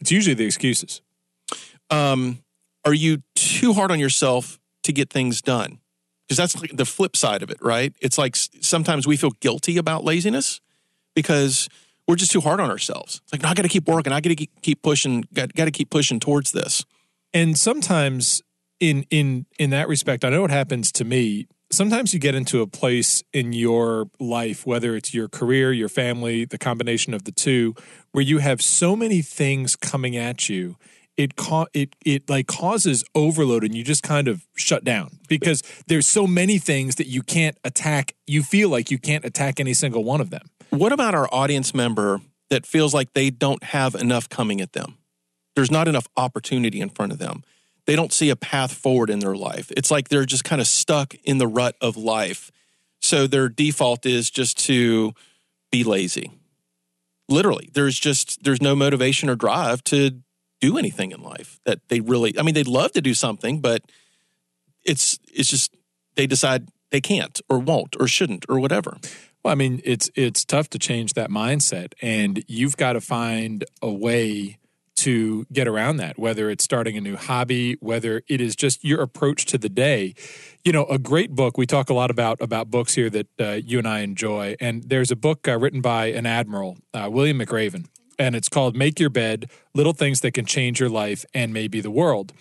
it's 0.00 0.10
usually 0.12 0.34
the 0.34 0.44
excuses. 0.44 1.00
um, 1.90 2.38
are 2.84 2.94
you 2.94 3.22
too 3.34 3.72
hard 3.72 3.90
on 3.90 3.98
yourself 3.98 4.58
to 4.84 4.92
get 4.92 5.10
things 5.10 5.40
done? 5.42 5.78
Because 6.26 6.36
that's 6.38 6.60
like 6.60 6.76
the 6.76 6.84
flip 6.84 7.16
side 7.16 7.42
of 7.42 7.50
it, 7.50 7.58
right? 7.60 7.92
It's 8.00 8.16
like 8.18 8.36
sometimes 8.36 9.06
we 9.06 9.16
feel 9.16 9.32
guilty 9.40 9.76
about 9.78 10.04
laziness 10.04 10.60
because 11.14 11.68
we're 12.06 12.16
just 12.16 12.32
too 12.32 12.40
hard 12.40 12.60
on 12.60 12.70
ourselves. 12.70 13.20
It's 13.24 13.32
like, 13.32 13.42
no, 13.42 13.48
I 13.48 13.54
got 13.54 13.62
to 13.62 13.68
keep 13.68 13.86
working. 13.88 14.12
I 14.12 14.20
got 14.20 14.30
to 14.36 14.46
keep 14.62 14.82
pushing. 14.82 15.24
Got, 15.32 15.54
got 15.54 15.64
to 15.66 15.70
keep 15.70 15.90
pushing 15.90 16.20
towards 16.20 16.52
this. 16.52 16.84
and 17.32 17.58
sometimes 17.58 18.42
in 18.88 19.06
in 19.10 19.46
in 19.58 19.70
that 19.70 19.88
respect 19.88 20.24
i 20.24 20.28
know 20.28 20.42
what 20.42 20.50
happens 20.50 20.92
to 20.92 21.04
me 21.04 21.46
sometimes 21.70 22.12
you 22.12 22.20
get 22.20 22.34
into 22.34 22.60
a 22.60 22.66
place 22.66 23.22
in 23.32 23.52
your 23.52 24.06
life 24.20 24.66
whether 24.66 24.94
it's 24.94 25.14
your 25.14 25.28
career 25.28 25.72
your 25.72 25.88
family 25.88 26.44
the 26.44 26.58
combination 26.58 27.14
of 27.14 27.24
the 27.24 27.32
two 27.32 27.74
where 28.12 28.22
you 28.30 28.38
have 28.38 28.60
so 28.60 28.94
many 28.94 29.22
things 29.22 29.74
coming 29.76 30.16
at 30.16 30.48
you 30.48 30.76
it 31.16 31.36
ca- 31.36 31.66
it 31.72 31.96
it 32.04 32.28
like 32.28 32.46
causes 32.46 33.04
overload 33.14 33.64
and 33.64 33.74
you 33.74 33.82
just 33.84 34.02
kind 34.02 34.28
of 34.28 34.46
shut 34.56 34.84
down 34.84 35.18
because 35.28 35.62
there's 35.86 36.06
so 36.06 36.26
many 36.26 36.58
things 36.58 36.96
that 36.96 37.06
you 37.06 37.22
can't 37.22 37.56
attack 37.64 38.14
you 38.26 38.42
feel 38.42 38.68
like 38.68 38.90
you 38.90 38.98
can't 38.98 39.24
attack 39.24 39.58
any 39.60 39.74
single 39.74 40.04
one 40.04 40.20
of 40.20 40.30
them 40.30 40.46
What 40.70 40.92
about 40.92 41.14
our 41.14 41.28
audience 41.32 41.72
member 41.72 42.20
that 42.50 42.66
feels 42.66 42.92
like 42.92 43.12
they 43.14 43.30
don't 43.30 43.62
have 43.62 43.94
enough 43.94 44.28
coming 44.28 44.60
at 44.60 44.72
them? 44.72 44.98
There's 45.54 45.70
not 45.70 45.86
enough 45.86 46.08
opportunity 46.16 46.80
in 46.80 46.88
front 46.88 47.12
of 47.12 47.18
them. 47.18 47.44
They 47.86 47.96
don't 47.96 48.12
see 48.12 48.30
a 48.30 48.36
path 48.36 48.72
forward 48.72 49.10
in 49.10 49.18
their 49.18 49.34
life. 49.34 49.70
It's 49.76 49.90
like 49.90 50.08
they're 50.08 50.24
just 50.24 50.44
kind 50.44 50.60
of 50.60 50.66
stuck 50.66 51.14
in 51.24 51.38
the 51.38 51.46
rut 51.46 51.76
of 51.80 51.96
life. 51.96 52.50
So 53.00 53.26
their 53.26 53.48
default 53.48 54.06
is 54.06 54.30
just 54.30 54.58
to 54.66 55.12
be 55.70 55.84
lazy. 55.84 56.32
Literally, 57.28 57.68
there's 57.72 57.98
just 57.98 58.44
there's 58.44 58.62
no 58.62 58.74
motivation 58.74 59.28
or 59.28 59.36
drive 59.36 59.82
to 59.84 60.22
do 60.60 60.78
anything 60.78 61.10
in 61.10 61.22
life 61.22 61.60
that 61.66 61.80
they 61.88 62.00
really 62.00 62.38
I 62.38 62.42
mean 62.42 62.54
they'd 62.54 62.66
love 62.66 62.92
to 62.92 63.02
do 63.02 63.12
something 63.12 63.60
but 63.60 63.82
it's 64.84 65.18
it's 65.32 65.50
just 65.50 65.74
they 66.14 66.26
decide 66.26 66.68
they 66.90 67.00
can't 67.00 67.40
or 67.48 67.58
won't 67.58 67.96
or 67.98 68.06
shouldn't 68.06 68.46
or 68.48 68.60
whatever. 68.60 68.98
Well, 69.42 69.52
I 69.52 69.54
mean, 69.56 69.82
it's 69.84 70.10
it's 70.14 70.44
tough 70.44 70.70
to 70.70 70.78
change 70.78 71.14
that 71.14 71.28
mindset, 71.28 71.92
and 72.00 72.44
you've 72.48 72.76
got 72.76 72.94
to 72.94 73.00
find 73.00 73.64
a 73.82 73.92
way 73.92 74.58
to 75.04 75.46
get 75.52 75.68
around 75.68 75.98
that. 75.98 76.18
Whether 76.18 76.50
it's 76.50 76.64
starting 76.64 76.96
a 76.96 77.00
new 77.00 77.16
hobby, 77.16 77.76
whether 77.80 78.22
it 78.26 78.40
is 78.40 78.56
just 78.56 78.84
your 78.84 79.02
approach 79.02 79.44
to 79.46 79.58
the 79.58 79.68
day. 79.68 80.14
You 80.64 80.72
know, 80.72 80.86
a 80.86 80.98
great 80.98 81.32
book. 81.32 81.58
We 81.58 81.66
talk 81.66 81.90
a 81.90 81.94
lot 81.94 82.10
about 82.10 82.40
about 82.40 82.70
books 82.70 82.94
here 82.94 83.10
that 83.10 83.26
uh, 83.38 83.60
you 83.64 83.78
and 83.78 83.86
I 83.86 84.00
enjoy, 84.00 84.56
and 84.60 84.84
there's 84.84 85.10
a 85.10 85.16
book 85.16 85.46
uh, 85.46 85.58
written 85.58 85.82
by 85.82 86.06
an 86.06 86.24
admiral, 86.24 86.78
uh, 86.94 87.08
William 87.12 87.38
McRaven, 87.38 87.86
and 88.18 88.34
it's 88.34 88.48
called 88.48 88.74
"Make 88.74 88.98
Your 88.98 89.10
Bed: 89.10 89.50
Little 89.74 89.92
Things 89.92 90.22
That 90.22 90.32
Can 90.32 90.46
Change 90.46 90.80
Your 90.80 90.88
Life 90.88 91.26
and 91.34 91.52
Maybe 91.52 91.80
the 91.82 91.90
World." 91.90 92.32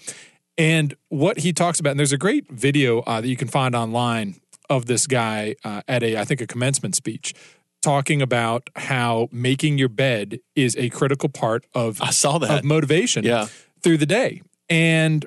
And 0.57 0.95
what 1.09 1.39
he 1.39 1.51
talks 1.51 1.80
about, 1.80 1.91
and 1.91 1.99
there's 1.99 2.14
a 2.14 2.18
great 2.18 2.49
video 2.49 2.99
uh, 3.01 3.20
that 3.20 3.28
you 3.28 3.36
can 3.36 3.47
find 3.47 3.76
online 3.76 4.36
of 4.70 4.86
this 4.86 5.07
guy 5.07 5.55
uh, 5.64 5.82
at 5.88 6.03
a, 6.03 6.18
I 6.18 6.26
think, 6.26 6.41
a 6.41 6.47
commencement 6.47 6.95
speech, 6.95 7.34
talking 7.84 8.21
about 8.21 8.69
how 8.75 9.27
making 9.31 9.77
your 9.77 9.89
bed 9.89 10.39
is 10.55 10.75
a 10.77 10.89
critical 10.89 11.29
part 11.29 11.65
of 11.75 12.01
I 12.01 12.09
saw 12.11 12.38
that. 12.39 12.59
of 12.59 12.63
motivation 12.63 13.23
Yeah. 13.23 13.47
through 13.84 13.97
the 13.97 14.05
day. 14.07 14.41
And 14.69 15.25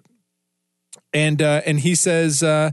and 1.12 1.40
uh, 1.40 1.62
and 1.66 1.80
he 1.80 1.94
says 1.94 2.42
uh, 2.42 2.70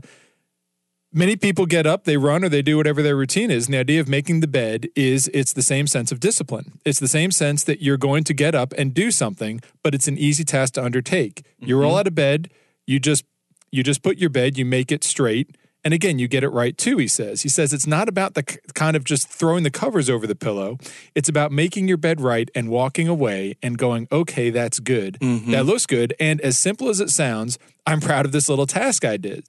many 1.12 1.36
people 1.36 1.66
get 1.66 1.86
up, 1.86 2.04
they 2.04 2.16
run, 2.16 2.44
or 2.44 2.48
they 2.48 2.62
do 2.62 2.76
whatever 2.76 3.02
their 3.02 3.16
routine 3.16 3.50
is. 3.50 3.66
And 3.66 3.74
the 3.74 3.78
idea 3.78 4.00
of 4.00 4.08
making 4.08 4.40
the 4.40 4.46
bed 4.48 4.88
is 4.96 5.30
it's 5.32 5.52
the 5.52 5.62
same 5.62 5.86
sense 5.86 6.10
of 6.10 6.20
discipline. 6.20 6.78
It's 6.84 6.98
the 7.00 7.08
same 7.08 7.30
sense 7.30 7.64
that 7.64 7.80
you're 7.82 7.96
going 7.98 8.24
to 8.24 8.34
get 8.34 8.54
up 8.54 8.72
and 8.76 8.92
do 8.92 9.10
something, 9.10 9.60
but 9.82 9.94
it's 9.94 10.08
an 10.08 10.18
easy 10.18 10.44
task 10.44 10.74
to 10.74 10.84
undertake. 10.84 11.44
You're 11.60 11.84
all 11.84 11.96
out 11.96 12.06
of 12.06 12.14
bed. 12.14 12.50
You 12.86 12.98
just 12.98 13.24
you 13.70 13.82
just 13.82 14.02
put 14.02 14.18
your 14.18 14.30
bed, 14.30 14.56
you 14.58 14.64
make 14.64 14.90
it 14.92 15.04
straight. 15.04 15.56
And 15.84 15.92
again, 15.92 16.18
you 16.18 16.28
get 16.28 16.42
it 16.42 16.48
right 16.48 16.76
too, 16.76 16.96
he 16.96 17.06
says. 17.06 17.42
He 17.42 17.48
says 17.50 17.72
it's 17.74 17.86
not 17.86 18.08
about 18.08 18.34
the 18.34 18.42
kind 18.74 18.96
of 18.96 19.04
just 19.04 19.28
throwing 19.28 19.64
the 19.64 19.70
covers 19.70 20.08
over 20.08 20.26
the 20.26 20.34
pillow. 20.34 20.78
It's 21.14 21.28
about 21.28 21.52
making 21.52 21.88
your 21.88 21.98
bed 21.98 22.20
right 22.20 22.50
and 22.54 22.70
walking 22.70 23.06
away 23.06 23.56
and 23.62 23.76
going, 23.76 24.08
okay, 24.10 24.48
that's 24.48 24.80
good. 24.80 25.18
Mm-hmm. 25.20 25.50
That 25.50 25.66
looks 25.66 25.84
good. 25.84 26.14
And 26.18 26.40
as 26.40 26.58
simple 26.58 26.88
as 26.88 27.00
it 27.00 27.10
sounds, 27.10 27.58
I'm 27.86 28.00
proud 28.00 28.24
of 28.24 28.32
this 28.32 28.48
little 28.48 28.66
task 28.66 29.04
I 29.04 29.18
did. 29.18 29.44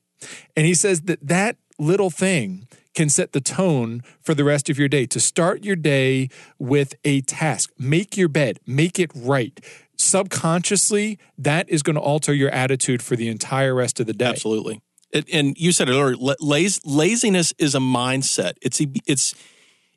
And 0.58 0.66
he 0.66 0.74
says 0.74 1.02
that 1.02 1.26
that 1.26 1.58
little 1.80 2.10
thing 2.10 2.68
can 2.94 3.10
set 3.10 3.34
the 3.34 3.42
tone 3.42 4.02
for 4.22 4.34
the 4.34 4.44
rest 4.44 4.70
of 4.70 4.80
your 4.80 4.88
day. 4.88 5.06
To 5.06 5.20
start 5.20 5.64
your 5.64 5.76
day 5.76 6.30
with 6.58 6.96
a 7.04 7.22
task, 7.22 7.72
make 7.78 8.18
your 8.18 8.30
bed, 8.30 8.60
make 8.66 9.00
it 9.00 9.12
right. 9.14 9.60
Subconsciously, 9.98 11.20
that 11.38 11.70
is 11.70 11.84
going 11.84 11.96
to 11.96 12.02
alter 12.02 12.34
your 12.34 12.50
attitude 12.50 13.02
for 13.02 13.16
the 13.16 13.28
entire 13.28 13.76
rest 13.76 14.00
of 14.00 14.08
the 14.08 14.14
day. 14.14 14.26
Absolutely. 14.26 14.82
It, 15.12 15.30
and 15.32 15.58
you 15.58 15.72
said 15.72 15.90
it 15.90 15.94
earlier. 15.94 16.16
la- 16.16 16.36
Laz, 16.40 16.82
laziness 16.86 17.54
is 17.58 17.76
a 17.76 17.80
mindset. 17.80 18.54
It's 18.62 18.82
it's 19.06 19.36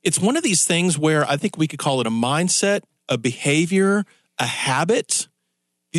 it's 0.03 0.21
one 0.21 0.37
of 0.37 0.43
these 0.43 0.65
things 0.65 0.99
where 0.99 1.29
I 1.29 1.37
think 1.37 1.59
we 1.59 1.67
could 1.67 1.79
call 1.79 2.01
it 2.01 2.07
a 2.07 2.11
mindset, 2.11 2.83
a 3.09 3.19
behavior, 3.19 4.05
a 4.39 4.47
habit. 4.47 5.29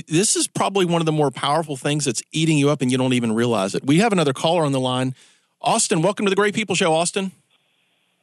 this 0.08 0.36
is 0.36 0.48
probably 0.48 0.86
one 0.86 1.02
of 1.02 1.06
the 1.06 1.12
more 1.12 1.32
powerful 1.32 1.76
things 1.76 2.06
that's 2.06 2.22
eating 2.32 2.58
you 2.58 2.70
up 2.70 2.82
and 2.82 2.92
you 2.92 2.98
don't 2.98 3.14
even 3.14 3.34
realize 3.34 3.76
it. 3.76 3.86
We 3.86 4.00
have 4.00 4.14
another 4.14 4.34
caller 4.34 4.64
on 4.64 4.72
the 4.72 4.80
line. 4.80 5.16
Austin, 5.62 6.02
welcome 6.02 6.26
to 6.26 6.30
the 6.30 6.36
Great 6.36 6.56
People 6.56 6.76
Show, 6.76 6.94
Austin. 6.94 7.32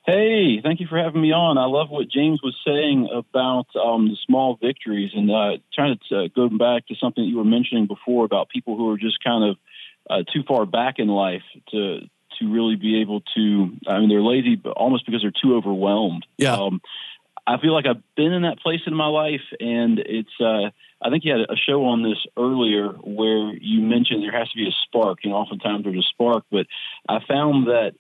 Hey, 0.07 0.61
thank 0.63 0.79
you 0.79 0.87
for 0.87 0.97
having 0.97 1.21
me 1.21 1.33
on. 1.33 1.59
I 1.59 1.65
love 1.65 1.91
what 1.91 2.09
James 2.09 2.41
was 2.41 2.55
saying 2.65 3.09
about 3.13 3.67
um, 3.75 4.09
the 4.09 4.17
small 4.25 4.57
victories 4.57 5.11
and 5.13 5.29
uh, 5.29 5.59
trying 5.75 5.99
to 6.09 6.17
uh, 6.17 6.29
go 6.35 6.49
back 6.49 6.87
to 6.87 6.95
something 6.95 7.25
that 7.25 7.29
you 7.29 7.39
were 7.39 7.45
mentioning 7.45 7.89
before 7.89 8.25
about 8.25 8.49
people 8.49 8.77
who 8.77 8.89
are 8.91 8.97
just 8.97 9.23
kind 9.23 9.43
of 9.43 9.57
uh, 10.09 10.23
too 10.33 10.43
far 10.47 10.67
back 10.67 10.99
in 10.99 11.09
life 11.09 11.43
to 11.71 12.01
to 12.39 12.53
really 12.53 12.77
be 12.77 13.01
able 13.01 13.23
to. 13.35 13.71
I 13.87 13.99
mean, 13.99 14.09
they're 14.09 14.23
lazy, 14.23 14.57
but 14.57 14.71
almost 14.71 15.07
because 15.07 15.23
they're 15.23 15.33
too 15.43 15.57
overwhelmed. 15.57 16.27
Yeah. 16.37 16.55
Um, 16.55 16.81
I 17.47 17.59
feel 17.59 17.73
like 17.73 17.87
I've 17.87 18.03
been 18.17 18.33
in 18.33 18.43
that 18.43 18.59
place 18.59 18.81
in 18.87 18.95
my 18.95 19.07
life, 19.07 19.43
and 19.61 19.99
it's. 19.99 20.41
Uh, 20.41 20.71
I 21.03 21.11
think 21.11 21.25
you 21.25 21.33
had 21.33 21.43
a 21.43 21.57
show 21.57 21.85
on 21.85 22.03
this 22.03 22.19
earlier 22.37 22.89
where 22.89 23.53
you 23.55 23.83
mentioned 23.83 24.23
there 24.23 24.37
has 24.37 24.49
to 24.51 24.57
be 24.57 24.67
a 24.67 24.75
spark. 24.85 25.19
You 25.23 25.31
know, 25.31 25.37
oftentimes 25.37 25.85
there's 25.85 25.99
a 25.99 26.09
spark, 26.09 26.45
but 26.51 26.67
I 27.09 27.19
found 27.27 27.67
that 27.67 27.93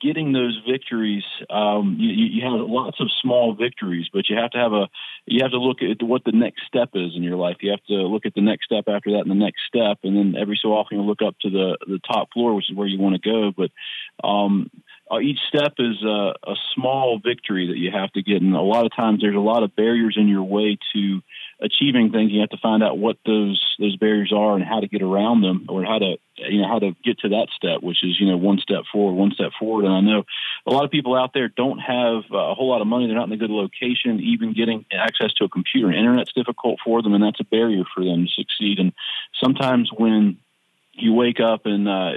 getting 0.00 0.32
those 0.32 0.60
victories, 0.68 1.24
um, 1.50 1.96
you, 1.98 2.10
you 2.10 2.42
have 2.42 2.68
lots 2.68 3.00
of 3.00 3.08
small 3.20 3.54
victories, 3.54 4.06
but 4.12 4.28
you 4.28 4.36
have 4.36 4.50
to 4.52 4.58
have 4.58 4.72
a, 4.72 4.88
you 5.26 5.42
have 5.42 5.52
to 5.52 5.58
look 5.58 5.78
at 5.82 6.02
what 6.02 6.24
the 6.24 6.32
next 6.32 6.62
step 6.66 6.90
is 6.94 7.12
in 7.14 7.22
your 7.22 7.36
life. 7.36 7.56
You 7.60 7.70
have 7.70 7.84
to 7.84 7.94
look 7.94 8.26
at 8.26 8.34
the 8.34 8.40
next 8.40 8.64
step 8.64 8.84
after 8.88 9.12
that 9.12 9.20
and 9.20 9.30
the 9.30 9.34
next 9.34 9.60
step, 9.68 9.98
and 10.02 10.16
then 10.16 10.40
every 10.40 10.58
so 10.60 10.70
often 10.70 10.98
you 10.98 11.04
look 11.04 11.22
up 11.22 11.36
to 11.40 11.50
the 11.50 11.78
the 11.86 12.00
top 12.10 12.32
floor, 12.32 12.54
which 12.54 12.70
is 12.70 12.76
where 12.76 12.86
you 12.86 12.98
want 12.98 13.20
to 13.20 13.30
go. 13.30 13.52
But 13.56 14.26
um, 14.26 14.70
uh, 15.10 15.20
each 15.20 15.38
step 15.48 15.74
is 15.78 16.02
a, 16.02 16.34
a 16.46 16.54
small 16.74 17.20
victory 17.22 17.68
that 17.68 17.78
you 17.78 17.90
have 17.92 18.12
to 18.12 18.22
get, 18.22 18.42
and 18.42 18.54
a 18.54 18.60
lot 18.60 18.86
of 18.86 18.92
times 18.94 19.20
there's 19.20 19.36
a 19.36 19.40
lot 19.40 19.62
of 19.62 19.76
barriers 19.76 20.16
in 20.18 20.28
your 20.28 20.44
way 20.44 20.78
to 20.94 21.20
achieving 21.62 22.10
things. 22.10 22.32
You 22.32 22.40
have 22.40 22.50
to 22.50 22.58
find 22.58 22.82
out 22.82 22.98
what 22.98 23.16
those 23.26 23.60
those 23.78 23.96
barriers 23.96 24.32
are 24.34 24.54
and 24.54 24.64
how 24.64 24.80
to 24.80 24.88
get 24.88 25.02
around 25.02 25.42
them, 25.42 25.66
or 25.68 25.84
how 25.84 25.98
to 25.98 26.16
you 26.36 26.62
know 26.62 26.68
how 26.68 26.78
to 26.78 26.92
get 27.04 27.18
to 27.20 27.30
that 27.30 27.48
step, 27.54 27.82
which 27.82 28.02
is 28.02 28.18
you 28.18 28.26
know 28.26 28.36
one 28.36 28.58
step 28.58 28.84
forward, 28.92 29.14
one 29.14 29.32
step 29.32 29.52
forward. 29.58 29.84
And 29.84 29.94
I 29.94 30.00
know 30.00 30.24
a 30.66 30.72
lot 30.72 30.84
of 30.84 30.90
people 30.90 31.16
out 31.16 31.32
there 31.34 31.48
don't 31.48 31.78
have 31.78 32.24
a 32.32 32.54
whole 32.54 32.68
lot 32.68 32.80
of 32.80 32.86
money; 32.86 33.06
they're 33.06 33.16
not 33.16 33.28
in 33.28 33.32
a 33.32 33.36
good 33.36 33.50
location. 33.50 34.20
Even 34.20 34.54
getting 34.54 34.84
access 34.92 35.32
to 35.34 35.44
a 35.44 35.48
computer 35.48 35.88
and 35.88 35.96
internet's 35.96 36.32
difficult 36.32 36.78
for 36.84 37.02
them, 37.02 37.14
and 37.14 37.22
that's 37.22 37.40
a 37.40 37.44
barrier 37.44 37.84
for 37.94 38.04
them 38.04 38.26
to 38.26 38.32
succeed. 38.32 38.78
And 38.78 38.92
sometimes 39.42 39.90
when 39.96 40.38
you 40.92 41.12
wake 41.12 41.40
up 41.40 41.66
and 41.66 41.88
uh, 41.88 42.12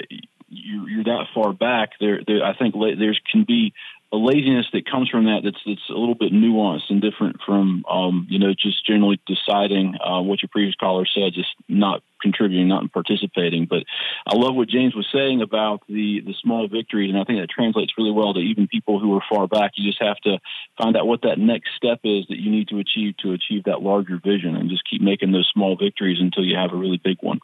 you, 0.50 0.88
you're 0.88 1.04
that 1.06 1.28
far 1.34 1.54
back, 1.54 1.92
there, 2.00 2.22
there 2.26 2.44
I 2.44 2.56
think 2.56 2.76
la- 2.76 2.96
there 2.98 3.16
can 3.32 3.44
be 3.44 3.74
a 4.14 4.16
laziness 4.16 4.68
that 4.74 4.86
comes 4.86 5.10
from 5.10 5.26
that 5.26 5.42
that's 5.44 5.58
that's 5.66 5.90
a 5.90 5.98
little 5.98 6.14
bit 6.14 6.32
nuanced 6.32 6.90
and 6.90 7.02
different 7.02 7.38
from 7.44 7.84
um, 7.90 8.28
you 8.30 8.38
know 8.38 8.54
just 8.54 8.86
generally 8.86 9.20
deciding 9.26 9.96
uh, 10.00 10.22
what 10.22 10.42
your 10.44 10.50
previous 10.50 10.76
caller 10.76 11.06
said, 11.06 11.34
just 11.34 11.50
not 11.68 12.04
contributing, 12.22 12.68
not 12.68 12.92
participating. 12.94 13.66
But 13.66 13.84
I 14.28 14.36
love 14.36 14.56
what 14.56 14.70
James 14.70 14.96
was 14.96 15.08
saying 15.12 15.42
about 15.42 15.82
the 15.90 16.22
the 16.22 16.36
small 16.44 16.68
victories, 16.68 17.10
and 17.10 17.20
I 17.20 17.24
think 17.24 17.40
that 17.40 17.50
translates 17.50 17.94
really 17.98 18.12
well 18.12 18.36
to 18.36 18.40
even 18.40 18.68
people 18.68 19.00
who 19.00 19.18
are 19.18 19.24
far 19.28 19.48
back. 19.48 19.72
You 19.76 19.90
just 19.90 20.02
have 20.02 20.18
to 20.26 20.38
find 20.78 20.96
out 20.96 21.08
what 21.08 21.24
that 21.24 21.40
next 21.40 21.70
step 21.76 22.00
is 22.04 22.28
that 22.30 22.38
you 22.38 22.52
need 22.52 22.68
to 22.68 22.78
achieve 22.78 23.18
to 23.24 23.34
achieve 23.34 23.64
that 23.64 23.82
larger 23.82 24.20
vision, 24.24 24.56
and 24.56 24.70
just 24.70 24.88
keep 24.88 25.02
making 25.02 25.32
those 25.32 25.50
small 25.52 25.76
victories 25.76 26.20
until 26.22 26.44
you 26.44 26.56
have 26.56 26.72
a 26.72 26.78
really 26.78 27.02
big 27.04 27.18
one. 27.22 27.40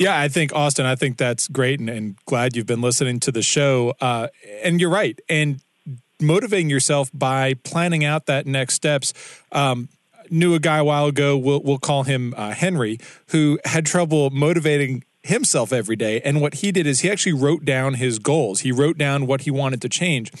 Yeah, 0.00 0.18
I 0.18 0.28
think 0.28 0.54
Austin. 0.54 0.86
I 0.86 0.94
think 0.94 1.18
that's 1.18 1.48
great, 1.48 1.80
and, 1.80 1.90
and 1.90 2.16
glad 2.24 2.56
you've 2.56 2.66
been 2.66 2.80
listening 2.80 3.20
to 3.20 3.32
the 3.32 3.42
show. 3.42 3.94
Uh, 4.00 4.28
and 4.62 4.80
you're 4.80 4.90
right, 4.90 5.20
and 5.28 5.60
motivating 6.20 6.70
yourself 6.70 7.10
by 7.12 7.54
planning 7.54 8.04
out 8.04 8.26
that 8.26 8.46
next 8.46 8.74
steps. 8.74 9.12
Um, 9.52 9.88
knew 10.30 10.54
a 10.54 10.60
guy 10.60 10.78
a 10.78 10.84
while 10.84 11.06
ago. 11.06 11.36
We'll, 11.36 11.62
we'll 11.62 11.78
call 11.78 12.02
him 12.02 12.34
uh, 12.36 12.50
Henry, 12.50 12.98
who 13.28 13.58
had 13.64 13.86
trouble 13.86 14.30
motivating 14.30 15.04
himself 15.22 15.72
every 15.72 15.96
day. 15.96 16.20
And 16.22 16.40
what 16.40 16.54
he 16.54 16.72
did 16.72 16.86
is 16.86 17.00
he 17.00 17.10
actually 17.10 17.34
wrote 17.34 17.64
down 17.64 17.94
his 17.94 18.18
goals. 18.18 18.60
He 18.60 18.72
wrote 18.72 18.96
down 18.96 19.26
what 19.26 19.42
he 19.42 19.50
wanted 19.50 19.82
to 19.82 19.88
change. 19.88 20.32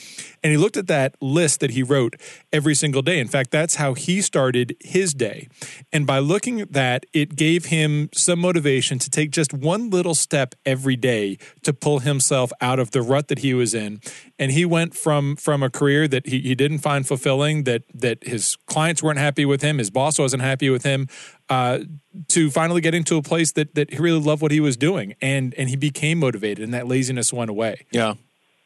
And 0.42 0.50
he 0.50 0.56
looked 0.56 0.76
at 0.76 0.86
that 0.86 1.14
list 1.20 1.60
that 1.60 1.72
he 1.72 1.82
wrote 1.82 2.16
every 2.52 2.74
single 2.74 3.02
day. 3.02 3.18
In 3.18 3.28
fact, 3.28 3.50
that's 3.50 3.74
how 3.74 3.94
he 3.94 4.22
started 4.22 4.76
his 4.80 5.12
day. 5.12 5.48
And 5.92 6.06
by 6.06 6.20
looking 6.20 6.60
at 6.60 6.72
that, 6.72 7.04
it 7.12 7.36
gave 7.36 7.66
him 7.66 8.08
some 8.14 8.38
motivation 8.38 8.98
to 9.00 9.10
take 9.10 9.30
just 9.30 9.52
one 9.52 9.90
little 9.90 10.14
step 10.14 10.54
every 10.64 10.96
day 10.96 11.38
to 11.64 11.72
pull 11.72 11.98
himself 11.98 12.50
out 12.60 12.78
of 12.78 12.92
the 12.92 13.02
rut 13.02 13.28
that 13.28 13.40
he 13.40 13.52
was 13.52 13.74
in. 13.74 14.00
And 14.40 14.52
he 14.52 14.64
went 14.64 14.94
from 14.94 15.34
from 15.34 15.64
a 15.64 15.70
career 15.70 16.06
that 16.06 16.26
he, 16.26 16.38
he 16.40 16.54
didn't 16.54 16.78
find 16.78 17.04
fulfilling, 17.06 17.64
that 17.64 17.82
that 17.92 18.22
his 18.22 18.56
clients 18.66 19.02
weren't 19.02 19.18
happy 19.18 19.44
with 19.44 19.62
him, 19.62 19.78
his 19.78 19.90
boss 19.90 20.16
wasn't 20.18 20.42
happy 20.42 20.70
with 20.70 20.84
him, 20.84 21.08
uh, 21.48 21.80
to 22.28 22.48
finally 22.50 22.80
getting 22.80 23.02
to 23.04 23.16
a 23.16 23.22
place 23.22 23.50
that 23.52 23.74
that 23.74 23.90
he 23.92 23.98
really 23.98 24.20
loved 24.20 24.40
what 24.40 24.52
he 24.52 24.60
was 24.60 24.76
doing, 24.76 25.16
and 25.20 25.54
and 25.54 25.68
he 25.68 25.74
became 25.76 26.18
motivated, 26.20 26.62
and 26.62 26.72
that 26.72 26.86
laziness 26.86 27.32
went 27.32 27.50
away. 27.50 27.84
Yeah, 27.90 28.14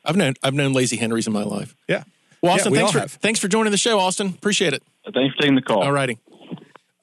I've 0.05 0.17
known 0.17 0.35
I've 0.43 0.53
known 0.53 0.75
lazy 0.75 0.97
Henrys 0.99 1.27
in 1.27 1.33
my 1.33 1.43
life. 1.45 1.75
Yeah. 1.89 2.05
Well, 2.43 2.53
Austin, 2.53 2.73
Yeah, 2.73 2.73
we 2.73 2.79
thanks 2.79 2.89
all 2.89 2.93
for 2.93 2.99
have. 3.01 3.13
thanks 3.13 3.41
for 3.41 3.49
joining 3.49 3.71
the 3.71 3.79
show, 3.79 3.99
Austin. 3.99 4.27
Appreciate 4.29 4.75
it. 4.75 4.83
Thanks 5.15 5.35
for 5.37 5.41
taking 5.41 5.55
the 5.55 5.63
call. 5.63 5.83
All 5.85 5.93
righty. 5.93 6.19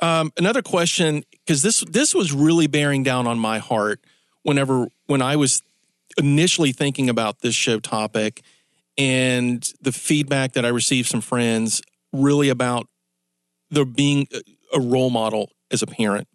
Um, 0.02 0.32
another 0.38 0.62
question, 0.62 1.24
because 1.46 1.62
this 1.64 1.80
this 1.90 2.14
was 2.14 2.32
really 2.34 2.68
bearing 2.68 3.02
down 3.04 3.26
on 3.26 3.40
my 3.40 3.58
heart 3.58 4.00
whenever 4.44 4.90
when 5.08 5.22
I 5.22 5.36
was 5.38 5.64
initially 6.18 6.72
thinking 6.72 7.10
about 7.10 7.40
this 7.40 7.56
show 7.56 7.80
topic 7.80 8.42
and 9.00 9.72
the 9.82 9.94
feedback 9.94 10.54
that 10.54 10.66
I 10.66 10.70
received 10.70 11.10
from 11.10 11.22
friends 11.22 11.82
really 12.12 12.50
about 12.50 12.88
the 13.72 13.86
being 13.86 14.28
a- 14.34 14.42
a 14.74 14.82
role 14.82 15.10
model 15.10 15.52
as 15.72 15.82
a 15.82 15.88
parent. 15.88 16.28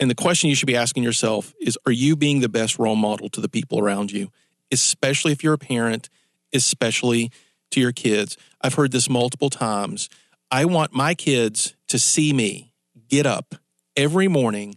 And 0.00 0.10
the 0.10 0.14
question 0.14 0.48
you 0.48 0.56
should 0.56 0.66
be 0.66 0.76
asking 0.76 1.04
yourself 1.04 1.54
is 1.60 1.78
are 1.86 1.92
you 1.92 2.16
being 2.16 2.40
the 2.40 2.48
best 2.48 2.78
role 2.78 2.96
model 2.96 3.28
to 3.30 3.40
the 3.40 3.48
people 3.48 3.78
around 3.78 4.10
you, 4.10 4.30
especially 4.70 5.32
if 5.32 5.42
you're 5.42 5.54
a 5.54 5.58
parent, 5.58 6.08
especially 6.52 7.30
to 7.70 7.80
your 7.80 7.92
kids? 7.92 8.36
I've 8.60 8.74
heard 8.74 8.92
this 8.92 9.08
multiple 9.08 9.50
times. 9.50 10.08
I 10.50 10.64
want 10.64 10.92
my 10.92 11.14
kids 11.14 11.74
to 11.88 11.98
see 11.98 12.32
me 12.32 12.72
get 13.08 13.26
up 13.26 13.54
every 13.96 14.28
morning, 14.28 14.76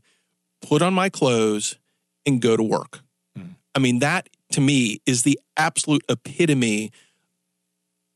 put 0.61 0.81
on 0.81 0.93
my 0.93 1.09
clothes, 1.09 1.77
and 2.25 2.41
go 2.41 2.55
to 2.55 2.63
work. 2.63 3.01
Hmm. 3.35 3.53
I 3.73 3.79
mean, 3.79 3.99
that 3.99 4.29
to 4.51 4.61
me 4.61 5.01
is 5.05 5.23
the 5.23 5.39
absolute 5.57 6.03
epitome. 6.09 6.91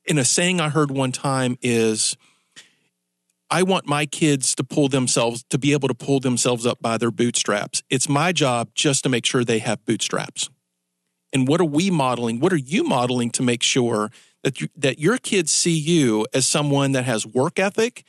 And 0.08 0.20
a 0.20 0.26
saying 0.26 0.62
I 0.62 0.70
heard 0.70 0.92
one 0.92 1.12
time 1.12 1.58
is, 1.62 2.16
I 3.50 3.64
want 3.64 3.88
my 3.88 4.06
kids 4.06 4.56
to 4.56 4.64
pull 4.64 4.88
themselves, 4.88 5.44
to 5.50 5.58
be 5.58 5.74
able 5.74 5.88
to 5.88 5.94
pull 5.94 6.20
themselves 6.20 6.66
up 6.66 6.82
by 6.82 6.98
their 6.98 7.12
bootstraps. 7.12 7.84
It's 7.90 8.10
my 8.10 8.32
job 8.32 8.70
just 8.74 9.04
to 9.04 9.10
make 9.10 9.26
sure 9.26 9.44
they 9.44 9.60
have 9.60 9.86
bootstraps. 9.86 10.50
And 11.34 11.48
what 11.48 11.60
are 11.62 11.66
we 11.66 11.92
modeling? 11.92 12.40
What 12.40 12.54
are 12.54 12.58
you 12.58 12.84
modeling 12.84 13.30
to 13.32 13.44
make 13.44 13.62
sure 13.62 14.10
that 14.44 14.62
you, 14.62 14.70
that 14.78 15.00
your 15.00 15.18
kids 15.18 15.52
see 15.52 15.78
you 15.78 16.26
as 16.34 16.48
someone 16.48 16.94
that 16.94 17.06
has 17.06 17.26
work 17.26 17.60
ethic, 17.60 18.04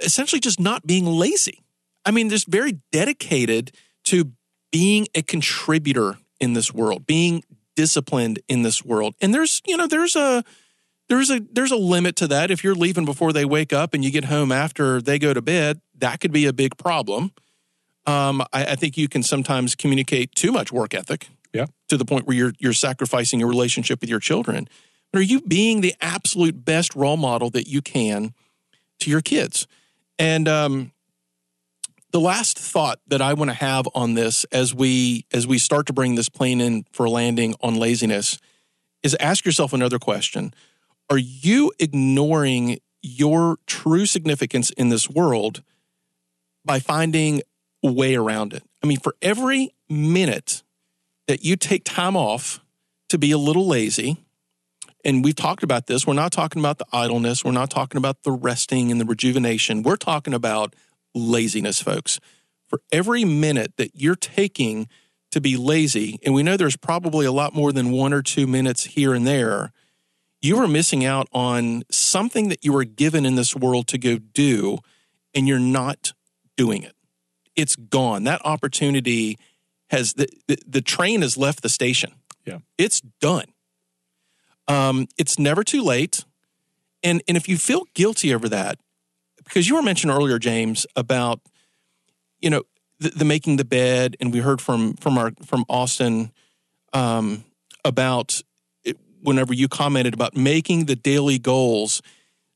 essentially 0.00 0.40
just 0.40 0.60
not 0.60 0.86
being 0.86 1.06
lazy? 1.06 1.62
I 2.04 2.10
mean, 2.10 2.30
just 2.30 2.46
very 2.46 2.78
dedicated 2.92 3.72
to 4.04 4.32
being 4.70 5.08
a 5.14 5.22
contributor 5.22 6.18
in 6.40 6.52
this 6.52 6.72
world, 6.72 7.06
being 7.06 7.42
disciplined 7.76 8.40
in 8.48 8.62
this 8.62 8.84
world. 8.84 9.14
And 9.20 9.34
there's, 9.34 9.60
you 9.66 9.76
know, 9.76 9.86
there's 9.86 10.16
a 10.16 10.44
there's 11.08 11.30
a 11.30 11.40
there's 11.52 11.70
a 11.70 11.76
limit 11.76 12.16
to 12.16 12.26
that. 12.28 12.50
If 12.50 12.62
you're 12.62 12.74
leaving 12.74 13.04
before 13.04 13.32
they 13.32 13.44
wake 13.44 13.72
up 13.72 13.94
and 13.94 14.04
you 14.04 14.10
get 14.10 14.26
home 14.26 14.52
after 14.52 15.00
they 15.00 15.18
go 15.18 15.32
to 15.34 15.42
bed, 15.42 15.80
that 15.98 16.20
could 16.20 16.32
be 16.32 16.46
a 16.46 16.52
big 16.52 16.76
problem. 16.76 17.32
Um, 18.06 18.42
I, 18.52 18.64
I 18.66 18.74
think 18.74 18.96
you 18.96 19.08
can 19.08 19.22
sometimes 19.22 19.74
communicate 19.74 20.34
too 20.34 20.52
much 20.52 20.72
work 20.72 20.94
ethic 20.94 21.28
Yeah. 21.52 21.66
to 21.88 21.96
the 21.96 22.04
point 22.04 22.26
where 22.26 22.36
you're 22.36 22.52
you're 22.58 22.72
sacrificing 22.72 23.40
your 23.40 23.48
relationship 23.48 24.00
with 24.00 24.10
your 24.10 24.20
children. 24.20 24.68
But 25.12 25.20
are 25.20 25.24
you 25.24 25.40
being 25.40 25.80
the 25.80 25.94
absolute 26.00 26.64
best 26.64 26.94
role 26.94 27.16
model 27.16 27.50
that 27.50 27.66
you 27.66 27.80
can 27.80 28.34
to 29.00 29.10
your 29.10 29.22
kids? 29.22 29.66
And 30.18 30.46
um, 30.48 30.92
the 32.10 32.20
last 32.20 32.58
thought 32.58 33.00
that 33.06 33.22
I 33.22 33.34
want 33.34 33.50
to 33.50 33.54
have 33.54 33.88
on 33.94 34.14
this 34.14 34.44
as 34.52 34.74
we 34.74 35.24
as 35.32 35.46
we 35.46 35.58
start 35.58 35.86
to 35.86 35.92
bring 35.92 36.14
this 36.14 36.28
plane 36.28 36.60
in 36.60 36.84
for 36.92 37.08
landing 37.08 37.54
on 37.60 37.74
laziness 37.76 38.38
is 39.02 39.14
ask 39.20 39.44
yourself 39.44 39.72
another 39.72 39.98
question. 39.98 40.52
Are 41.10 41.18
you 41.18 41.72
ignoring 41.78 42.80
your 43.00 43.58
true 43.66 44.04
significance 44.04 44.70
in 44.70 44.90
this 44.90 45.08
world 45.08 45.62
by 46.64 46.80
finding 46.80 47.42
a 47.82 47.90
way 47.90 48.14
around 48.14 48.52
it? 48.52 48.62
I 48.82 48.86
mean, 48.86 49.00
for 49.00 49.14
every 49.22 49.70
minute 49.88 50.62
that 51.26 51.44
you 51.44 51.56
take 51.56 51.84
time 51.84 52.16
off 52.16 52.60
to 53.08 53.18
be 53.18 53.30
a 53.30 53.38
little 53.38 53.66
lazy, 53.66 54.18
and 55.04 55.24
we've 55.24 55.34
talked 55.34 55.62
about 55.62 55.86
this, 55.86 56.06
we're 56.06 56.12
not 56.12 56.32
talking 56.32 56.60
about 56.60 56.78
the 56.78 56.86
idleness, 56.92 57.44
we're 57.44 57.52
not 57.52 57.70
talking 57.70 57.96
about 57.96 58.22
the 58.24 58.32
resting 58.32 58.90
and 58.90 59.00
the 59.00 59.06
rejuvenation, 59.06 59.82
we're 59.82 59.96
talking 59.96 60.34
about 60.34 60.74
laziness, 61.14 61.80
folks. 61.80 62.20
For 62.68 62.82
every 62.92 63.24
minute 63.24 63.74
that 63.78 63.92
you're 63.94 64.14
taking 64.14 64.88
to 65.30 65.40
be 65.40 65.56
lazy, 65.56 66.18
and 66.22 66.34
we 66.34 66.42
know 66.42 66.56
there's 66.56 66.76
probably 66.76 67.24
a 67.24 67.32
lot 67.32 67.54
more 67.54 67.72
than 67.72 67.92
one 67.92 68.12
or 68.12 68.20
two 68.20 68.46
minutes 68.46 68.84
here 68.84 69.14
and 69.14 69.26
there, 69.26 69.72
you 70.40 70.58
are 70.58 70.68
missing 70.68 71.04
out 71.04 71.28
on 71.32 71.82
something 71.90 72.48
that 72.48 72.64
you 72.64 72.72
were 72.72 72.84
given 72.84 73.26
in 73.26 73.34
this 73.34 73.56
world 73.56 73.86
to 73.88 73.98
go 73.98 74.18
do, 74.18 74.78
and 75.34 75.48
you're 75.48 75.58
not 75.58 76.12
doing 76.56 76.82
it. 76.82 76.94
it's 77.58 77.74
gone. 77.76 78.24
That 78.24 78.40
opportunity 78.44 79.36
has 79.90 80.14
the, 80.14 80.28
the, 80.46 80.58
the 80.66 80.80
train 80.80 81.22
has 81.22 81.36
left 81.36 81.62
the 81.62 81.68
station. 81.68 82.12
Yeah. 82.46 82.58
It's 82.78 83.00
done. 83.20 83.46
Um, 84.68 85.08
it's 85.18 85.38
never 85.38 85.64
too 85.64 85.82
late. 85.82 86.24
And 87.02 87.22
and 87.28 87.36
if 87.36 87.48
you 87.48 87.58
feel 87.58 87.84
guilty 87.94 88.32
over 88.34 88.48
that, 88.48 88.78
because 89.44 89.68
you 89.68 89.74
were 89.74 89.82
mentioned 89.82 90.12
earlier, 90.12 90.38
James, 90.38 90.86
about 90.96 91.40
you 92.40 92.50
know 92.50 92.62
the, 92.98 93.10
the 93.10 93.24
making 93.24 93.56
the 93.56 93.64
bed, 93.64 94.16
and 94.20 94.32
we 94.32 94.40
heard 94.40 94.60
from 94.60 94.94
from 94.94 95.18
our 95.18 95.32
from 95.44 95.64
Austin 95.68 96.32
um, 96.92 97.44
about 97.84 98.42
whenever 99.28 99.52
you 99.52 99.68
commented 99.68 100.14
about 100.14 100.36
making 100.36 100.86
the 100.86 100.96
daily 100.96 101.38
goals. 101.38 102.02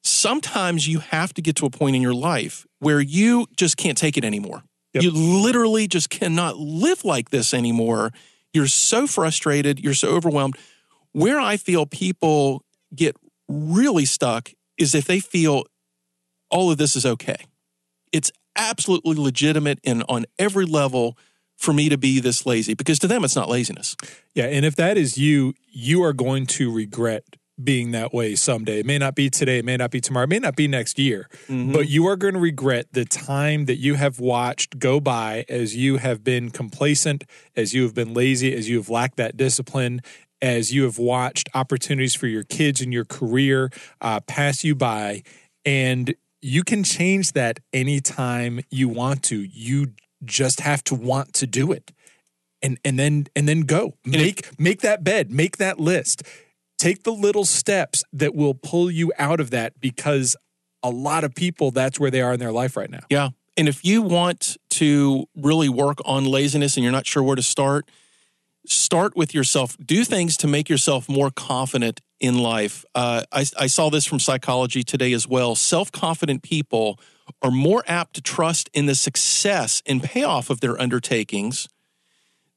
Sometimes 0.03 0.89
you 0.89 0.99
have 0.99 1.33
to 1.35 1.43
get 1.43 1.55
to 1.57 1.67
a 1.67 1.71
point 1.71 1.95
in 1.95 2.03
your 2.03 2.15
life 2.15 2.67
where 2.81 3.01
you 3.01 3.47
just 3.57 3.77
can't 3.77 3.97
take 3.97 4.17
it 4.17 4.25
anymore. 4.25 4.65
Yep. 4.95 5.05
You 5.05 5.11
literally 5.13 5.87
just 5.87 6.11
cannot 6.11 6.57
live 6.57 7.05
like 7.05 7.31
this 7.31 7.55
anymore. 7.55 8.11
You're 8.53 8.67
so 8.67 9.07
frustrated. 9.07 9.79
You're 9.79 9.95
so 9.95 10.09
overwhelmed. 10.09 10.57
Where 11.13 11.39
I 11.39 11.57
feel 11.57 11.87
people 11.87 12.65
get 12.95 13.17
really 13.49 14.05
stuck 14.05 14.51
is 14.77 14.95
if 14.95 15.05
they 15.05 15.21
feel 15.21 15.65
all 16.51 16.71
of 16.71 16.79
this 16.79 16.97
is 16.97 17.07
okay. 17.07 17.47
It's 18.13 18.33
absolutely 18.57 19.15
legitimate 19.15 19.79
and 19.85 20.05
on 20.09 20.27
every 20.39 20.67
level 20.67 21.17
for 21.63 21.73
me 21.73 21.89
to 21.89 21.97
be 21.97 22.19
this 22.19 22.45
lazy 22.45 22.75
because 22.75 22.99
to 22.99 23.07
them 23.07 23.25
it's 23.25 23.37
not 23.37 23.49
laziness. 23.49 23.97
Yeah, 24.35 24.47
and 24.47 24.65
if 24.67 24.75
that 24.77 24.99
is 24.99 25.17
you, 25.17 25.55
you 25.71 26.03
are 26.03 26.13
going 26.13 26.47
to 26.47 26.73
regret 26.73 27.25
being 27.63 27.93
that 27.93 28.13
way 28.13 28.35
someday. 28.35 28.81
It 28.81 28.87
may 28.87 28.99
not 28.99 29.15
be 29.15 29.31
today, 29.31 29.59
it 29.59 29.65
may 29.65 29.77
not 29.77 29.93
be 29.93 30.01
tomorrow, 30.01 30.25
it 30.25 30.31
may 30.31 30.41
not 30.41 30.57
be 30.57 30.67
next 30.67 30.99
year, 30.99 31.29
but 31.73 31.89
you 31.89 32.07
are 32.09 32.17
going 32.17 32.35
to 32.35 32.41
regret 32.41 32.87
the 32.93 33.05
time 33.05 33.67
that 33.67 33.77
you 33.77 33.95
have 33.95 34.19
watched 34.19 34.81
go 34.81 34.99
by 34.99 35.45
as 35.49 35.77
you 35.77 35.99
have 35.99 36.25
been 36.25 36.51
complacent, 36.51 37.25
as 37.55 37.73
you 37.73 37.85
have 37.85 37.95
been 37.95 38.13
lazy, 38.13 38.53
as 38.53 38.69
you 38.69 38.79
have 38.79 38.89
lacked 38.89 39.17
that 39.17 39.37
discipline. 39.37 40.01
As 40.41 40.75
you 40.75 40.83
have 40.83 40.99
watched 40.99 41.49
opportunities 41.55 42.17
for 42.17 42.27
your 42.27 42.43
kids 42.43 42.81
and 42.81 42.93
your 42.93 43.05
career 43.05 43.71
uh, 44.01 44.19
pass 44.27 44.65
you 44.65 44.75
by, 44.75 45.23
and 45.65 46.13
you 46.41 46.65
can 46.65 46.83
change 46.83 47.35
that 47.35 47.61
anytime 47.73 48.61
you 48.69 48.89
want 48.89 49.23
to. 49.25 49.37
You 49.37 49.93
just 50.25 50.61
have 50.61 50.83
to 50.85 50.95
want 50.95 51.33
to 51.35 51.47
do 51.47 51.73
it 51.73 51.93
and 52.63 52.79
and 52.85 52.99
then 52.99 53.27
and 53.35 53.49
then 53.49 53.63
go 53.63 53.95
make 54.05 54.59
make 54.59 54.81
that 54.81 55.03
bed 55.03 55.31
make 55.31 55.57
that 55.57 55.79
list 55.81 56.23
take 56.79 57.03
the 57.05 57.13
little 57.13 57.45
steps 57.45 58.05
that 58.13 58.35
will 58.35 58.55
pull 58.55 58.91
you 58.91 59.13
out 59.19 59.41
of 59.41 59.51
that 59.51 59.79
because 59.81 60.37
a 60.83 60.91
lot 60.91 61.25
of 61.25 61.35
people 61.35 61.71
that's 61.71 61.99
where 62.01 62.11
they 62.11 62.21
are 62.21 62.33
in 62.33 62.41
their 62.41 62.53
life 62.53 62.77
right 62.77 62.91
now 62.91 63.05
Yeah. 63.11 63.31
And 63.57 63.69
if 63.69 63.85
you 63.85 64.03
want 64.03 64.57
to 64.71 65.27
really 65.37 65.69
work 65.69 65.99
on 66.05 66.25
laziness 66.25 66.77
and 66.77 66.85
you're 66.85 66.93
not 66.93 67.07
sure 67.07 67.23
where 67.23 67.37
to 67.37 67.43
start, 67.43 67.91
start 68.67 69.17
with 69.17 69.35
yourself. 69.35 69.77
Do 69.85 70.05
things 70.05 70.37
to 70.39 70.47
make 70.47 70.69
yourself 70.69 71.09
more 71.09 71.31
confident 71.31 72.01
in 72.21 72.39
life. 72.39 72.85
Uh, 72.95 73.25
I, 73.31 73.45
I 73.59 73.67
saw 73.67 73.91
this 73.91 74.07
from 74.07 74.21
psychology 74.21 74.83
today 74.83 75.13
as 75.13 75.29
well. 75.29 75.55
Self 75.55 75.93
confident 75.93 76.43
people 76.43 76.99
are 77.41 77.51
more 77.51 77.85
apt 77.87 78.15
to 78.15 78.21
trust 78.21 78.69
in 78.73 78.87
the 78.87 78.95
success 78.95 79.83
and 79.87 80.03
payoff 80.03 80.51
of 80.51 80.61
their 80.61 80.81
undertakings. 80.81 81.69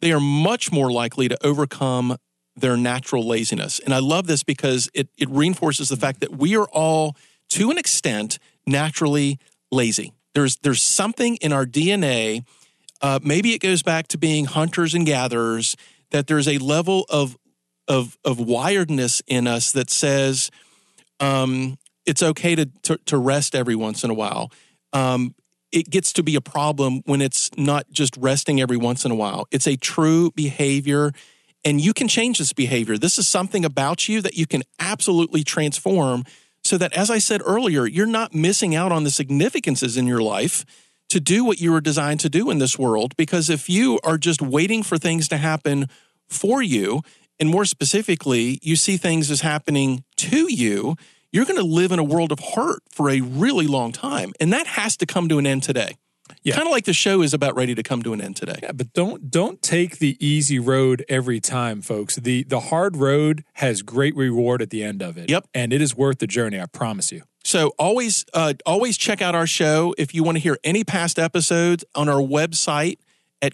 They 0.02 0.12
are 0.12 0.20
much 0.20 0.72
more 0.72 0.92
likely 0.92 1.28
to 1.28 1.46
overcome 1.46 2.18
their 2.56 2.78
natural 2.78 3.26
laziness. 3.28 3.80
And 3.80 3.94
I 3.94 4.00
love 4.00 4.28
this 4.28 4.44
because 4.44 4.90
it, 4.94 5.10
it 5.18 5.30
reinforces 5.30 5.90
the 5.90 5.98
fact 5.98 6.22
that 6.22 6.38
we 6.38 6.56
are 6.56 6.68
all, 6.68 7.16
to 7.50 7.70
an 7.70 7.78
extent, 7.78 8.40
naturally 8.66 9.40
lazy. 9.72 10.14
There's, 10.34 10.58
there's 10.58 10.82
something 10.82 11.36
in 11.38 11.54
our 11.54 11.66
DNA, 11.66 12.46
uh, 13.02 13.20
maybe 13.24 13.54
it 13.54 13.60
goes 13.60 13.84
back 13.84 14.08
to 14.10 14.18
being 14.18 14.46
hunters 14.46 14.94
and 14.94 15.06
gatherers, 15.06 15.76
that 16.12 16.28
there's 16.28 16.48
a 16.48 16.58
level 16.60 17.06
of, 17.10 17.38
of, 17.88 18.18
of 18.24 18.40
wiredness 18.40 19.22
in 19.28 19.48
us 19.48 19.72
that 19.74 19.90
says 19.90 20.50
um, 21.20 21.78
it's 22.06 22.24
okay 22.24 22.56
to, 22.56 22.66
to, 22.84 22.98
to 23.06 23.18
rest 23.18 23.56
every 23.56 23.76
once 23.76 24.04
in 24.04 24.10
a 24.10 24.14
while. 24.14 24.52
Um, 24.96 25.36
it 25.72 25.90
gets 25.90 26.14
to 26.14 26.24
be 26.24 26.36
a 26.36 26.42
problem 26.42 27.02
when 27.06 27.22
it's 27.22 27.52
not 27.58 27.92
just 27.92 28.16
resting 28.18 28.62
every 28.62 28.78
once 28.78 29.04
in 29.04 29.12
a 29.12 29.16
while. 29.16 29.46
It's 29.52 29.68
a 29.68 29.76
true 29.76 30.32
behavior, 30.32 31.12
and 31.66 31.82
you 31.82 31.94
can 31.94 32.08
change 32.08 32.38
this 32.38 32.54
behavior. 32.54 32.98
This 32.98 33.18
is 33.18 33.28
something 33.28 33.66
about 33.66 34.08
you 34.08 34.22
that 34.22 34.38
you 34.38 34.48
can 34.48 34.64
absolutely 34.80 35.44
transform 35.44 36.24
so 36.64 36.78
that, 36.78 36.94
as 36.94 37.12
I 37.12 37.18
said 37.18 37.42
earlier, 37.46 37.86
you're 37.86 38.06
not 38.06 38.34
missing 38.34 38.74
out 38.74 38.92
on 38.92 39.04
the 39.04 39.12
significances 39.12 39.98
in 39.98 40.08
your 40.08 40.22
life 40.22 40.66
to 41.10 41.20
do 41.20 41.44
what 41.44 41.60
you 41.60 41.72
were 41.72 41.82
designed 41.82 42.22
to 42.22 42.30
do 42.30 42.50
in 42.50 42.58
this 42.58 42.80
world. 42.80 43.16
Because 43.18 43.50
if 43.50 43.70
you 43.70 44.00
are 44.04 44.18
just 44.18 44.42
waiting 44.42 44.82
for 44.82 44.98
things 44.98 45.28
to 45.28 45.38
happen 45.38 45.88
for 46.30 46.64
you, 46.64 47.02
and 47.38 47.50
more 47.50 47.66
specifically, 47.66 48.60
you 48.64 48.78
see 48.78 48.96
things 48.96 49.30
as 49.30 49.42
happening 49.42 50.06
to 50.18 50.52
you, 50.52 50.96
you're 51.36 51.46
going 51.46 51.60
to 51.60 51.66
live 51.82 51.92
in 51.92 52.00
a 52.00 52.04
world 52.04 52.32
of 52.32 52.40
hurt 52.40 52.82
for 52.90 53.10
a 53.10 53.20
really 53.22 53.68
long 53.68 53.92
time. 53.92 54.32
And 54.40 54.52
that 54.54 54.66
has 54.68 54.96
to 54.98 55.06
come 55.06 55.28
to 55.30 55.38
an 55.38 55.46
end 55.46 55.64
today. 55.64 55.98
Yeah. 56.42 56.56
Kind 56.56 56.68
of 56.68 56.72
like 56.72 56.86
the 56.86 56.94
show 56.94 57.22
is 57.22 57.34
about 57.34 57.56
ready 57.56 57.76
to 57.76 57.84
come 57.84 58.02
to 58.04 58.14
an 58.14 58.22
end 58.22 58.36
today. 58.36 58.56
yeah 58.64 58.72
but 58.72 58.94
don't 58.94 59.30
don't 59.30 59.62
take 59.62 60.00
the 60.00 60.18
easy 60.20 60.58
road 60.60 61.04
every 61.08 61.40
time 61.40 61.82
folks 61.82 62.16
the 62.16 62.44
the 62.44 62.60
hard 62.72 62.98
road 62.98 63.44
has 63.54 63.82
great 63.84 64.16
reward 64.16 64.62
at 64.62 64.70
the 64.72 64.84
end 64.84 65.02
of 65.04 65.18
it 65.18 65.30
Yep. 65.30 65.48
and 65.54 65.72
it 65.74 65.82
is 65.82 65.96
worth 65.96 66.18
the 66.20 66.28
journey 66.28 66.60
i 66.60 66.66
promise 66.66 67.12
you 67.12 67.22
So 67.44 67.74
always, 67.78 68.26
uh, 68.34 68.54
always 68.66 68.98
check 68.98 69.22
out 69.22 69.36
our 69.36 69.46
show. 69.46 69.94
If 70.00 70.16
you 70.16 70.24
want 70.24 70.38
to 70.38 70.44
hear 70.48 70.58
any 70.64 70.84
past 70.84 71.20
episodes 71.20 71.86
on 71.94 72.10
our 72.10 72.22
website 72.40 72.98
at 73.42 73.54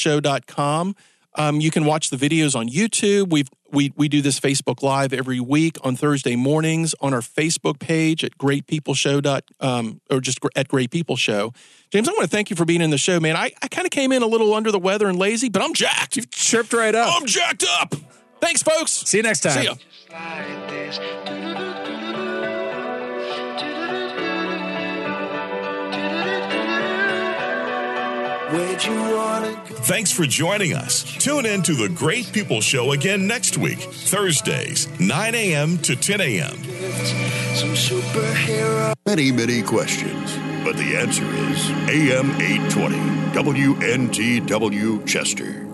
greatpeopleshow.com. 0.00 0.94
Um, 1.36 1.60
you 1.60 1.70
can 1.70 1.84
watch 1.84 2.10
the 2.10 2.16
videos 2.16 2.56
on 2.56 2.68
YouTube. 2.68 3.30
We've, 3.30 3.48
we, 3.70 3.92
we 3.96 4.08
do 4.08 4.22
this 4.22 4.40
Facebook 4.40 4.82
Live 4.82 5.12
every 5.12 5.38
week 5.40 5.76
on 5.82 5.94
Thursday 5.96 6.34
mornings 6.34 6.94
on 7.00 7.12
our 7.12 7.20
Facebook 7.20 7.78
page 7.78 8.24
at 8.24 8.38
greatpeopleshow. 8.38 9.22
Dot, 9.22 9.44
um, 9.60 10.00
or 10.10 10.20
just 10.20 10.38
at 10.56 10.68
Great 10.68 10.90
People 10.90 11.16
Show. 11.16 11.52
James, 11.90 12.08
I 12.08 12.12
want 12.12 12.22
to 12.22 12.28
thank 12.28 12.50
you 12.50 12.56
for 12.56 12.64
being 12.64 12.80
in 12.80 12.90
the 12.90 12.98
show, 12.98 13.20
man. 13.20 13.36
I, 13.36 13.52
I 13.62 13.68
kind 13.68 13.86
of 13.86 13.90
came 13.90 14.12
in 14.12 14.22
a 14.22 14.26
little 14.26 14.52
under 14.54 14.72
the 14.72 14.78
weather 14.78 15.08
and 15.08 15.18
lazy, 15.18 15.48
but 15.48 15.62
I'm 15.62 15.74
jacked. 15.74 16.16
you've 16.16 16.30
chirped 16.30 16.72
right 16.72 16.94
up 16.94 17.14
I'm 17.14 17.26
jacked 17.26 17.64
up. 17.80 17.94
Thanks, 18.40 18.62
folks. 18.62 18.92
see 18.92 19.18
you 19.18 19.22
next 19.22 19.40
time 19.40 19.52
See 19.52 19.64
ya. 19.64 21.45
Thanks 29.86 30.10
for 30.10 30.24
joining 30.24 30.72
us. 30.72 31.02
Tune 31.22 31.44
in 31.44 31.62
to 31.62 31.74
the 31.74 31.88
Great 31.88 32.32
People 32.32 32.60
Show 32.60 32.92
again 32.92 33.26
next 33.26 33.58
week, 33.58 33.78
Thursdays, 33.78 34.88
9 34.98 35.34
a.m. 35.34 35.78
to 35.78 35.94
10 35.94 36.20
a.m. 36.20 36.54
Some 37.54 37.74
superhero. 37.74 38.94
Many, 39.04 39.30
many 39.30 39.62
questions, 39.62 40.36
but 40.64 40.76
the 40.76 40.96
answer 40.96 41.24
is 41.24 41.70
AM 41.90 42.30
820, 42.40 42.96
WNTW 43.32 45.06
Chester. 45.06 45.66